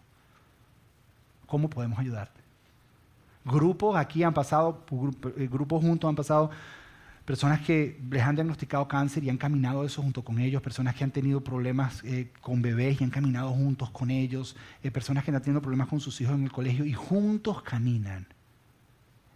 ¿Cómo 1.45 1.69
podemos 1.69 1.99
ayudarte? 1.99 2.41
Grupos 3.45 3.97
aquí 3.97 4.23
han 4.23 4.33
pasado, 4.33 4.85
eh, 5.37 5.47
grupos 5.51 5.81
juntos 5.81 6.09
han 6.09 6.15
pasado 6.15 6.49
personas 7.25 7.61
que 7.61 7.99
les 8.09 8.23
han 8.23 8.35
diagnosticado 8.35 8.87
cáncer 8.87 9.23
y 9.23 9.29
han 9.29 9.37
caminado 9.37 9.85
eso 9.85 10.01
junto 10.01 10.23
con 10.23 10.39
ellos, 10.39 10.61
personas 10.61 10.95
que 10.95 11.03
han 11.03 11.11
tenido 11.11 11.41
problemas 11.41 12.01
eh, 12.03 12.31
con 12.41 12.61
bebés 12.61 12.99
y 12.99 13.03
han 13.03 13.09
caminado 13.09 13.51
juntos 13.51 13.89
con 13.91 14.11
ellos, 14.11 14.55
eh, 14.81 14.91
personas 14.91 15.23
que 15.23 15.31
han 15.31 15.41
tenido 15.41 15.61
problemas 15.61 15.87
con 15.87 15.99
sus 15.99 16.19
hijos 16.21 16.35
en 16.35 16.43
el 16.43 16.51
colegio 16.51 16.85
y 16.85 16.93
juntos 16.93 17.61
caminan 17.63 18.27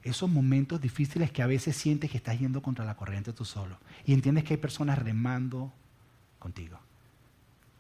esos 0.08 0.30
momentos 0.30 0.80
difíciles 0.82 1.32
que 1.32 1.41
a 1.41 1.48
veces 1.48 1.76
sientes 1.76 2.10
que 2.10 2.17
estás 2.17 2.39
yendo 2.39 2.62
contra 2.62 2.86
la 2.86 2.96
corriente 2.96 3.34
tú 3.34 3.46
solo. 3.46 3.78
Y 4.06 4.13
entiendes 4.13 4.43
que 4.43 4.54
hay 4.54 4.60
personas 4.60 4.98
remando 5.00 5.72
contigo. 6.39 6.80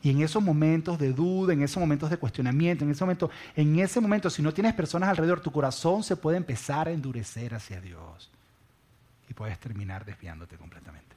Y 0.01 0.11
en 0.11 0.21
esos 0.21 0.43
momentos 0.43 0.99
de 0.99 1.11
duda, 1.11 1.53
en 1.53 1.63
esos 1.63 1.79
momentos 1.79 2.09
de 2.09 2.17
cuestionamiento, 2.17 2.83
en 2.83 2.91
ese 2.91 3.03
momento, 3.03 3.31
en 3.55 3.79
ese 3.79 3.99
momento, 3.99 4.29
si 4.29 4.41
no 4.41 4.53
tienes 4.53 4.73
personas 4.73 5.09
alrededor, 5.09 5.41
tu 5.41 5.51
corazón 5.51 6.03
se 6.03 6.15
puede 6.15 6.37
empezar 6.37 6.87
a 6.87 6.91
endurecer 6.91 7.55
hacia 7.55 7.81
Dios. 7.81 8.29
Y 9.29 9.33
puedes 9.33 9.59
terminar 9.59 10.05
desviándote 10.05 10.57
completamente. 10.57 11.15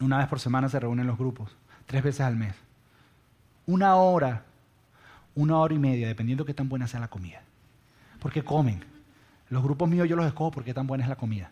Una 0.00 0.18
vez 0.18 0.28
por 0.28 0.40
semana 0.40 0.68
se 0.68 0.80
reúnen 0.80 1.06
los 1.06 1.18
grupos, 1.18 1.54
tres 1.86 2.02
veces 2.02 2.22
al 2.22 2.36
mes. 2.36 2.54
Una 3.66 3.96
hora, 3.96 4.44
una 5.34 5.58
hora 5.58 5.74
y 5.74 5.78
media, 5.78 6.08
dependiendo 6.08 6.44
de 6.44 6.48
qué 6.48 6.54
tan 6.54 6.68
buena 6.68 6.86
sea 6.86 7.00
la 7.00 7.08
comida 7.08 7.42
porque 8.26 8.42
comen. 8.42 8.84
Los 9.50 9.62
grupos 9.62 9.88
míos 9.88 10.08
yo 10.08 10.16
los 10.16 10.26
escojo 10.26 10.50
porque 10.50 10.74
tan 10.74 10.88
buena 10.88 11.04
es 11.04 11.08
la 11.08 11.14
comida. 11.14 11.48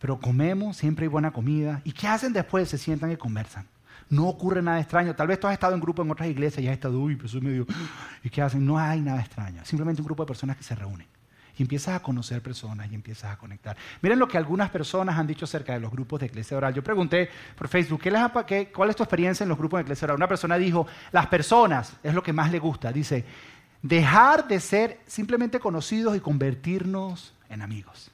Pero 0.00 0.18
comemos, 0.18 0.76
siempre 0.76 1.04
hay 1.04 1.08
buena 1.08 1.30
comida. 1.30 1.80
¿Y 1.84 1.92
qué 1.92 2.08
hacen 2.08 2.32
después? 2.32 2.68
Se 2.68 2.76
sientan 2.76 3.12
y 3.12 3.16
conversan. 3.16 3.68
No 4.10 4.26
ocurre 4.26 4.62
nada 4.62 4.80
extraño. 4.80 5.14
Tal 5.14 5.28
vez 5.28 5.38
tú 5.38 5.46
has 5.46 5.52
estado 5.52 5.74
en 5.74 5.80
grupo 5.80 6.02
en 6.02 6.10
otras 6.10 6.28
iglesias 6.28 6.64
y 6.64 6.66
has 6.66 6.72
estado, 6.72 6.98
uy, 6.98 7.14
pues 7.14 7.40
medio. 7.40 7.68
¿Y 8.24 8.30
qué 8.30 8.42
hacen? 8.42 8.66
No 8.66 8.80
hay 8.80 9.00
nada 9.00 9.20
extraño. 9.20 9.64
Simplemente 9.64 10.02
un 10.02 10.06
grupo 10.06 10.24
de 10.24 10.26
personas 10.26 10.56
que 10.56 10.64
se 10.64 10.74
reúnen. 10.74 11.06
Y 11.56 11.62
empiezas 11.62 11.94
a 11.94 12.02
conocer 12.02 12.42
personas 12.42 12.90
y 12.90 12.96
empiezas 12.96 13.32
a 13.32 13.36
conectar. 13.36 13.76
Miren 14.00 14.18
lo 14.18 14.26
que 14.26 14.38
algunas 14.38 14.70
personas 14.70 15.16
han 15.16 15.28
dicho 15.28 15.44
acerca 15.44 15.74
de 15.74 15.78
los 15.78 15.92
grupos 15.92 16.18
de 16.18 16.26
iglesia 16.26 16.56
oral. 16.56 16.74
Yo 16.74 16.82
pregunté 16.82 17.30
por 17.54 17.68
Facebook, 17.68 18.00
¿qué 18.00 18.10
les 18.10 18.22
qué, 18.44 18.72
¿cuál 18.74 18.90
es 18.90 18.96
tu 18.96 19.04
experiencia 19.04 19.44
en 19.44 19.50
los 19.50 19.58
grupos 19.58 19.78
de 19.78 19.82
iglesia 19.82 20.06
oral? 20.06 20.16
Una 20.16 20.26
persona 20.26 20.56
dijo, 20.56 20.84
las 21.12 21.28
personas 21.28 21.94
es 22.02 22.12
lo 22.12 22.24
que 22.24 22.32
más 22.32 22.50
le 22.50 22.58
gusta. 22.58 22.90
Dice, 22.90 23.24
dejar 23.82 24.48
de 24.48 24.60
ser 24.60 25.00
simplemente 25.06 25.60
conocidos 25.60 26.16
y 26.16 26.20
convertirnos 26.20 27.34
en 27.48 27.62
amigos. 27.62 28.10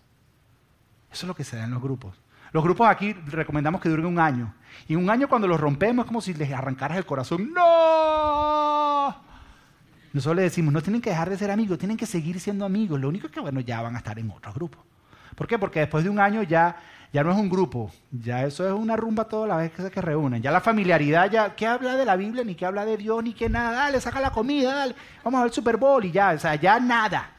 Eso 1.13 1.27
es 1.27 1.29
lo 1.29 1.35
que 1.35 1.45
se 1.45 1.57
da 1.57 1.65
en 1.65 1.71
los 1.71 1.83
grupos. 1.83 2.21
Los 2.53 2.65
grupos 2.65 2.89
aquí 2.89 3.13
recomendamos 3.13 3.81
que 3.81 3.89
duren 3.89 4.07
un 4.07 4.19
año. 4.19 4.55
Y 4.87 4.97
un 4.97 5.11
año 5.11 5.29
cuando 5.29 5.47
los 5.47 5.61
rompemos 5.61 6.05
es 6.05 6.07
como 6.09 6.21
si 6.21 6.35
les 6.35 6.53
arrancaras 6.53 6.97
el 6.97 7.07
corazón. 7.07 7.53
¡No! 7.53 9.17
Nosotros 10.13 10.37
le 10.37 10.43
decimos, 10.43 10.73
no 10.73 10.81
tienen 10.81 11.03
que 11.03 11.11
dejar 11.11 11.29
de 11.29 11.37
ser 11.37 11.51
amigos, 11.51 11.79
tienen 11.79 11.99
que 11.99 12.07
seguir 12.07 12.41
siendo 12.41 12.65
amigos. 12.65 12.99
Lo 12.99 13.09
único 13.09 13.27
es 13.27 13.33
que, 13.33 13.41
bueno, 13.41 13.61
ya 13.61 13.83
van 13.83 13.95
a 13.95 13.99
estar 13.99 14.19
en 14.19 14.31
otros 14.31 14.55
grupos. 14.55 14.81
¿Por 15.35 15.47
qué? 15.47 15.59
Porque 15.59 15.81
después 15.81 16.03
de 16.03 16.11
un 16.11 16.19
año 16.19 16.43
ya, 16.43 16.77
ya 17.13 17.25
no 17.25 17.33
es 17.33 17.39
un 17.39 17.49
grupo, 17.49 17.91
ya 18.11 18.45
eso 18.45 18.67
es 18.67 18.73
una 18.73 18.97
rumba 18.97 19.25
toda 19.25 19.47
la 19.47 19.57
vez 19.57 19.73
que 19.73 19.83
se 19.83 20.01
reúnen. 20.01 20.43
Ya 20.43 20.51
la 20.51 20.61
familiaridad, 20.61 21.31
ya, 21.31 21.55
¿qué 21.55 21.67
habla 21.67 21.97
de 21.97 22.05
la 22.05 22.17
Biblia? 22.17 22.45
Ni 22.45 22.55
qué 22.55 22.67
habla 22.67 22.85
de 22.85 22.97
Dios, 22.97 23.23
ni 23.25 23.33
qué 23.33 23.49
nada. 23.49 23.73
Dale, 23.73 24.01
saca 24.01 24.21
la 24.21 24.31
comida, 24.31 24.75
dale. 24.75 24.95
Vamos 25.25 25.39
a 25.39 25.43
ver 25.43 25.49
el 25.49 25.55
Super 25.55 25.77
Bowl 25.79 26.05
y 26.05 26.13
ya, 26.13 26.31
o 26.31 26.39
sea, 26.39 26.55
ya 26.57 26.79
nada. 26.79 27.31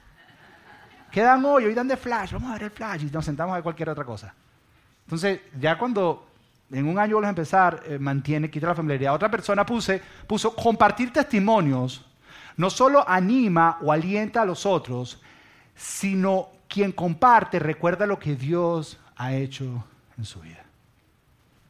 Quedan 1.12 1.44
hoy, 1.46 1.66
hoy 1.66 1.74
dan 1.74 1.88
de 1.88 1.98
flash, 1.98 2.34
vamos 2.34 2.50
a 2.50 2.54
ver 2.54 2.64
el 2.64 2.72
flash 2.72 3.04
y 3.04 3.12
nos 3.12 3.26
sentamos 3.26 3.52
a 3.52 3.56
ver 3.56 3.64
cualquier 3.64 3.90
otra 3.90 4.04
cosa. 4.04 4.34
Entonces, 5.06 5.42
ya 5.60 5.78
cuando 5.78 6.28
en 6.72 6.88
un 6.88 7.00
año 7.00 7.14
vuelves 7.14 7.28
a 7.28 7.30
empezar, 7.30 7.84
eh, 7.86 7.98
mantiene, 8.00 8.50
quita 8.50 8.68
la 8.68 8.76
familiaridad. 8.76 9.14
Otra 9.14 9.30
persona 9.30 9.66
puse, 9.66 10.02
puso 10.28 10.56
compartir 10.56 11.12
testimonios 11.12 12.06
no 12.58 12.70
solo 12.70 13.08
anima 13.08 13.78
o 13.82 13.92
alienta 13.92 14.42
a 14.42 14.46
los 14.46 14.66
otros, 14.66 15.22
sino 15.76 16.50
quien 16.68 16.92
comparte 16.92 17.58
recuerda 17.58 18.06
lo 18.06 18.20
que 18.20 18.36
Dios 18.36 19.00
ha 19.20 19.34
hecho 19.34 19.84
en 20.18 20.26
su 20.26 20.40
vida. 20.40 20.64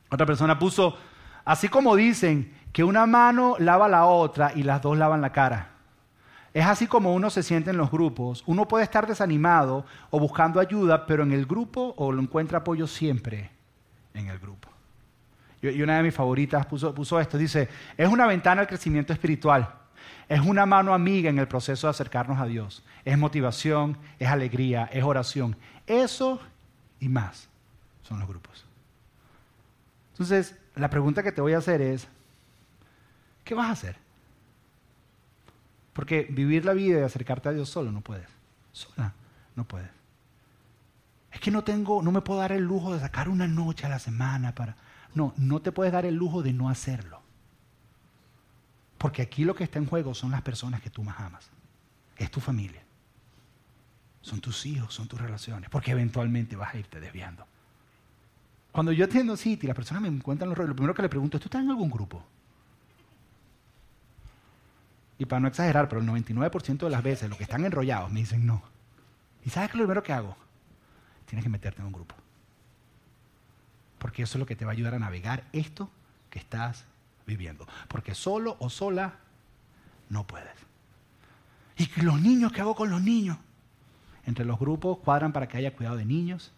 Otra 0.10 0.26
persona 0.26 0.58
puso, 0.58 0.98
así 1.44 1.68
como 1.68 1.96
dicen 1.96 2.54
que 2.72 2.84
una 2.84 3.06
mano 3.06 3.56
lava 3.60 3.90
la 3.90 4.06
otra 4.06 4.54
y 4.56 4.64
las 4.64 4.82
dos 4.82 4.98
lavan 4.98 5.20
la 5.20 5.32
cara. 5.32 5.72
Es 6.54 6.66
así 6.66 6.88
como 6.88 7.14
uno 7.14 7.30
se 7.30 7.44
siente 7.44 7.72
en 7.72 7.78
los 7.78 7.92
grupos. 7.92 8.44
Uno 8.46 8.68
puede 8.68 8.84
estar 8.84 9.08
desanimado 9.08 9.86
o 10.12 10.20
buscando 10.20 10.60
ayuda, 10.60 11.06
pero 11.06 11.24
en 11.24 11.32
el 11.32 11.46
grupo 11.46 11.94
o 11.98 12.12
lo 12.12 12.22
encuentra 12.22 12.60
apoyo 12.60 12.88
siempre 12.88 13.50
en 14.14 14.28
el 14.28 14.40
grupo. 14.40 14.70
Y 15.62 15.82
una 15.82 15.98
de 15.98 16.04
mis 16.04 16.14
favoritas 16.14 16.66
puso, 16.68 16.94
puso 16.94 17.20
esto, 17.20 17.38
dice, 17.38 17.68
es 17.98 18.08
una 18.08 18.28
ventana 18.28 18.62
al 18.62 18.68
crecimiento 18.68 19.12
espiritual. 19.12 19.74
Es 20.28 20.40
una 20.40 20.66
mano 20.68 20.94
amiga 20.94 21.30
en 21.30 21.40
el 21.40 21.48
proceso 21.48 21.88
de 21.88 21.92
acercarnos 21.92 22.40
a 22.40 22.46
Dios. 22.46 22.84
Es 23.04 23.18
motivación, 23.18 23.98
es 24.20 24.30
alegría, 24.30 24.88
es 24.94 25.04
oración. 25.04 25.56
Eso 25.86 26.40
y 27.00 27.10
más 27.10 27.48
son 28.04 28.20
los 28.20 28.28
grupos. 28.28 28.66
Entonces, 30.12 30.56
la 30.76 30.90
pregunta 30.90 31.24
que 31.24 31.32
te 31.32 31.42
voy 31.42 31.54
a 31.54 31.60
hacer 31.60 31.82
es, 31.82 32.08
¿qué 33.44 33.56
vas 33.56 33.70
a 33.70 33.72
hacer? 33.72 33.98
Porque 35.94 36.28
vivir 36.30 36.66
la 36.66 36.74
vida 36.74 37.00
y 37.00 37.04
acercarte 37.04 37.50
a 37.50 37.54
Dios 37.54 37.70
solo 37.70 37.92
no 37.92 38.02
puedes. 38.02 38.28
Sola 38.72 39.14
no 39.56 39.66
puedes. 39.66 39.90
Es 41.32 41.40
que 41.40 41.52
no 41.52 41.64
tengo, 41.64 42.02
no 42.02 42.12
me 42.12 42.22
puedo 42.22 42.40
dar 42.40 42.52
el 42.52 42.64
lujo 42.64 42.94
de 42.94 43.00
sacar 43.00 43.30
una 43.30 43.48
noche 43.48 43.86
a 43.86 43.90
la 43.90 44.00
semana 44.00 44.56
para. 44.56 44.76
No, 45.14 45.34
no 45.38 45.62
te 45.62 45.72
puedes 45.72 45.94
dar 45.94 46.06
el 46.06 46.16
lujo 46.16 46.42
de 46.42 46.54
no 46.54 46.70
hacerlo. 46.70 47.22
Porque 48.98 49.22
aquí 49.22 49.44
lo 49.46 49.56
que 49.56 49.64
está 49.64 49.80
en 49.80 49.86
juego 49.86 50.14
son 50.14 50.32
las 50.32 50.42
personas 50.42 50.82
que 50.82 50.90
tú 50.90 51.04
más 51.04 51.20
amas. 51.20 51.50
Es 52.18 52.30
tu 52.30 52.40
familia. 52.40 52.82
Son 54.22 54.42
tus 54.42 54.66
hijos, 54.66 54.94
son 54.94 55.08
tus 55.08 55.20
relaciones. 55.20 55.70
Porque 55.70 55.92
eventualmente 55.92 56.56
vas 56.56 56.74
a 56.74 56.78
irte 56.78 57.00
desviando. 57.00 57.46
Cuando 58.72 58.92
yo 58.92 59.06
atiendo 59.06 59.36
City, 59.36 59.68
las 59.68 59.76
personas 59.76 60.04
me 60.04 60.10
encuentran 60.10 60.50
los 60.50 60.58
rollos. 60.58 60.70
Lo 60.70 60.76
primero 60.76 60.94
que 60.94 61.02
le 61.02 61.10
pregunto 61.10 61.38
es, 61.38 61.42
¿tú 61.42 61.48
estás 61.48 61.62
en 61.62 61.70
algún 61.70 61.90
grupo? 61.90 62.24
Y 65.18 65.26
para 65.26 65.40
no 65.42 65.48
exagerar, 65.48 65.90
pero 65.90 66.02
el 66.02 66.08
99% 66.08 66.78
de 66.78 66.90
las 66.90 67.04
veces 67.04 67.28
los 67.28 67.38
que 67.38 67.44
están 67.44 67.66
enrollados 67.66 68.12
me 68.12 68.22
dicen 68.22 68.46
no. 68.46 68.62
¿Y 69.46 69.50
sabes 69.50 69.70
qué 69.70 69.78
es 69.78 69.80
lo 69.80 69.86
primero 69.86 70.04
que 70.04 70.14
hago? 70.14 70.38
Tienes 71.26 71.44
que 71.44 71.50
meterte 71.50 71.82
en 71.82 71.88
un 71.88 71.94
grupo. 71.94 72.16
Porque 73.98 74.24
eso 74.24 74.38
es 74.38 74.40
lo 74.40 74.46
que 74.46 74.56
te 74.56 74.64
va 74.64 74.72
a 74.72 74.74
ayudar 74.74 74.96
a 74.96 75.00
navegar 75.00 75.44
esto 75.52 75.92
que 76.30 76.40
estás 76.40 76.86
viviendo. 77.28 77.68
Porque 77.90 78.16
solo 78.16 78.56
o 78.60 78.70
sola 78.70 79.16
no 80.08 80.26
puedes. 80.26 80.58
¿Y 81.76 82.02
los 82.02 82.22
niños 82.22 82.52
qué 82.52 82.62
hago 82.62 82.76
con 82.76 82.90
los 82.90 83.02
niños? 83.02 83.38
Entre 84.30 84.46
los 84.46 84.60
grupos 84.60 85.00
cuadran 85.00 85.34
para 85.34 85.48
que 85.48 85.58
haya 85.58 85.76
cuidado 85.76 85.98
de 85.98 86.06
niños, 86.06 86.52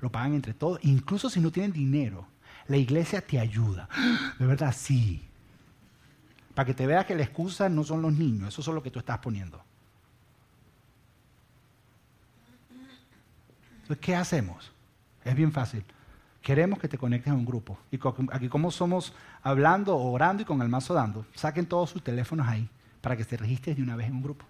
lo 0.00 0.08
pagan 0.08 0.34
entre 0.34 0.54
todos, 0.54 0.78
incluso 0.84 1.28
si 1.28 1.40
no 1.40 1.50
tienen 1.50 1.72
dinero. 1.72 2.28
La 2.68 2.76
iglesia 2.76 3.20
te 3.20 3.40
ayuda. 3.40 3.88
De 4.38 4.46
verdad, 4.46 4.72
sí. 4.72 5.20
Para 6.54 6.64
que 6.64 6.74
te 6.74 6.86
veas 6.86 7.06
que 7.06 7.16
la 7.16 7.24
excusa 7.24 7.68
no 7.68 7.82
son 7.82 8.02
los 8.02 8.12
niños, 8.12 8.56
eso 8.56 8.70
es 8.70 8.74
lo 8.74 8.84
que 8.84 8.92
tú 8.92 9.00
estás 9.00 9.18
poniendo. 9.18 9.60
Entonces, 13.82 13.98
¿qué 13.98 14.14
hacemos? 14.14 14.70
Es 15.24 15.34
bien 15.34 15.50
fácil. 15.50 15.84
Queremos 16.40 16.78
que 16.78 16.86
te 16.86 16.98
conectes 16.98 17.32
a 17.32 17.34
un 17.34 17.44
grupo. 17.44 17.80
Y 17.90 17.98
aquí 18.30 18.48
como 18.48 18.70
somos 18.70 19.12
hablando, 19.42 19.96
orando 19.96 20.44
y 20.44 20.46
con 20.46 20.62
el 20.62 20.68
mazo 20.68 20.94
dando, 20.94 21.26
saquen 21.34 21.66
todos 21.66 21.90
sus 21.90 22.04
teléfonos 22.04 22.46
ahí 22.46 22.68
para 23.00 23.16
que 23.16 23.24
te 23.24 23.36
registres 23.36 23.76
de 23.76 23.82
una 23.82 23.96
vez 23.96 24.06
en 24.06 24.14
un 24.14 24.22
grupo. 24.22 24.44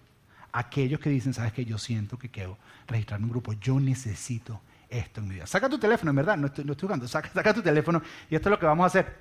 Aquellos 0.52 1.00
que 1.00 1.10
dicen, 1.10 1.34
sabes 1.34 1.52
que 1.52 1.64
yo 1.64 1.78
siento 1.78 2.18
que 2.18 2.30
quiero 2.30 2.56
registrarme 2.86 3.26
un 3.26 3.30
grupo, 3.30 3.52
yo 3.54 3.78
necesito 3.78 4.60
esto 4.88 5.20
en 5.20 5.28
mi 5.28 5.34
vida. 5.34 5.46
Saca 5.46 5.68
tu 5.68 5.78
teléfono, 5.78 6.10
en 6.10 6.16
verdad, 6.16 6.36
no 6.36 6.46
estoy, 6.46 6.64
no 6.64 6.74
jugando, 6.78 7.06
saca, 7.06 7.30
saca 7.32 7.54
tu 7.54 7.62
teléfono 7.62 8.02
y 8.30 8.34
esto 8.34 8.48
es 8.48 8.50
lo 8.50 8.58
que 8.58 8.66
vamos 8.66 8.84
a 8.84 8.86
hacer. 8.86 9.16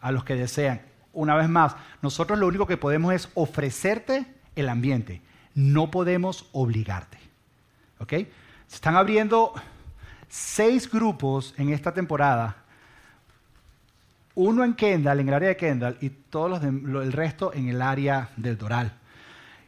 A 0.00 0.10
los 0.10 0.24
que 0.24 0.34
desean, 0.34 0.82
una 1.12 1.34
vez 1.36 1.48
más, 1.48 1.76
nosotros 2.02 2.38
lo 2.38 2.46
único 2.46 2.66
que 2.66 2.76
podemos 2.76 3.14
es 3.14 3.28
ofrecerte 3.34 4.26
el 4.56 4.68
ambiente, 4.68 5.22
no 5.54 5.90
podemos 5.90 6.48
obligarte. 6.52 7.18
¿Ok? 7.98 8.12
Se 8.66 8.76
están 8.76 8.96
abriendo 8.96 9.54
seis 10.28 10.90
grupos 10.90 11.54
en 11.56 11.72
esta 11.72 11.92
temporada. 11.94 12.63
Uno 14.34 14.64
en 14.64 14.74
Kendall, 14.74 15.20
en 15.20 15.28
el 15.28 15.34
área 15.34 15.48
de 15.50 15.56
Kendall, 15.56 15.96
y 16.00 16.10
todos 16.10 16.50
los 16.50 16.62
el 16.62 17.12
resto 17.12 17.52
en 17.54 17.68
el 17.68 17.80
área 17.80 18.30
del 18.36 18.58
Doral. 18.58 18.92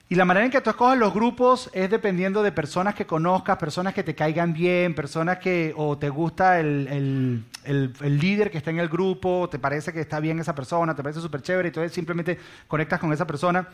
Y 0.08 0.14
la 0.14 0.24
manera 0.24 0.46
en 0.46 0.52
que 0.52 0.60
tú 0.60 0.70
escoges 0.70 0.98
los 0.98 1.12
grupos 1.12 1.68
es 1.72 1.90
dependiendo 1.90 2.42
de 2.44 2.52
personas 2.52 2.94
que 2.94 3.06
conozcas, 3.06 3.56
personas 3.56 3.92
que 3.92 4.04
te 4.04 4.14
caigan 4.14 4.52
bien, 4.52 4.94
personas 4.94 5.38
que 5.38 5.74
o 5.76 5.98
te 5.98 6.08
gusta 6.10 6.60
el, 6.60 7.44
el 7.64 8.18
líder 8.18 8.52
que 8.52 8.58
está 8.58 8.70
en 8.70 8.78
el 8.78 8.88
grupo, 8.88 9.48
te 9.50 9.58
parece 9.58 9.92
que 9.92 10.00
está 10.00 10.20
bien 10.20 10.38
esa 10.38 10.54
persona, 10.54 10.94
te 10.94 11.02
parece 11.02 11.20
súper 11.20 11.42
chévere, 11.42 11.68
entonces 11.68 11.92
simplemente 11.92 12.38
conectas 12.68 13.00
con 13.00 13.12
esa 13.12 13.26
persona. 13.26 13.68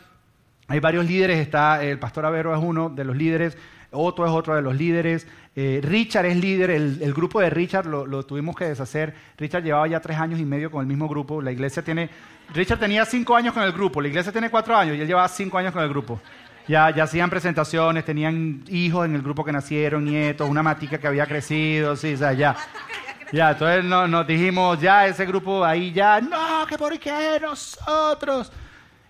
Hay 0.67 0.79
varios 0.79 1.05
líderes, 1.05 1.39
está 1.39 1.83
el 1.83 1.99
pastor 1.99 2.25
Avero 2.25 2.55
es 2.55 2.63
uno 2.63 2.89
de 2.89 3.03
los 3.03 3.15
líderes, 3.15 3.57
otro 3.91 4.25
es 4.25 4.31
otro 4.31 4.55
de 4.55 4.61
los 4.61 4.75
líderes. 4.75 5.27
Eh, 5.55 5.81
Richard 5.83 6.25
es 6.25 6.37
líder, 6.37 6.71
el, 6.71 7.13
grupo 7.13 7.39
de 7.39 7.49
Richard 7.49 7.85
lo, 7.85 8.25
tuvimos 8.25 8.55
que 8.55 8.65
deshacer. 8.65 9.13
Richard 9.37 9.63
llevaba 9.63 9.87
ya 9.87 9.99
tres 9.99 10.17
años 10.17 10.39
y 10.39 10.45
medio 10.45 10.71
con 10.71 10.81
el 10.81 10.87
mismo 10.87 11.07
grupo. 11.07 11.41
La 11.41 11.51
iglesia 11.51 11.83
tiene. 11.83 12.09
Richard 12.53 12.79
tenía 12.79 13.05
cinco 13.05 13.35
años 13.35 13.53
con 13.53 13.63
el 13.63 13.71
grupo, 13.71 14.01
la 14.01 14.07
iglesia 14.07 14.31
tiene 14.31 14.49
cuatro 14.49 14.75
años 14.75 14.97
y 14.97 15.01
él 15.01 15.07
llevaba 15.07 15.27
cinco 15.27 15.57
años 15.57 15.71
con 15.73 15.83
el 15.83 15.89
grupo. 15.89 16.19
Ya, 16.67 16.89
ya 16.91 17.03
hacían 17.03 17.29
presentaciones, 17.29 18.05
tenían 18.05 18.63
hijos 18.69 19.05
en 19.05 19.15
el 19.15 19.21
grupo 19.21 19.43
que 19.43 19.51
nacieron, 19.51 20.05
nietos, 20.05 20.49
una 20.49 20.63
matica 20.63 20.97
que 20.97 21.07
había 21.07 21.25
crecido, 21.25 21.95
sí, 21.95 22.13
o 22.13 22.17
sea, 22.17 22.33
ya. 22.33 22.55
Ya, 23.33 23.51
entonces 23.51 23.83
nos 23.83 24.27
dijimos, 24.27 24.79
ya 24.79 25.07
ese 25.07 25.25
grupo 25.25 25.65
ahí 25.65 25.91
ya, 25.91 26.21
no, 26.21 26.65
que 26.67 26.77
por 26.77 26.97
qué 26.99 27.39
nosotros. 27.41 28.51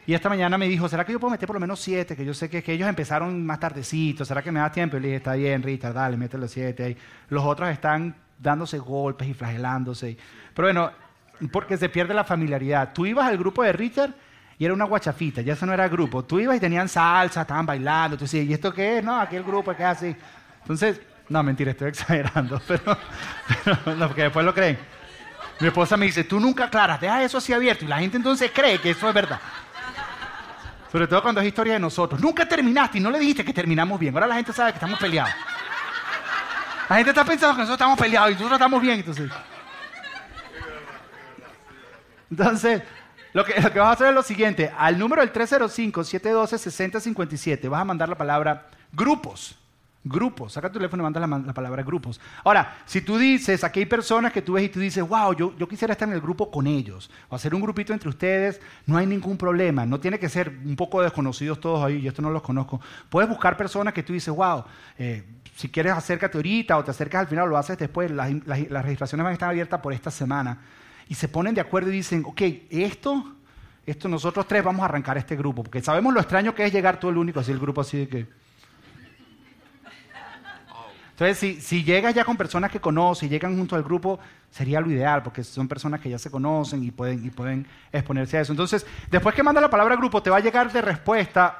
Y 0.05 0.13
esta 0.13 0.27
mañana 0.27 0.57
me 0.57 0.67
dijo, 0.67 0.89
¿será 0.89 1.05
que 1.05 1.13
yo 1.13 1.19
puedo 1.19 1.31
meter 1.31 1.47
por 1.47 1.55
lo 1.55 1.59
menos 1.61 1.79
siete? 1.79 2.15
Que 2.15 2.25
yo 2.25 2.33
sé 2.33 2.49
que, 2.49 2.61
que 2.61 2.73
ellos 2.73 2.89
empezaron 2.89 3.45
más 3.45 3.59
tardecito, 3.59 4.25
¿será 4.25 4.41
que 4.41 4.51
me 4.51 4.59
da 4.59 4.71
tiempo? 4.71 4.97
Y 4.97 4.99
le 4.99 5.07
dije, 5.07 5.17
está 5.17 5.33
bien, 5.33 5.63
Richard, 5.63 5.93
dale, 5.93 6.17
métele 6.17 6.47
siete 6.47 6.83
ahí. 6.83 6.97
Los 7.29 7.43
otros 7.43 7.69
están 7.69 8.15
dándose 8.37 8.77
golpes 8.79 9.27
y 9.27 9.33
flagelándose. 9.33 10.17
Pero 10.53 10.67
bueno, 10.67 10.91
porque 11.51 11.77
se 11.77 11.89
pierde 11.89 12.13
la 12.13 12.23
familiaridad. 12.23 12.91
Tú 12.93 13.05
ibas 13.05 13.27
al 13.27 13.37
grupo 13.37 13.63
de 13.63 13.71
Richard 13.71 14.13
y 14.57 14.65
era 14.65 14.73
una 14.73 14.85
guachafita, 14.85 15.41
ya 15.41 15.53
eso 15.53 15.65
no 15.65 15.73
era 15.73 15.87
grupo. 15.87 16.23
Tú 16.23 16.39
ibas 16.39 16.57
y 16.57 16.59
tenían 16.59 16.89
salsa, 16.89 17.41
estaban 17.41 17.65
bailando, 17.65 18.17
tú 18.17 18.25
decías, 18.25 18.45
¿y 18.45 18.53
esto 18.53 18.73
qué 18.73 18.99
es? 18.99 19.03
No, 19.03 19.19
aquel 19.19 19.43
grupo 19.43 19.75
que 19.75 19.83
es 19.83 19.89
así. 19.89 20.15
Entonces, 20.61 21.01
no, 21.29 21.41
mentira, 21.43 21.71
estoy 21.71 21.87
exagerando, 21.89 22.61
pero, 22.67 22.97
no, 23.95 24.07
porque 24.07 24.23
después 24.23 24.45
lo 24.45 24.53
creen. 24.53 24.77
Mi 25.59 25.67
esposa 25.67 25.95
me 25.97 26.05
dice, 26.05 26.23
tú 26.23 26.39
nunca 26.39 26.65
aclaras, 26.65 26.99
deja 26.99 27.23
eso 27.23 27.37
así 27.37 27.53
abierto. 27.53 27.85
Y 27.85 27.87
la 27.87 27.99
gente 27.99 28.17
entonces 28.17 28.51
cree 28.53 28.79
que 28.79 28.89
eso 28.91 29.07
es 29.07 29.13
verdad. 29.13 29.39
Sobre 30.93 31.07
todo 31.07 31.21
cuando 31.23 31.41
es 31.41 31.47
historia 31.47 31.73
de 31.73 31.79
nosotros. 31.79 32.21
Nunca 32.21 32.47
terminaste 32.47 32.99
y 32.99 33.01
no 33.01 33.09
le 33.09 33.17
dijiste 33.17 33.43
que 33.43 33.51
terminamos 33.51 33.99
bien. 33.99 34.13
Ahora 34.13 34.27
la 34.27 34.35
gente 34.35 34.53
sabe 34.53 34.73
que 34.73 34.75
estamos 34.75 34.99
peleados. 34.99 35.33
La 36.87 36.97
gente 36.97 37.09
está 37.09 37.25
pensando 37.25 37.55
que 37.55 37.61
nosotros 37.61 37.77
estamos 37.77 37.97
peleados 37.97 38.29
y 38.29 38.33
nosotros 38.33 38.57
estamos 38.57 38.79
bien. 38.79 39.03
Entonces, 42.29 42.83
lo, 43.33 43.43
que, 43.43 43.59
lo 43.59 43.73
que 43.73 43.79
vas 43.79 43.87
a 43.87 43.91
hacer 43.93 44.09
es 44.09 44.13
lo 44.13 44.21
siguiente. 44.21 44.71
Al 44.77 44.99
número 44.99 45.23
del 45.23 45.33
305-712-6057 45.33 47.67
vas 47.67 47.81
a 47.81 47.85
mandar 47.85 48.07
la 48.07 48.15
palabra 48.15 48.67
grupos. 48.91 49.57
Grupos. 50.05 50.51
Saca 50.51 50.69
tu 50.69 50.79
teléfono 50.79 51.01
y 51.01 51.05
manda 51.05 51.25
la, 51.25 51.53
palabra 51.53 51.81
grupos. 51.81 52.19
Ahora, 52.43 52.77
si 52.85 53.01
tú 53.01 53.17
dices, 53.17 53.63
aquí 53.63 53.79
hay 53.79 53.85
personas 53.85 54.33
que 54.33 54.41
tú 54.41 54.53
ves 54.53 54.65
y 54.65 54.69
tú 54.69 54.81
dices, 54.81 55.07
wow, 55.07 55.33
yo, 55.33 55.55
yo 55.57 55.65
quisiera 55.67 55.93
estar 55.93 56.09
en 56.09 56.13
el 56.13 56.19
grupo 56.19 56.51
con 56.51 56.67
ellos, 56.67 57.09
o 57.29 57.35
hacer 57.35 57.55
un 57.55 57.61
grupito 57.61 57.93
entre 57.93 58.09
ustedes, 58.09 58.59
no 58.85 58.97
hay 58.97 59.05
ningún 59.05 59.37
problema. 59.37 59.85
No 59.85 60.01
tiene 60.01 60.19
que 60.19 60.27
ser 60.27 60.49
un 60.49 60.75
poco 60.75 61.01
desconocidos 61.01 61.61
todos 61.61 61.85
ahí, 61.85 62.01
yo 62.01 62.09
esto 62.09 62.21
no 62.21 62.31
los 62.31 62.41
conozco. 62.41 62.81
Puedes 63.09 63.29
buscar 63.29 63.55
personas 63.55 63.93
que 63.93 64.03
tú 64.03 64.11
dices, 64.11 64.33
wow, 64.35 64.65
eh, 64.97 65.23
si 65.55 65.69
quieres 65.69 65.93
acércate 65.93 66.37
ahorita 66.37 66.77
o 66.77 66.83
te 66.83 66.91
acercas 66.91 67.21
al 67.21 67.27
final, 67.27 67.47
lo 67.47 67.57
haces 67.57 67.77
después. 67.77 68.11
Las, 68.11 68.29
las 68.45 68.83
registraciones 68.83 69.23
van 69.23 69.31
a 69.31 69.33
estar 69.33 69.49
abiertas 69.49 69.79
por 69.79 69.93
esta 69.93 70.11
semana. 70.11 70.59
Y 71.07 71.15
se 71.15 71.29
ponen 71.29 71.55
de 71.55 71.61
acuerdo 71.61 71.89
y 71.89 71.93
dicen, 71.93 72.23
ok, 72.25 72.41
esto, 72.69 73.35
esto 73.85 74.09
nosotros 74.09 74.47
tres 74.47 74.63
vamos 74.63 74.81
a 74.81 74.85
arrancar 74.85 75.17
este 75.17 75.37
grupo. 75.37 75.63
Porque 75.63 75.81
sabemos 75.81 76.13
lo 76.13 76.19
extraño 76.19 76.53
que 76.53 76.65
es 76.65 76.73
llegar 76.73 76.99
tú 76.99 77.07
el 77.07 77.17
único, 77.17 77.39
así 77.39 77.51
el 77.51 77.59
grupo 77.59 77.79
así 77.79 77.99
de 77.99 78.07
que... 78.07 78.42
Entonces, 81.13 81.63
si, 81.63 81.83
llegas 81.83 82.15
ya 82.15 82.25
con 82.25 82.35
personas 82.35 82.71
que 82.71 82.79
conoces 82.79 83.23
y 83.23 83.29
llegan 83.29 83.55
junto 83.55 83.75
al 83.75 83.83
grupo, 83.83 84.19
sería 84.49 84.81
lo 84.81 84.89
ideal, 84.89 85.21
porque 85.21 85.43
son 85.43 85.67
personas 85.67 86.01
que 86.01 86.09
ya 86.09 86.17
se 86.17 86.31
conocen 86.31 86.83
y 86.83 86.89
pueden, 86.89 87.23
y 87.23 87.29
pueden 87.29 87.67
exponerse 87.91 88.37
a 88.37 88.41
eso. 88.41 88.51
Entonces, 88.51 88.83
después 89.11 89.35
que 89.35 89.43
manda 89.43 89.61
la 89.61 89.69
palabra 89.69 89.95
grupo, 89.95 90.23
te 90.23 90.31
va 90.31 90.37
a 90.37 90.39
llegar 90.39 90.71
de 90.71 90.81
respuesta 90.81 91.59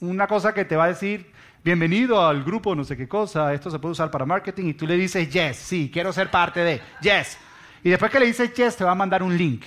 una 0.00 0.26
cosa 0.26 0.54
que 0.54 0.64
te 0.64 0.76
va 0.76 0.84
a 0.84 0.88
decir, 0.88 1.30
bienvenido 1.62 2.26
al 2.26 2.42
grupo, 2.42 2.74
no 2.74 2.82
sé 2.84 2.96
qué 2.96 3.06
cosa, 3.06 3.52
esto 3.52 3.70
se 3.70 3.78
puede 3.78 3.92
usar 3.92 4.10
para 4.10 4.24
marketing, 4.24 4.68
y 4.68 4.74
tú 4.74 4.86
le 4.86 4.96
dices, 4.96 5.30
yes, 5.30 5.56
sí, 5.58 5.90
quiero 5.92 6.10
ser 6.10 6.30
parte 6.30 6.60
de, 6.60 6.80
yes. 7.02 7.36
Y 7.84 7.90
después 7.90 8.10
que 8.10 8.18
le 8.18 8.26
dices 8.26 8.54
yes, 8.54 8.76
te 8.76 8.84
va 8.84 8.92
a 8.92 8.94
mandar 8.94 9.22
un 9.22 9.36
link. 9.36 9.64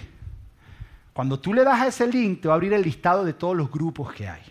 Cuando 1.14 1.39
tú 1.39 1.53
le 1.53 1.64
das 1.64 1.80
a 1.82 1.88
ese 1.88 2.07
link, 2.07 2.41
te 2.41 2.47
va 2.47 2.55
a 2.55 2.57
abrir 2.57 2.74
el 2.74 2.82
listado 2.82 3.24
de 3.24 3.34
todos 3.34 3.55
los 3.55 3.70
grupos 3.70 4.11
que 4.11 4.28
hay. 4.28 4.41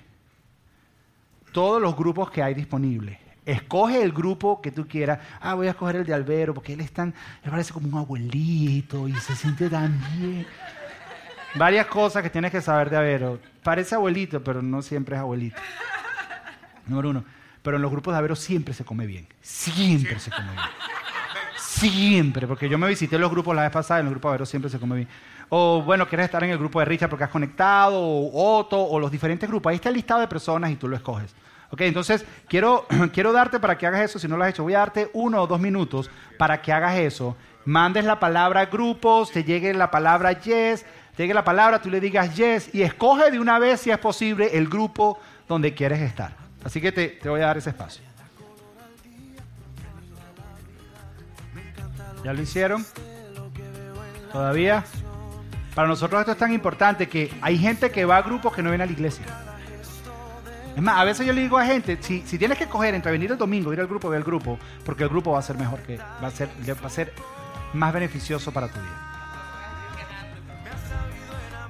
Todos 1.50 1.82
los 1.82 1.96
grupos 1.96 2.30
que 2.30 2.44
hay 2.44 2.54
disponibles. 2.54 3.21
Escoge 3.44 4.02
el 4.02 4.12
grupo 4.12 4.60
que 4.62 4.70
tú 4.70 4.86
quieras. 4.86 5.18
Ah, 5.40 5.54
voy 5.54 5.66
a 5.66 5.70
escoger 5.70 5.96
el 5.96 6.06
de 6.06 6.14
Albero 6.14 6.54
porque 6.54 6.74
él 6.74 6.80
es 6.80 6.92
tan, 6.92 7.12
él 7.42 7.50
parece 7.50 7.72
como 7.72 7.88
un 7.88 7.98
abuelito 7.98 9.08
y 9.08 9.14
se 9.14 9.34
siente 9.34 9.68
tan 9.68 10.00
bien. 10.16 10.46
Varias 11.54 11.86
cosas 11.86 12.22
que 12.22 12.30
tienes 12.30 12.50
que 12.52 12.60
saber 12.60 12.88
de 12.88 12.96
Albero. 12.96 13.40
Parece 13.62 13.94
abuelito, 13.94 14.42
pero 14.42 14.62
no 14.62 14.80
siempre 14.80 15.16
es 15.16 15.20
abuelito. 15.20 15.60
Número 16.86 17.10
uno. 17.10 17.24
Pero 17.62 17.76
en 17.76 17.82
los 17.82 17.90
grupos 17.90 18.14
de 18.14 18.18
Albero 18.18 18.36
siempre 18.36 18.74
se 18.74 18.84
come 18.84 19.06
bien. 19.06 19.26
Siempre 19.40 20.18
se 20.18 20.30
come 20.30 20.50
bien. 20.52 20.64
Siempre, 21.56 22.46
porque 22.46 22.68
yo 22.68 22.78
me 22.78 22.86
visité 22.86 23.18
los 23.18 23.30
grupos 23.30 23.56
la 23.56 23.62
vez 23.62 23.72
pasada 23.72 24.00
en 24.00 24.06
los 24.06 24.12
grupos 24.12 24.30
de 24.30 24.32
Albero 24.34 24.46
siempre 24.46 24.70
se 24.70 24.78
come 24.78 24.96
bien. 24.96 25.08
O 25.48 25.82
bueno, 25.82 26.08
quieres 26.08 26.26
estar 26.26 26.42
en 26.44 26.50
el 26.50 26.58
grupo 26.58 26.78
de 26.78 26.86
Richard 26.86 27.10
porque 27.10 27.24
has 27.24 27.30
conectado, 27.30 28.00
o 28.00 28.58
Otto, 28.58 28.80
o 28.80 29.00
los 29.00 29.10
diferentes 29.10 29.48
grupos. 29.48 29.70
Ahí 29.70 29.76
está 29.76 29.88
el 29.88 29.96
listado 29.96 30.20
de 30.20 30.28
personas 30.28 30.70
y 30.70 30.76
tú 30.76 30.88
lo 30.88 30.96
escoges. 30.96 31.34
Ok, 31.72 31.80
entonces 31.80 32.26
quiero, 32.48 32.86
quiero 33.14 33.32
darte 33.32 33.58
para 33.58 33.78
que 33.78 33.86
hagas 33.86 34.02
eso, 34.02 34.18
si 34.18 34.28
no 34.28 34.36
lo 34.36 34.44
has 34.44 34.50
hecho, 34.50 34.62
voy 34.62 34.74
a 34.74 34.80
darte 34.80 35.10
uno 35.14 35.40
o 35.42 35.46
dos 35.46 35.58
minutos 35.58 36.10
para 36.36 36.60
que 36.60 36.70
hagas 36.70 36.98
eso. 36.98 37.34
Mandes 37.64 38.04
la 38.04 38.20
palabra 38.20 38.66
grupos, 38.66 39.30
te 39.30 39.42
llegue 39.42 39.72
la 39.72 39.90
palabra 39.90 40.32
yes, 40.32 40.84
te 41.16 41.22
llegue 41.22 41.32
la 41.32 41.44
palabra, 41.44 41.80
tú 41.80 41.88
le 41.88 41.98
digas 41.98 42.36
yes 42.36 42.74
y 42.74 42.82
escoge 42.82 43.30
de 43.30 43.40
una 43.40 43.58
vez, 43.58 43.80
si 43.80 43.90
es 43.90 43.96
posible, 43.96 44.50
el 44.52 44.68
grupo 44.68 45.18
donde 45.48 45.72
quieres 45.72 46.00
estar. 46.02 46.36
Así 46.62 46.78
que 46.78 46.92
te, 46.92 47.08
te 47.08 47.30
voy 47.30 47.40
a 47.40 47.46
dar 47.46 47.56
ese 47.56 47.70
espacio. 47.70 48.04
¿Ya 52.22 52.34
lo 52.34 52.42
hicieron? 52.42 52.84
¿Todavía? 54.30 54.84
Para 55.74 55.88
nosotros 55.88 56.20
esto 56.20 56.32
es 56.32 56.38
tan 56.38 56.52
importante 56.52 57.08
que 57.08 57.32
hay 57.40 57.56
gente 57.56 57.90
que 57.90 58.04
va 58.04 58.18
a 58.18 58.22
grupos 58.22 58.52
que 58.52 58.62
no 58.62 58.68
viene 58.68 58.84
a 58.84 58.86
la 58.86 58.92
iglesia. 58.92 59.24
Es 60.74 60.82
más, 60.82 60.98
a 60.98 61.04
veces 61.04 61.26
yo 61.26 61.32
le 61.32 61.42
digo 61.42 61.58
a 61.58 61.66
gente, 61.66 61.98
si, 62.00 62.20
tienes 62.38 62.56
que 62.56 62.66
coger 62.66 62.94
entre 62.94 63.12
venir 63.12 63.30
el 63.30 63.38
domingo, 63.38 63.72
ir 63.72 63.80
al 63.80 63.86
grupo, 63.86 64.08
ve 64.08 64.16
al 64.16 64.24
grupo, 64.24 64.58
porque 64.84 65.02
el 65.02 65.08
grupo 65.08 65.32
va 65.32 65.38
a 65.38 65.42
ser 65.42 65.56
mejor 65.56 65.80
que, 65.80 65.98
va 65.98 66.28
a 66.28 66.30
ser, 66.30 66.48
va 66.48 66.86
a 66.86 66.90
ser 66.90 67.12
más 67.74 67.92
beneficioso 67.92 68.52
para 68.52 68.68
tu 68.68 68.80
vida. 68.80 69.12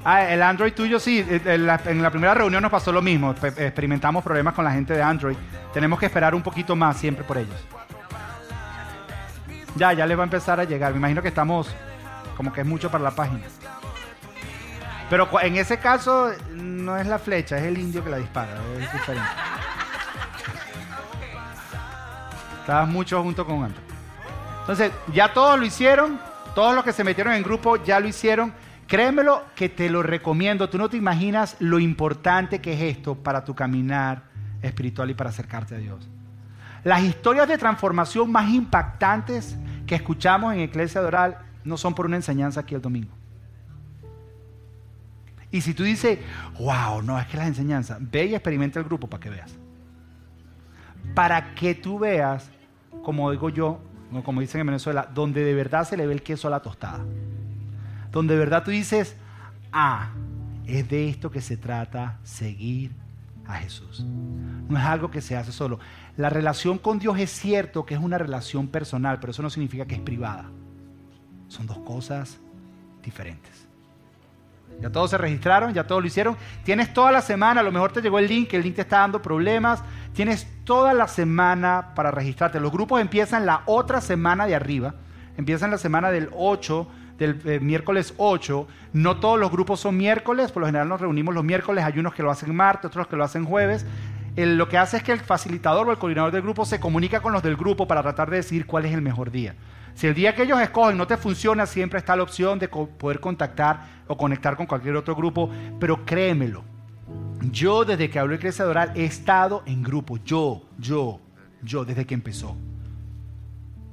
Ah, 0.05 0.25
el 0.25 0.43
Android 0.43 0.73
tuyo 0.73 0.99
sí, 0.99 1.25
en 1.29 1.67
la, 1.67 1.79
primera 1.79 2.35
reunión 2.35 2.61
nos 2.61 2.73
pasó 2.73 2.91
lo 2.91 3.03
mismo, 3.03 3.31
experimentamos 3.31 4.25
problemas 4.25 4.55
con 4.55 4.65
la 4.65 4.73
gente 4.73 4.95
de 4.95 5.03
Android, 5.03 5.37
tenemos 5.73 5.99
que 5.99 6.07
esperar 6.07 6.35
un 6.35 6.43
poquito 6.43 6.75
más 6.75 6.97
siempre 6.97 7.25
por 7.25 7.39
ellos. 7.39 7.55
Ya, 9.77 9.93
ya 9.93 10.07
les 10.07 10.19
va 10.19 10.23
a 10.23 10.25
empezar 10.25 10.59
a 10.61 10.65
llegar, 10.65 10.93
me 10.93 10.99
imagino 10.99 11.23
que 11.23 11.29
estamos 11.29 11.73
como 12.37 12.53
que 12.53 12.63
es 12.63 12.67
mucho 12.67 12.91
para 12.91 13.05
la 13.05 13.13
página. 13.13 13.43
Pero 15.13 15.29
en 15.43 15.57
ese 15.57 15.79
caso 15.79 16.31
no 16.55 16.97
es 16.97 17.07
la 17.07 17.19
flecha, 17.19 17.59
es 17.59 17.65
el 17.65 17.77
indio 17.77 18.03
que 18.03 18.09
la 18.09 18.17
dispara. 18.17 18.55
Es. 18.81 18.89
Estabas 22.61 22.89
mucho 22.89 23.23
junto 23.23 23.45
con 23.45 23.63
Andrés. 23.63 23.85
Entonces, 24.61 24.91
ya 25.13 25.35
todos 25.35 25.61
lo 25.61 25.67
hicieron. 25.67 26.19
Todos 26.55 26.75
los 26.75 26.83
que 26.83 26.95
se 26.95 27.05
metieron 27.05 27.35
en 27.35 27.43
grupo 27.43 27.77
ya 27.85 28.01
lo 28.01 28.09
hicieron. 28.09 28.55
Créemelo 28.87 29.45
que 29.55 29.69
te 29.69 29.91
lo 29.91 30.03
recomiendo. 30.03 30.71
Tú 30.71 30.79
no 30.79 30.89
te 30.89 30.97
imaginas 30.97 31.57
lo 31.59 31.79
importante 31.79 32.63
que 32.63 32.73
es 32.73 32.97
esto 32.97 33.15
para 33.15 33.45
tu 33.45 33.55
caminar 33.55 34.23
espiritual 34.63 35.11
y 35.11 35.15
para 35.15 35.29
acercarte 35.29 35.75
a 35.75 35.79
Dios. 35.79 36.09
Las 36.85 37.03
historias 37.03 37.49
de 37.49 37.59
transformación 37.59 38.33
más 38.33 38.49
impactantes 38.49 39.59
que 39.87 39.95
escuchamos 39.95 40.55
en 40.55 40.61
Iglesia 40.61 41.03
Doral 41.03 41.37
no 41.65 41.77
son 41.77 41.95
por 41.95 42.07
una 42.07 42.17
enseñanza 42.17 42.61
aquí 42.61 42.75
el 42.75 42.81
domingo. 42.81 43.22
Y 45.53 45.61
si 45.61 45.75
tú 45.75 45.85
dices, 45.85 46.19
wow, 46.59 47.03
no, 47.03 47.21
es 47.21 47.27
que 47.27 47.37
las 47.37 47.47
enseñanzas, 47.47 47.99
ve 48.01 48.27
y 48.27 48.35
experimenta 48.35 48.79
el 48.79 48.87
grupo 48.87 49.07
para 49.07 49.21
que 49.21 49.31
veas. 49.31 49.55
Para 51.15 51.55
que 51.55 51.75
tú 51.75 51.99
veas, 51.99 52.51
como 53.05 53.31
digo 53.31 53.51
yo, 53.51 53.81
como 54.25 54.41
dicen 54.41 54.63
en 54.63 54.67
Venezuela, 54.69 55.09
donde 55.15 55.45
de 55.45 55.55
verdad 55.55 55.87
se 55.87 55.97
le 55.97 56.07
ve 56.07 56.15
el 56.15 56.23
queso 56.23 56.49
a 56.49 56.51
la 56.51 56.61
tostada. 56.61 57.05
Donde 58.11 58.35
de 58.35 58.41
verdad 58.41 58.65
tú 58.65 58.71
dices, 58.71 59.15
ah, 59.73 60.11
es 60.67 60.89
de 60.89 61.09
esto 61.09 61.31
que 61.31 61.43
se 61.43 61.59
trata 61.59 62.19
seguir 62.23 62.93
a 63.47 63.57
Jesús. 63.57 64.05
No 64.05 64.79
es 64.79 64.85
algo 64.85 65.11
que 65.11 65.21
se 65.21 65.37
hace 65.37 65.53
solo. 65.53 65.79
La 66.17 66.31
relación 66.31 66.79
con 66.79 66.99
Dios 66.99 67.19
es 67.19 67.31
cierto 67.31 67.85
que 67.85 67.95
es 67.95 68.01
una 68.01 68.17
relación 68.17 68.69
personal, 68.69 69.19
pero 69.21 69.33
eso 69.33 69.43
no 69.43 69.51
significa 69.51 69.85
que 69.85 69.97
es 69.97 70.01
privada. 70.01 70.51
Son 71.49 71.67
dos 71.67 71.79
cosas 71.79 72.39
diferentes. 73.03 73.62
Ya 74.81 74.91
todos 74.91 75.11
se 75.11 75.19
registraron, 75.19 75.73
ya 75.73 75.87
todos 75.87 76.01
lo 76.01 76.07
hicieron. 76.09 76.37
Tienes 76.65 76.93
toda 76.93 77.13
la 77.13 77.23
semana, 77.23 77.61
a 77.61 77.65
lo 77.65 77.71
mejor 77.71 77.93
te 77.93 78.03
llegó 78.03 78.19
el 78.19 78.27
link, 78.27 78.53
el 78.55 78.63
link 78.63 78.75
te 78.75 78.83
está 78.83 78.99
dando 78.99 79.23
problemas. 79.23 79.83
Tienes 80.13 80.47
toda 80.65 80.93
la 80.93 81.09
semana 81.09 81.93
para 81.95 82.11
registrarte. 82.11 82.61
Los 82.61 82.73
grupos 82.73 83.01
empiezan 83.01 83.47
la 83.47 83.63
otra 83.67 84.01
semana 84.01 84.47
de 84.47 84.55
arriba. 84.55 84.95
Empiezan 85.37 85.71
la 85.71 85.79
semana 85.79 86.11
del 86.11 86.29
8, 86.33 86.87
del 87.19 87.41
eh, 87.45 87.61
miércoles 87.61 88.15
8. 88.17 88.67
No 88.93 89.17
todos 89.19 89.39
los 89.39 89.51
grupos 89.51 89.81
son 89.81 89.97
miércoles, 89.97 90.53
por 90.53 90.63
lo 90.63 90.67
general 90.67 90.89
nos 90.89 91.01
reunimos 91.01 91.35
los 91.35 91.45
miércoles. 91.45 91.85
Hay 91.85 91.99
unos 91.99 92.15
que 92.15 92.23
lo 92.23 92.31
hacen 92.31 92.55
martes, 92.55 92.87
otros 92.87 93.07
que 93.07 93.17
lo 93.17 93.25
hacen 93.25 93.45
jueves. 93.45 93.87
lo 94.37 94.69
que 94.69 94.79
hace 94.79 94.97
es 94.99 95.03
que 95.03 95.13
el 95.13 95.21
facilitador 95.21 95.89
o 95.89 95.93
el 95.93 95.99
coordinador 95.99 96.33
del 96.33 96.43
grupo 96.43 96.65
se 96.65 96.81
comunica 96.81 97.21
con 97.21 97.33
los 97.33 97.43
del 97.43 97.57
grupo 97.57 97.87
para 97.87 98.03
tratar 98.03 98.31
de 98.31 98.37
decidir 98.37 98.67
cuál 98.67 98.85
es 98.87 98.93
el 98.93 99.03
mejor 99.03 99.31
día. 99.31 99.55
Si 99.95 100.07
el 100.07 100.15
día 100.15 100.35
que 100.35 100.43
ellos 100.43 100.61
escogen 100.61 100.97
no 100.97 101.07
te 101.07 101.17
funciona, 101.17 101.67
siempre 101.67 101.99
está 101.99 102.17
la 102.17 102.23
opción 102.23 102.59
de 102.59 102.69
poder 102.69 103.21
contactar 103.21 104.03
o 104.07 104.17
conectar 104.17 104.57
con 104.57 104.67
cualquier 104.67 104.97
otro 104.97 105.15
grupo, 105.15 105.51
pero 105.79 106.05
créemelo. 106.05 106.65
Yo 107.51 107.85
desde 107.85 108.09
que 108.09 108.19
hablo 108.19 108.33
de 108.33 108.39
Iglesia 108.39 108.65
Doral 108.65 108.93
he 108.95 109.05
estado 109.05 109.63
en 109.67 109.83
grupo, 109.83 110.19
yo, 110.25 110.63
yo, 110.79 111.21
yo, 111.63 111.85
desde 111.85 112.07
que 112.07 112.15
empezó. 112.15 112.57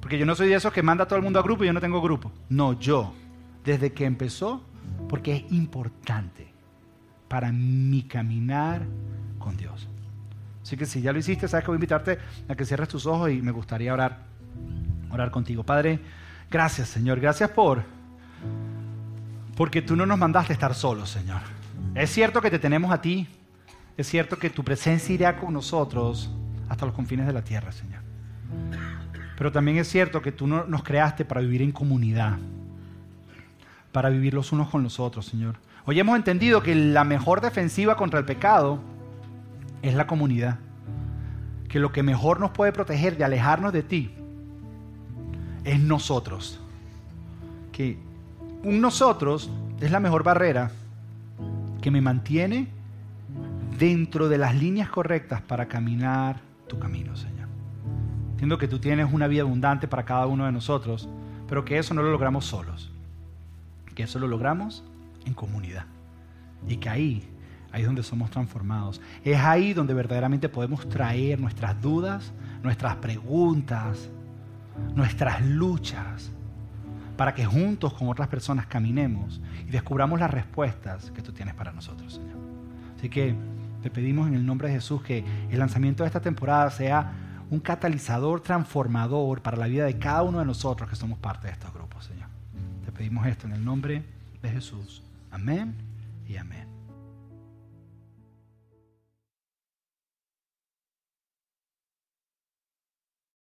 Porque 0.00 0.18
yo 0.18 0.24
no 0.24 0.34
soy 0.34 0.48
de 0.48 0.54
esos 0.54 0.72
que 0.72 0.82
manda 0.82 1.04
a 1.04 1.08
todo 1.08 1.18
el 1.18 1.24
mundo 1.24 1.38
a 1.38 1.42
grupo 1.42 1.64
y 1.64 1.66
yo 1.66 1.72
no 1.72 1.80
tengo 1.80 2.00
grupo. 2.00 2.32
No, 2.48 2.78
yo, 2.78 3.12
desde 3.64 3.92
que 3.92 4.04
empezó, 4.06 4.62
porque 5.08 5.36
es 5.36 5.52
importante 5.52 6.48
para 7.28 7.52
mi 7.52 8.02
caminar 8.04 8.82
con 9.38 9.56
Dios. 9.56 9.88
Así 10.62 10.76
que 10.76 10.86
si 10.86 11.00
ya 11.00 11.12
lo 11.12 11.18
hiciste, 11.18 11.48
sabes 11.48 11.64
que 11.64 11.70
voy 11.70 11.76
a 11.76 11.78
invitarte 11.78 12.18
a 12.48 12.54
que 12.54 12.64
cierres 12.64 12.88
tus 12.88 13.06
ojos 13.06 13.30
y 13.30 13.42
me 13.42 13.50
gustaría 13.50 13.92
orar 13.92 14.24
orar 15.10 15.30
contigo. 15.30 15.62
Padre, 15.62 16.00
gracias 16.50 16.88
Señor, 16.88 17.20
gracias 17.20 17.50
por, 17.50 17.82
porque 19.56 19.82
tú 19.82 19.96
no 19.96 20.06
nos 20.06 20.18
mandaste 20.18 20.52
estar 20.52 20.74
solos, 20.74 21.10
Señor. 21.10 21.40
Es 21.94 22.10
cierto 22.10 22.40
que 22.40 22.50
te 22.50 22.58
tenemos 22.58 22.92
a 22.92 23.00
ti, 23.00 23.28
es 23.96 24.08
cierto 24.08 24.38
que 24.38 24.50
tu 24.50 24.64
presencia 24.64 25.14
irá 25.14 25.36
con 25.36 25.52
nosotros 25.52 26.30
hasta 26.68 26.86
los 26.86 26.94
confines 26.94 27.26
de 27.26 27.32
la 27.32 27.42
tierra, 27.42 27.72
Señor. 27.72 28.00
Pero 29.36 29.52
también 29.52 29.78
es 29.78 29.88
cierto 29.88 30.20
que 30.22 30.32
tú 30.32 30.46
nos 30.46 30.82
creaste 30.82 31.24
para 31.24 31.40
vivir 31.40 31.62
en 31.62 31.72
comunidad, 31.72 32.38
para 33.92 34.10
vivir 34.10 34.34
los 34.34 34.52
unos 34.52 34.68
con 34.68 34.82
los 34.82 35.00
otros, 35.00 35.26
Señor. 35.26 35.56
Hoy 35.86 35.98
hemos 35.98 36.16
entendido 36.16 36.62
que 36.62 36.74
la 36.74 37.04
mejor 37.04 37.40
defensiva 37.40 37.96
contra 37.96 38.18
el 38.18 38.26
pecado 38.26 38.80
es 39.82 39.94
la 39.94 40.06
comunidad. 40.06 40.58
Que 41.68 41.78
lo 41.78 41.90
que 41.90 42.02
mejor 42.02 42.38
nos 42.38 42.50
puede 42.50 42.72
proteger 42.72 43.16
de 43.16 43.24
alejarnos 43.24 43.72
de 43.72 43.82
ti 43.82 44.14
es 45.64 45.80
nosotros. 45.80 46.60
Que 47.72 47.98
un 48.62 48.80
nosotros 48.80 49.50
es 49.80 49.90
la 49.90 50.00
mejor 50.00 50.22
barrera 50.22 50.70
que 51.80 51.90
me 51.90 52.00
mantiene 52.00 52.68
dentro 53.78 54.28
de 54.28 54.38
las 54.38 54.54
líneas 54.54 54.90
correctas 54.90 55.40
para 55.40 55.66
caminar 55.66 56.40
tu 56.66 56.78
camino, 56.78 57.16
Señor. 57.16 57.48
Entiendo 58.32 58.58
que 58.58 58.68
tú 58.68 58.78
tienes 58.78 59.12
una 59.12 59.26
vida 59.26 59.42
abundante 59.42 59.88
para 59.88 60.04
cada 60.04 60.26
uno 60.26 60.44
de 60.46 60.52
nosotros, 60.52 61.08
pero 61.48 61.64
que 61.64 61.78
eso 61.78 61.94
no 61.94 62.02
lo 62.02 62.10
logramos 62.10 62.44
solos, 62.44 62.90
que 63.94 64.02
eso 64.02 64.18
lo 64.18 64.28
logramos 64.28 64.84
en 65.24 65.34
comunidad 65.34 65.86
y 66.68 66.76
que 66.76 66.88
ahí 66.88 67.28
Ahí 67.72 67.82
es 67.82 67.86
donde 67.86 68.02
somos 68.02 68.30
transformados. 68.30 69.00
Es 69.24 69.38
ahí 69.38 69.72
donde 69.72 69.94
verdaderamente 69.94 70.48
podemos 70.48 70.88
traer 70.88 71.38
nuestras 71.38 71.80
dudas, 71.80 72.32
nuestras 72.62 72.96
preguntas, 72.96 74.10
nuestras 74.94 75.44
luchas, 75.44 76.30
para 77.16 77.34
que 77.34 77.44
juntos 77.44 77.92
con 77.92 78.08
otras 78.08 78.28
personas 78.28 78.66
caminemos 78.66 79.40
y 79.66 79.70
descubramos 79.70 80.18
las 80.18 80.30
respuestas 80.30 81.10
que 81.10 81.22
tú 81.22 81.32
tienes 81.32 81.54
para 81.54 81.72
nosotros, 81.72 82.14
Señor. 82.14 82.38
Así 82.96 83.08
que 83.08 83.34
te 83.82 83.90
pedimos 83.90 84.28
en 84.28 84.34
el 84.34 84.44
nombre 84.44 84.68
de 84.68 84.74
Jesús 84.74 85.02
que 85.02 85.24
el 85.50 85.58
lanzamiento 85.58 86.02
de 86.02 86.08
esta 86.08 86.20
temporada 86.20 86.70
sea 86.70 87.12
un 87.50 87.60
catalizador 87.60 88.40
transformador 88.40 89.42
para 89.42 89.56
la 89.56 89.66
vida 89.66 89.84
de 89.84 89.98
cada 89.98 90.22
uno 90.22 90.38
de 90.38 90.44
nosotros 90.44 90.88
que 90.88 90.96
somos 90.96 91.18
parte 91.18 91.48
de 91.48 91.52
estos 91.52 91.72
grupos, 91.72 92.04
Señor. 92.04 92.28
Te 92.84 92.92
pedimos 92.92 93.26
esto 93.26 93.46
en 93.46 93.54
el 93.54 93.64
nombre 93.64 94.04
de 94.42 94.48
Jesús. 94.50 95.02
Amén 95.30 95.74
y 96.28 96.36
amén. 96.36 96.69